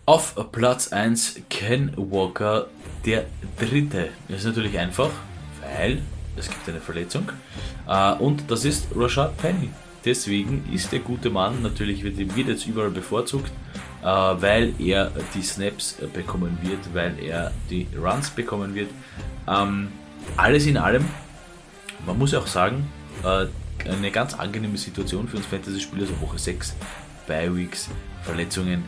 Auf 0.05 0.35
Platz 0.51 0.91
1 0.91 1.37
Ken 1.49 1.93
Walker, 1.95 2.67
der 3.05 3.25
dritte. 3.59 4.09
Ist 4.27 4.45
natürlich 4.45 4.77
einfach, 4.77 5.11
weil 5.61 6.01
es 6.35 6.49
gibt 6.49 6.67
eine 6.67 6.79
Verletzung. 6.79 7.31
Äh, 7.87 8.13
und 8.13 8.49
das 8.49 8.65
ist 8.65 8.87
Rashad 8.95 9.37
Penny. 9.37 9.69
Deswegen 10.03 10.69
ist 10.71 10.91
der 10.91 10.99
gute 10.99 11.29
Mann 11.29 11.61
natürlich, 11.63 12.03
wird, 12.03 12.17
wird 12.35 12.47
jetzt 12.47 12.67
überall 12.67 12.91
bevorzugt, 12.91 13.51
äh, 14.03 14.05
weil 14.05 14.73
er 14.79 15.11
die 15.33 15.41
Snaps 15.41 15.97
bekommen 16.13 16.57
wird, 16.61 16.93
weil 16.93 17.17
er 17.23 17.51
die 17.69 17.87
Runs 17.97 18.29
bekommen 18.29 18.75
wird. 18.75 18.89
Ähm, 19.47 19.89
alles 20.37 20.65
in 20.67 20.77
allem, 20.77 21.05
man 22.05 22.17
muss 22.17 22.33
auch 22.33 22.47
sagen, 22.47 22.87
äh, 23.23 23.47
eine 23.89 24.11
ganz 24.11 24.33
angenehme 24.33 24.77
Situation 24.77 25.27
für 25.27 25.37
uns 25.37 25.45
Fantasy-Spieler, 25.47 26.05
so 26.05 26.19
Woche 26.21 26.37
6, 26.37 26.75
Bi-Weeks, 27.27 27.89
Verletzungen, 28.23 28.83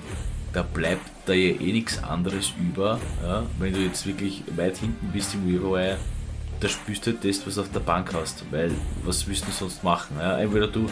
da 0.54 0.64
bleibt 0.64 1.17
da 1.28 1.34
ja 1.34 1.54
eh 1.60 1.72
nichts 1.74 2.02
anderes 2.04 2.54
über. 2.60 3.00
Ja? 3.24 3.44
Wenn 3.60 3.74
du 3.74 3.80
jetzt 3.80 4.06
wirklich 4.06 4.44
weit 4.56 4.78
hinten 4.78 5.12
bist 5.14 5.34
im 5.34 5.46
Waiver 5.46 5.98
da 6.60 6.68
spürst 6.68 7.06
du 7.06 7.12
halt 7.12 7.24
das, 7.24 7.46
was 7.46 7.56
du 7.56 7.62
auf 7.62 7.72
der 7.72 7.80
Bank 7.82 8.14
hast, 8.14 8.44
weil 8.52 8.72
was 9.04 9.28
willst 9.28 9.48
du 9.48 9.52
sonst 9.52 9.84
machen? 9.84 10.18
Ja? 10.20 10.40
Entweder 10.40 10.68
du, 10.68 10.90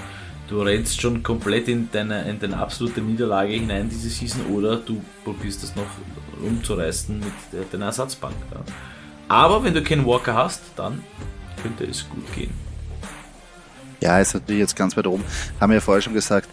du 0.48 0.62
rennst 0.62 1.02
schon 1.02 1.24
komplett 1.24 1.68
in 1.68 1.90
deine, 1.92 2.30
in 2.30 2.40
deine 2.40 2.58
absolute 2.58 3.02
Niederlage 3.02 3.54
hinein 3.54 3.90
diese 3.90 4.10
Season 4.10 4.46
oder 4.48 4.78
du 4.78 5.04
probierst 5.24 5.64
das 5.64 5.76
noch 5.76 5.88
umzureißen 6.42 7.20
mit 7.20 7.72
deiner 7.72 7.86
Ersatzbank. 7.86 8.36
Ja? 8.52 8.60
Aber 9.28 9.64
wenn 9.64 9.74
du 9.74 9.82
keinen 9.82 10.06
Walker 10.06 10.36
hast, 10.36 10.62
dann 10.76 11.04
könnte 11.62 11.86
es 11.86 12.08
gut 12.08 12.32
gehen. 12.34 12.52
Ja, 14.02 14.20
ist 14.20 14.36
natürlich 14.36 14.60
jetzt 14.60 14.76
ganz 14.76 14.96
weit 14.96 15.08
oben. 15.08 15.24
Haben 15.60 15.72
wir 15.72 15.76
ja 15.76 15.82
vorher 15.82 16.02
schon 16.02 16.14
gesagt, 16.14 16.48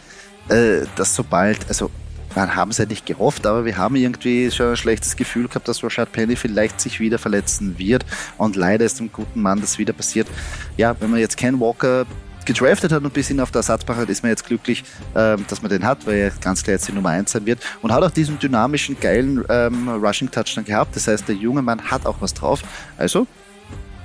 äh, 0.48 0.86
dass 0.96 1.14
sobald, 1.14 1.68
also 1.68 1.90
man 2.34 2.54
haben 2.54 2.70
es 2.70 2.78
ja 2.78 2.86
nicht 2.86 3.06
gehofft, 3.06 3.46
aber 3.46 3.64
wir 3.64 3.76
haben 3.76 3.96
irgendwie 3.96 4.50
schon 4.50 4.70
ein 4.70 4.76
schlechtes 4.76 5.16
Gefühl 5.16 5.48
gehabt, 5.48 5.68
dass 5.68 5.82
Rashad 5.82 6.12
Penny 6.12 6.36
vielleicht 6.36 6.80
sich 6.80 7.00
wieder 7.00 7.18
verletzen 7.18 7.78
wird. 7.78 8.04
Und 8.38 8.56
leider 8.56 8.84
ist 8.84 8.98
dem 8.98 9.12
guten 9.12 9.42
Mann 9.42 9.60
das 9.60 9.78
wieder 9.78 9.92
passiert. 9.92 10.28
Ja, 10.76 10.96
wenn 11.00 11.10
man 11.10 11.20
jetzt 11.20 11.36
Ken 11.36 11.60
Walker 11.60 12.06
gedraftet 12.44 12.90
hat 12.90 13.04
und 13.04 13.14
bis 13.14 13.28
hin 13.28 13.38
auf 13.40 13.50
der 13.52 13.60
Ersatzbank 13.60 14.00
hat, 14.00 14.08
ist 14.08 14.22
man 14.22 14.30
jetzt 14.30 14.44
glücklich, 14.44 14.82
ähm, 15.14 15.44
dass 15.48 15.62
man 15.62 15.70
den 15.70 15.84
hat, 15.84 16.06
weil 16.06 16.16
er 16.16 16.30
ganz 16.40 16.62
klar 16.62 16.72
jetzt 16.74 16.88
die 16.88 16.92
Nummer 16.92 17.10
1 17.10 17.32
sein 17.32 17.46
wird. 17.46 17.60
Und 17.82 17.92
hat 17.92 18.02
auch 18.02 18.10
diesen 18.10 18.38
dynamischen, 18.38 18.98
geilen 18.98 19.44
ähm, 19.48 19.88
Rushing-Touchdown 19.88 20.64
gehabt. 20.64 20.96
Das 20.96 21.06
heißt, 21.06 21.28
der 21.28 21.36
junge 21.36 21.62
Mann 21.62 21.80
hat 21.80 22.06
auch 22.06 22.16
was 22.20 22.34
drauf. 22.34 22.62
Also, 22.96 23.26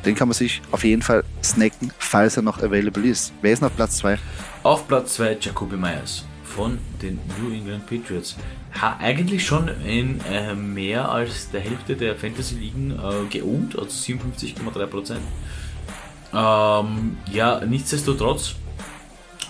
den 0.05 0.15
kann 0.15 0.27
man 0.27 0.35
sich 0.35 0.61
auf 0.71 0.83
jeden 0.83 1.01
Fall 1.01 1.23
snacken, 1.43 1.91
falls 1.97 2.37
er 2.37 2.43
noch 2.43 2.61
available 2.61 3.05
ist. 3.07 3.33
Wer 3.41 3.53
ist 3.53 3.61
noch 3.61 3.75
Platz 3.75 3.97
2? 3.97 4.17
Auf 4.63 4.87
Platz 4.87 5.15
2 5.15 5.37
Jacoby 5.41 5.75
Myers 5.75 6.23
von 6.57 6.79
den 7.03 7.19
New 7.39 7.53
England 7.53 7.85
Patriots. 7.85 8.35
Ha, 8.81 8.97
eigentlich 8.99 9.45
schon 9.45 9.69
in 9.85 10.19
äh, 10.21 10.55
mehr 10.55 11.09
als 11.09 11.51
der 11.51 11.61
Hälfte 11.61 11.95
der 11.95 12.15
Fantasy-Ligen 12.15 12.91
äh, 12.91 13.29
geohnt, 13.29 13.77
also 13.77 13.89
57,3%. 13.89 15.17
Ähm, 16.33 17.17
ja, 17.31 17.61
nichtsdestotrotz 17.63 18.55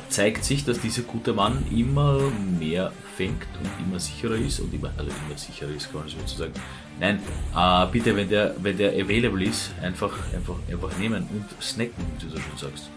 zeigt 0.10 0.44
sich, 0.44 0.66
dass 0.66 0.82
dieser 0.82 1.04
gute 1.04 1.32
Mann 1.32 1.66
immer 1.72 2.20
mehr 2.60 2.92
fängt 3.16 3.48
und 3.62 3.86
immer 3.86 4.00
sicherer 4.00 4.36
ist 4.36 4.60
und 4.60 4.74
immer, 4.74 4.92
also 4.98 5.10
immer 5.10 5.38
sicherer 5.38 5.72
ist, 5.72 5.90
kann 5.90 6.02
man 6.02 6.10
sozusagen. 6.10 6.52
Nein, 7.00 7.20
äh, 7.56 7.86
bitte, 7.90 8.16
wenn 8.18 8.28
der, 8.28 8.54
wenn 8.62 8.78
der 8.78 8.92
available 8.92 9.46
ist, 9.46 9.72
einfach, 9.82 10.12
einfach, 10.36 10.56
einfach 10.70 10.98
nehmen 10.98 11.26
und 11.32 11.64
snacken, 11.64 12.04
wie 12.20 12.26
du 12.26 12.32
so 12.32 12.38
schon 12.38 12.58
sagst. 12.58 12.90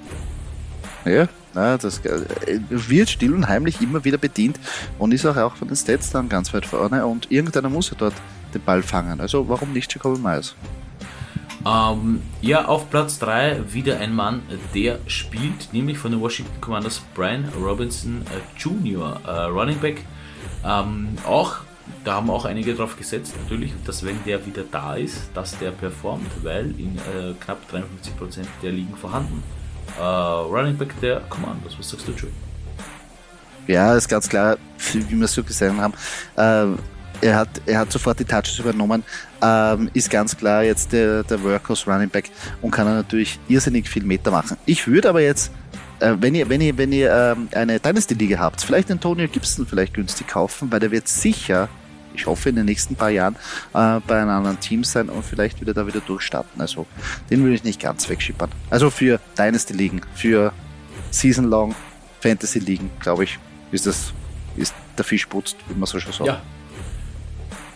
Ja, 1.04 1.28
na, 1.54 1.76
das 1.76 1.98
äh, 2.04 2.22
wird 2.68 3.10
still 3.10 3.34
und 3.34 3.48
heimlich 3.48 3.80
immer 3.80 4.04
wieder 4.04 4.18
bedient 4.18 4.58
und 4.98 5.12
ist 5.12 5.26
auch, 5.26 5.36
auch 5.36 5.56
von 5.56 5.68
den 5.68 5.76
Stats 5.76 6.10
dann 6.10 6.28
ganz 6.28 6.52
weit 6.54 6.66
vorne 6.66 7.04
und 7.06 7.30
irgendeiner 7.30 7.68
muss 7.68 7.90
ja 7.90 7.96
dort 7.98 8.14
den 8.54 8.62
Ball 8.62 8.82
fangen. 8.82 9.20
Also 9.20 9.48
warum 9.48 9.72
nicht 9.72 9.92
Jacoby 9.92 10.18
Myers? 10.18 10.54
Ähm, 11.66 12.22
ja, 12.40 12.64
auf 12.64 12.88
Platz 12.88 13.18
3 13.18 13.72
wieder 13.72 13.98
ein 13.98 14.14
Mann, 14.14 14.42
der 14.74 14.98
spielt, 15.06 15.72
nämlich 15.72 15.98
von 15.98 16.10
den 16.10 16.20
Washington 16.20 16.58
Commanders 16.60 17.02
Brian 17.14 17.48
Robinson 17.60 18.22
äh, 18.22 18.58
Jr., 18.58 19.20
äh, 19.26 19.30
Running 19.44 19.78
Back. 19.78 20.04
Ähm, 20.64 21.16
auch, 21.26 21.56
da 22.04 22.14
haben 22.14 22.30
auch 22.30 22.46
einige 22.46 22.74
drauf 22.74 22.96
gesetzt, 22.96 23.34
natürlich, 23.42 23.72
dass 23.84 24.04
wenn 24.06 24.16
der 24.24 24.46
wieder 24.46 24.64
da 24.70 24.94
ist, 24.94 25.30
dass 25.34 25.58
der 25.58 25.70
performt, 25.70 26.30
weil 26.42 26.70
in 26.78 26.96
äh, 26.96 27.34
knapp 27.38 27.58
53% 27.70 28.46
der 28.62 28.72
Ligen 28.72 28.96
vorhanden 28.96 29.42
Uh, 30.00 30.46
Running 30.50 30.78
Back 30.78 30.98
der 31.02 31.20
Commandos. 31.28 31.78
Was 31.78 31.90
sagst 31.90 32.08
du, 32.08 32.12
Joey? 32.12 32.32
Ja, 33.66 33.94
ist 33.94 34.08
ganz 34.08 34.26
klar, 34.26 34.56
wie 34.92 35.10
wir 35.10 35.26
es 35.26 35.34
so 35.34 35.44
gesehen 35.44 35.78
haben. 35.78 35.92
Äh, 36.36 36.78
er 37.20 37.36
hat, 37.36 37.48
er 37.66 37.80
hat 37.80 37.92
sofort 37.92 38.18
die 38.18 38.24
Touches 38.24 38.58
übernommen, 38.58 39.04
ähm, 39.42 39.90
ist 39.92 40.08
ganz 40.08 40.34
klar 40.34 40.64
jetzt 40.64 40.90
der, 40.92 41.22
der 41.24 41.42
Workhorse 41.42 41.84
Running 41.90 42.08
Back 42.08 42.30
und 42.62 42.70
kann 42.70 42.86
natürlich 42.86 43.38
irrsinnig 43.46 43.90
viel 43.90 44.02
Meter 44.02 44.30
machen. 44.30 44.56
Ich 44.64 44.86
würde 44.86 45.10
aber 45.10 45.20
jetzt, 45.20 45.52
äh, 46.00 46.14
wenn 46.18 46.34
ihr, 46.34 46.48
wenn 46.48 46.62
ihr, 46.62 46.78
wenn 46.78 46.92
ihr 46.92 47.12
ähm, 47.12 47.48
eine 47.52 47.78
Dynasty-Liga 47.78 48.38
habt, 48.38 48.62
vielleicht 48.62 48.90
Antonio 48.90 49.28
Gibson 49.28 49.66
vielleicht 49.66 49.92
günstig 49.92 50.28
kaufen, 50.28 50.72
weil 50.72 50.80
der 50.80 50.90
wird 50.90 51.08
sicher, 51.08 51.68
ich 52.14 52.26
hoffe, 52.26 52.48
in 52.48 52.56
den 52.56 52.66
nächsten 52.66 52.96
paar 52.96 53.10
Jahren 53.10 53.36
äh, 53.74 54.00
bei 54.06 54.20
einem 54.20 54.30
anderen 54.30 54.60
Team 54.60 54.84
sein 54.84 55.08
und 55.08 55.24
vielleicht 55.24 55.60
wieder 55.60 55.74
da 55.74 55.86
wieder 55.86 56.00
durchstarten. 56.00 56.60
Also 56.60 56.86
den 57.30 57.42
würde 57.42 57.54
ich 57.54 57.64
nicht 57.64 57.80
ganz 57.80 58.08
wegschippern. 58.08 58.50
Also 58.70 58.90
für 58.90 59.20
Dynasty-Ligen, 59.38 60.02
für 60.14 60.52
Season-Long 61.10 61.74
Fantasy-Ligen, 62.20 62.90
glaube 63.00 63.24
ich, 63.24 63.38
ist 63.72 63.86
das 63.86 64.12
ist 64.56 64.74
der 64.98 65.04
Fisch 65.04 65.26
putzt, 65.26 65.56
wie 65.68 65.74
man 65.74 65.86
so 65.86 66.00
schon 66.00 66.12
sagt. 66.12 66.26
Ja, 66.26 66.42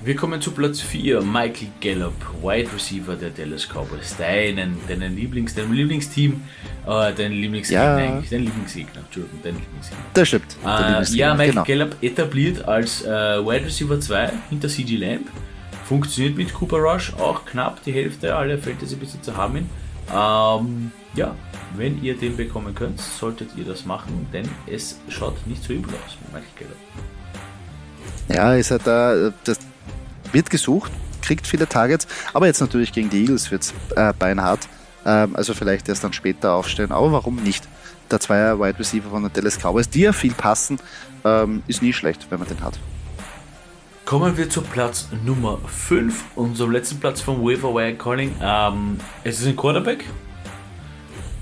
wir 0.04 0.16
kommen 0.16 0.40
zu 0.40 0.50
Platz 0.50 0.80
4. 0.80 1.22
Michael 1.22 1.68
Gallup, 1.80 2.14
Wide 2.42 2.70
Receiver 2.74 3.16
der 3.16 3.30
Dallas 3.30 3.66
Cowboys. 3.66 4.14
Deinen, 4.18 4.76
deinen 4.86 5.16
Lieblings, 5.16 5.54
deinem 5.54 5.72
Lieblingsteam, 5.72 6.42
äh, 6.86 7.12
dein 7.14 7.32
Lieblingsgegner 7.32 7.84
ja. 7.84 7.96
eigentlich, 7.96 8.28
dein 8.28 8.42
Lieblingsgegner, 8.42 9.00
Entschuldigung, 9.00 9.40
dein 9.42 9.54
Lieblingsgegner. 9.54 10.04
Das 10.12 10.28
stimmt. 10.28 10.56
Äh, 10.62 11.04
ja, 11.16 11.32
Michael 11.32 11.50
genau. 11.50 11.64
Gallup 11.64 11.96
etabliert 12.02 12.68
als 12.68 13.02
äh, 13.02 13.08
Wide 13.08 13.64
Receiver 13.64 13.98
2 13.98 14.32
hinter 14.50 14.68
CG 14.68 14.96
Lamb. 14.96 15.28
Funktioniert 15.86 16.36
mit 16.36 16.52
Cooper 16.52 16.78
Rush 16.78 17.14
auch 17.14 17.44
knapp 17.46 17.82
die 17.84 17.92
Hälfte 17.92 18.34
aller 18.34 18.58
Fantasy-Besitzer 18.58 19.36
haben 19.36 19.56
ihn. 19.56 19.70
Ähm, 20.14 20.92
ja, 21.14 21.34
wenn 21.76 22.02
ihr 22.02 22.14
den 22.16 22.36
bekommen 22.36 22.74
könnt, 22.74 23.00
solltet 23.00 23.50
ihr 23.56 23.64
das 23.64 23.86
machen, 23.86 24.26
denn 24.32 24.48
es 24.70 24.98
schaut 25.08 25.46
nicht 25.46 25.62
so 25.62 25.72
übel 25.72 25.94
aus 25.94 26.16
mit 26.20 26.32
Michael 26.32 26.50
Gallup. 26.58 26.76
Ja, 28.28 28.54
ist 28.54 28.70
halt 28.70 28.86
da, 28.86 29.32
das, 29.44 29.58
wird 30.32 30.50
gesucht, 30.50 30.92
kriegt 31.22 31.46
viele 31.46 31.68
Targets, 31.68 32.06
aber 32.32 32.46
jetzt 32.46 32.60
natürlich 32.60 32.92
gegen 32.92 33.10
die 33.10 33.22
Eagles 33.22 33.50
wird 33.50 33.62
es 33.62 33.74
äh, 33.96 34.12
beinhart. 34.18 34.68
Ähm, 35.06 35.36
also 35.36 35.54
vielleicht 35.54 35.88
erst 35.88 36.04
dann 36.04 36.12
später 36.12 36.52
aufstellen, 36.52 36.92
aber 36.92 37.12
warum 37.12 37.36
nicht? 37.36 37.68
Der 38.10 38.20
Zweier 38.20 38.60
Wide 38.60 38.78
Receiver 38.78 39.08
von 39.08 39.22
den 39.22 39.32
Dallas 39.32 39.58
Cowboys, 39.58 39.88
die 39.88 40.02
ja 40.02 40.12
viel 40.12 40.34
passen, 40.34 40.78
ähm, 41.24 41.62
ist 41.66 41.82
nie 41.82 41.92
schlecht, 41.92 42.26
wenn 42.30 42.38
man 42.38 42.48
den 42.48 42.60
hat. 42.60 42.78
Kommen 44.04 44.36
wir 44.36 44.50
zu 44.50 44.60
Platz 44.60 45.08
Nummer 45.24 45.58
5, 45.66 46.36
unserem 46.36 46.72
letzten 46.72 47.00
Platz 47.00 47.22
vom 47.22 47.42
Waiver 47.42 47.74
Wire 47.74 47.94
Calling. 47.94 48.36
Ähm, 48.40 48.98
es 49.24 49.40
ist 49.40 49.46
ein 49.46 49.56
Quarterback. 49.56 50.04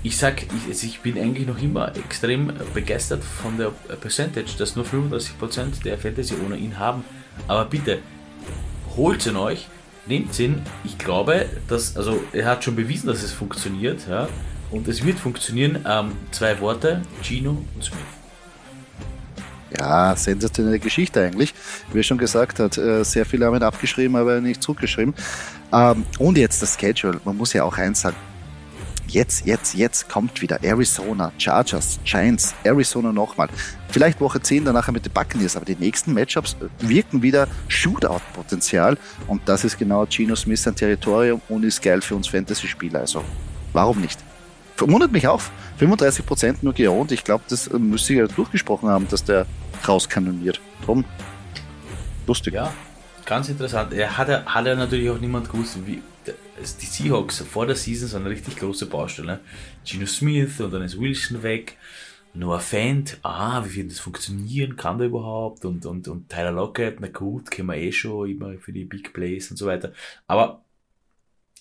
Ich 0.01 0.17
sag, 0.17 0.43
ich, 0.43 0.67
also 0.69 0.87
ich 0.87 1.01
bin 1.01 1.17
eigentlich 1.17 1.45
noch 1.45 1.61
immer 1.61 1.93
extrem 1.95 2.53
begeistert 2.73 3.21
von 3.23 3.57
der 3.57 3.71
Percentage, 3.97 4.57
dass 4.57 4.77
nur 4.77 4.85
35% 4.85 5.83
der 5.83 5.97
Fantasy 5.97 6.35
ohne 6.45 6.55
ihn 6.55 6.79
haben. 6.79 7.03
Aber 7.49 7.65
bitte, 7.65 7.99
holt 8.95 9.25
ihn 9.25 9.35
euch, 9.35 9.67
nehmt 10.05 10.37
ihn. 10.39 10.61
Ich 10.83 10.97
glaube, 10.97 11.47
dass, 11.67 11.97
also 11.97 12.23
er 12.33 12.45
hat 12.45 12.63
schon 12.63 12.75
bewiesen, 12.75 13.07
dass 13.07 13.23
es 13.23 13.31
funktioniert, 13.31 14.07
ja, 14.09 14.27
und 14.71 14.87
es 14.87 15.05
wird 15.05 15.19
funktionieren. 15.19 15.85
Ähm, 15.87 16.13
zwei 16.31 16.59
Worte, 16.59 17.01
Gino 17.21 17.63
und 17.75 17.83
Smith. 17.83 17.99
Ja, 19.77 20.15
sensationelle 20.15 20.79
Geschichte 20.79 21.21
eigentlich. 21.21 21.53
Wie 21.91 21.99
er 21.99 22.03
schon 22.03 22.17
gesagt 22.17 22.59
hat, 22.59 22.77
äh, 22.77 23.03
sehr 23.03 23.25
viele 23.25 23.45
haben 23.45 23.55
ihn 23.55 23.63
abgeschrieben, 23.63 24.15
aber 24.15 24.39
nicht 24.39 24.61
zurückgeschrieben. 24.61 25.13
Ähm, 25.71 26.05
und 26.19 26.37
jetzt 26.37 26.61
das 26.61 26.77
Schedule. 26.79 27.19
Man 27.25 27.37
muss 27.37 27.53
ja 27.53 27.63
auch 27.63 27.77
eins 27.77 28.01
sagen 28.01 28.15
jetzt, 29.13 29.45
jetzt, 29.45 29.75
jetzt 29.75 30.09
kommt 30.09 30.41
wieder 30.41 30.63
Arizona, 30.63 31.31
Chargers, 31.37 31.99
Giants, 32.03 32.53
Arizona 32.63 33.11
nochmal. 33.11 33.47
Vielleicht 33.89 34.19
Woche 34.19 34.41
10 34.41 34.65
danach 34.65 34.89
mit 34.91 35.05
den 35.05 35.11
Buccaneers, 35.11 35.55
aber 35.55 35.65
die 35.65 35.75
nächsten 35.75 36.13
Matchups 36.13 36.55
wirken 36.79 37.21
wieder 37.21 37.47
Shootout-Potenzial 37.67 38.97
und 39.27 39.41
das 39.45 39.63
ist 39.63 39.77
genau 39.77 40.05
Geno 40.05 40.35
Smith 40.35 40.63
sein 40.63 40.75
Territorium 40.75 41.41
und 41.49 41.63
ist 41.63 41.81
geil 41.81 42.01
für 42.01 42.15
uns 42.15 42.27
Fantasy-Spieler. 42.27 42.99
Also, 42.99 43.23
warum 43.71 44.01
nicht? 44.01 44.19
Verwundert 44.75 45.11
mich 45.11 45.27
auch. 45.27 45.41
35% 45.79 46.57
nur 46.61 46.73
geohnt. 46.73 47.11
Ich 47.11 47.23
glaube, 47.23 47.43
das 47.47 47.69
müsste 47.69 48.13
ich 48.13 48.19
ja 48.19 48.27
durchgesprochen 48.27 48.89
haben, 48.89 49.07
dass 49.07 49.23
der 49.23 49.45
rauskanoniert. 49.87 50.59
Drum. 50.85 51.05
Lustig. 52.25 52.55
Ja, 52.55 52.73
ganz 53.25 53.49
interessant. 53.49 53.93
Er 53.93 54.17
hat, 54.17 54.27
hat 54.45 54.65
er 54.65 54.75
natürlich 54.75 55.09
auch 55.09 55.19
niemand 55.19 55.51
gewusst, 55.51 55.77
wie, 55.85 56.01
die 56.25 56.85
Seahawks 56.85 57.39
vor 57.41 57.65
der 57.65 57.75
Season 57.75 58.07
so 58.07 58.17
eine 58.17 58.29
richtig 58.29 58.57
große 58.57 58.85
Baustelle. 58.85 59.39
Gino 59.83 60.05
Smith 60.05 60.59
und 60.59 60.73
dann 60.73 60.81
ist 60.81 60.99
Wilson 60.99 61.43
weg. 61.43 61.77
Noah 62.35 62.59
Fant, 62.59 63.19
ah, 63.21 63.63
wie 63.63 63.75
wird 63.75 63.91
das 63.91 63.99
funktionieren? 63.99 64.75
Kann 64.75 64.97
der 64.97 65.07
überhaupt? 65.07 65.65
Und, 65.65 65.85
und, 65.85 66.07
und 66.07 66.29
Tyler 66.29 66.51
Lockett, 66.51 66.99
na 66.99 67.07
gut, 67.07 67.51
kennen 67.51 67.67
wir 67.67 67.75
eh 67.75 67.91
schon 67.91 68.29
immer 68.29 68.57
für 68.57 68.73
die 68.73 68.85
Big 68.85 69.13
Plays 69.13 69.51
und 69.51 69.57
so 69.57 69.67
weiter. 69.67 69.93
Aber, 70.25 70.63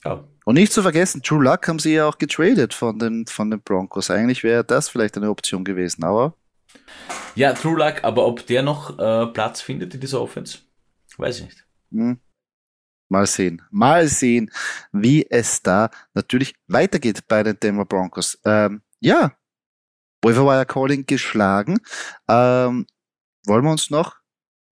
ja. 0.03 0.25
Und 0.47 0.55
nicht 0.55 0.73
zu 0.73 0.81
vergessen, 0.81 1.23
True 1.23 1.45
Luck 1.45 1.69
haben 1.69 1.79
sie 1.79 1.95
ja 1.95 2.09
auch 2.09 2.17
getradet 2.17 2.73
von 2.73 2.99
den, 2.99 3.27
von 3.27 3.51
den 3.51 3.61
Broncos. 3.61 4.11
Eigentlich 4.11 4.43
wäre 4.43 4.65
das 4.65 4.89
vielleicht 4.89 5.17
eine 5.17 5.29
Option 5.29 5.63
gewesen, 5.63 6.05
aber. 6.05 6.35
Ja, 7.35 7.53
True 7.53 7.77
Luck, 7.77 8.03
aber 8.03 8.27
ob 8.27 8.47
der 8.47 8.63
noch 8.63 8.99
äh, 8.99 9.27
Platz 9.27 9.61
findet 9.61 9.93
in 9.95 10.01
dieser 10.01 10.23
Offense, 10.23 10.59
weiß 11.19 11.41
ich 11.41 11.45
nicht. 11.45 11.65
Hm. 11.93 12.19
Mal 13.13 13.27
sehen. 13.27 13.61
Mal 13.71 14.09
sehen, 14.09 14.51
wie 14.91 15.27
es 15.29 15.63
da 15.63 15.91
natürlich 16.15 16.55
weitergeht 16.67 17.29
bei 17.29 17.43
den 17.43 17.61
Denver 17.61 17.85
Broncos. 17.85 18.39
Ähm, 18.47 18.81
ja, 19.01 19.33
Wire 20.25 20.65
Calling 20.65 21.05
geschlagen. 21.05 21.79
Ähm, 22.27 22.87
wollen 23.45 23.65
wir 23.65 23.71
uns 23.71 23.91
noch 23.91 24.17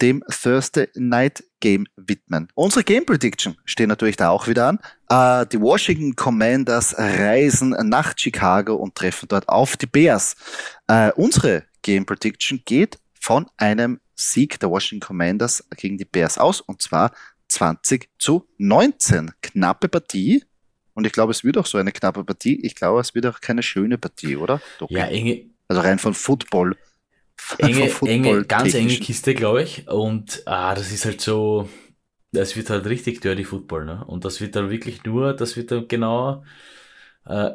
dem 0.00 0.24
Thursday 0.30 0.88
Night 0.94 1.44
Game 1.60 1.86
widmen. 1.96 2.48
Unsere 2.54 2.82
Game 2.82 3.04
Prediction 3.04 3.58
steht 3.66 3.88
natürlich 3.88 4.16
da 4.16 4.30
auch 4.30 4.48
wieder 4.48 4.68
an. 4.68 4.78
Äh, 5.10 5.46
die 5.48 5.60
Washington 5.60 6.16
Commanders 6.16 6.94
reisen 6.96 7.76
nach 7.90 8.14
Chicago 8.16 8.74
und 8.76 8.94
treffen 8.94 9.28
dort 9.28 9.50
auf 9.50 9.76
die 9.76 9.86
Bears. 9.86 10.34
Äh, 10.86 11.12
unsere 11.12 11.64
Game 11.82 12.06
Prediction 12.06 12.62
geht 12.64 12.98
von 13.20 13.46
einem 13.58 14.00
Sieg 14.14 14.58
der 14.60 14.70
Washington 14.70 15.06
Commanders 15.06 15.62
gegen 15.76 15.98
die 15.98 16.06
Bears 16.06 16.38
aus 16.38 16.62
und 16.62 16.80
zwar 16.80 17.12
20 17.50 18.08
zu 18.18 18.48
19. 18.58 19.32
Knappe 19.42 19.88
Partie. 19.88 20.44
Und 20.94 21.06
ich 21.06 21.12
glaube, 21.12 21.32
es 21.32 21.44
wird 21.44 21.58
auch 21.58 21.66
so 21.66 21.78
eine 21.78 21.92
knappe 21.92 22.24
Partie. 22.24 22.60
Ich 22.62 22.74
glaube, 22.74 23.00
es 23.00 23.14
wird 23.14 23.26
auch 23.26 23.40
keine 23.40 23.62
schöne 23.62 23.98
Partie, 23.98 24.36
oder? 24.36 24.60
Doch. 24.78 24.90
Ja, 24.90 25.06
enge. 25.06 25.46
Also 25.68 25.82
rein 25.82 25.98
von 25.98 26.14
Football. 26.14 26.76
Enge, 27.58 27.88
Football 27.88 28.08
enge 28.08 28.44
ganz 28.44 28.74
enge 28.74 28.96
Kiste, 28.96 29.34
glaube 29.34 29.62
ich. 29.62 29.88
Und 29.88 30.42
ah, 30.46 30.74
das 30.74 30.92
ist 30.92 31.04
halt 31.04 31.20
so, 31.20 31.68
das 32.32 32.56
wird 32.56 32.70
halt 32.70 32.86
richtig 32.86 33.20
Dirty 33.20 33.44
Football. 33.44 33.86
Ne? 33.86 34.04
Und 34.04 34.24
das 34.24 34.40
wird 34.40 34.56
dann 34.56 34.70
wirklich 34.70 35.04
nur, 35.04 35.34
das 35.34 35.56
wird 35.56 35.70
dann 35.70 35.88
genau, 35.88 36.44
äh, 37.26 37.50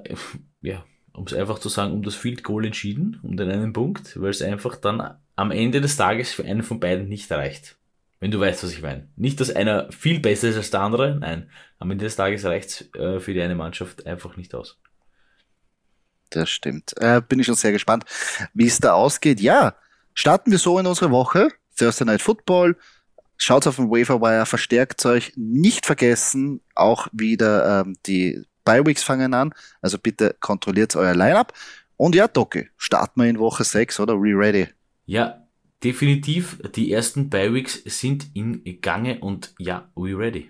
ja, 0.61 0.83
um 1.13 1.25
es 1.25 1.33
einfach 1.33 1.59
zu 1.59 1.69
sagen, 1.69 1.93
um 1.93 2.03
das 2.03 2.15
Field 2.15 2.43
Goal 2.43 2.65
entschieden, 2.65 3.19
um 3.23 3.37
den 3.37 3.49
einen 3.49 3.73
Punkt, 3.73 4.19
weil 4.19 4.31
es 4.31 4.41
einfach 4.41 4.75
dann 4.75 5.17
am 5.35 5.51
Ende 5.51 5.81
des 5.81 5.97
Tages 5.97 6.33
für 6.33 6.45
einen 6.45 6.63
von 6.63 6.79
beiden 6.79 7.07
nicht 7.07 7.31
reicht. 7.31 7.77
Wenn 8.25 8.31
du 8.31 8.39
weißt, 8.39 8.63
was 8.63 8.71
ich 8.71 8.81
meine. 8.81 9.07
Nicht, 9.17 9.39
dass 9.39 9.55
einer 9.55 9.91
viel 9.91 10.19
besser 10.19 10.49
ist 10.49 10.55
als 10.55 10.71
der 10.71 10.81
andere, 10.81 11.15
nein. 11.19 11.47
Am 11.77 11.91
Ende 11.91 12.05
des 12.05 12.15
Tages 12.15 12.43
reicht 12.43 12.69
es 12.69 12.95
äh, 12.95 13.19
für 13.19 13.35
die 13.35 13.41
eine 13.43 13.53
Mannschaft 13.53 14.07
einfach 14.07 14.35
nicht 14.35 14.55
aus. 14.55 14.79
Das 16.31 16.49
stimmt. 16.49 16.95
Äh, 16.99 17.21
bin 17.21 17.39
ich 17.39 17.45
schon 17.45 17.53
sehr 17.53 17.71
gespannt, 17.71 18.03
wie 18.55 18.65
es 18.65 18.79
da 18.79 18.93
ausgeht. 18.93 19.39
Ja, 19.41 19.75
starten 20.15 20.49
wir 20.49 20.57
so 20.57 20.79
in 20.79 20.87
unsere 20.87 21.11
Woche. 21.11 21.49
Thursday 21.77 22.05
Night 22.05 22.23
Football. 22.23 22.75
Schaut 23.37 23.67
auf 23.67 23.75
den 23.75 23.91
Waferwire, 23.91 24.47
verstärkt 24.47 25.05
euch. 25.05 25.33
Nicht 25.35 25.85
vergessen, 25.85 26.61
auch 26.73 27.07
wieder 27.11 27.81
ähm, 27.81 27.95
die 28.07 28.43
Bi-Weeks 28.63 29.03
fangen 29.03 29.35
an. 29.35 29.53
Also 29.83 29.99
bitte 29.99 30.35
kontrolliert 30.39 30.95
euer 30.95 31.13
Lineup. 31.13 31.53
Und 31.95 32.15
ja, 32.15 32.27
Doki, 32.27 32.69
starten 32.75 33.21
wir 33.21 33.29
in 33.29 33.37
Woche 33.37 33.63
6, 33.63 33.99
oder? 33.99 34.15
We 34.15 34.35
ready? 34.35 34.69
Ja, 35.05 35.44
Definitiv, 35.85 36.59
die 36.75 36.91
ersten 36.91 37.29
Bi-Weeks 37.29 37.83
sind 37.85 38.25
in 38.33 38.63
Gange 38.81 39.19
und 39.19 39.53
ja, 39.59 39.91
we 39.93 40.17
ready. 40.17 40.49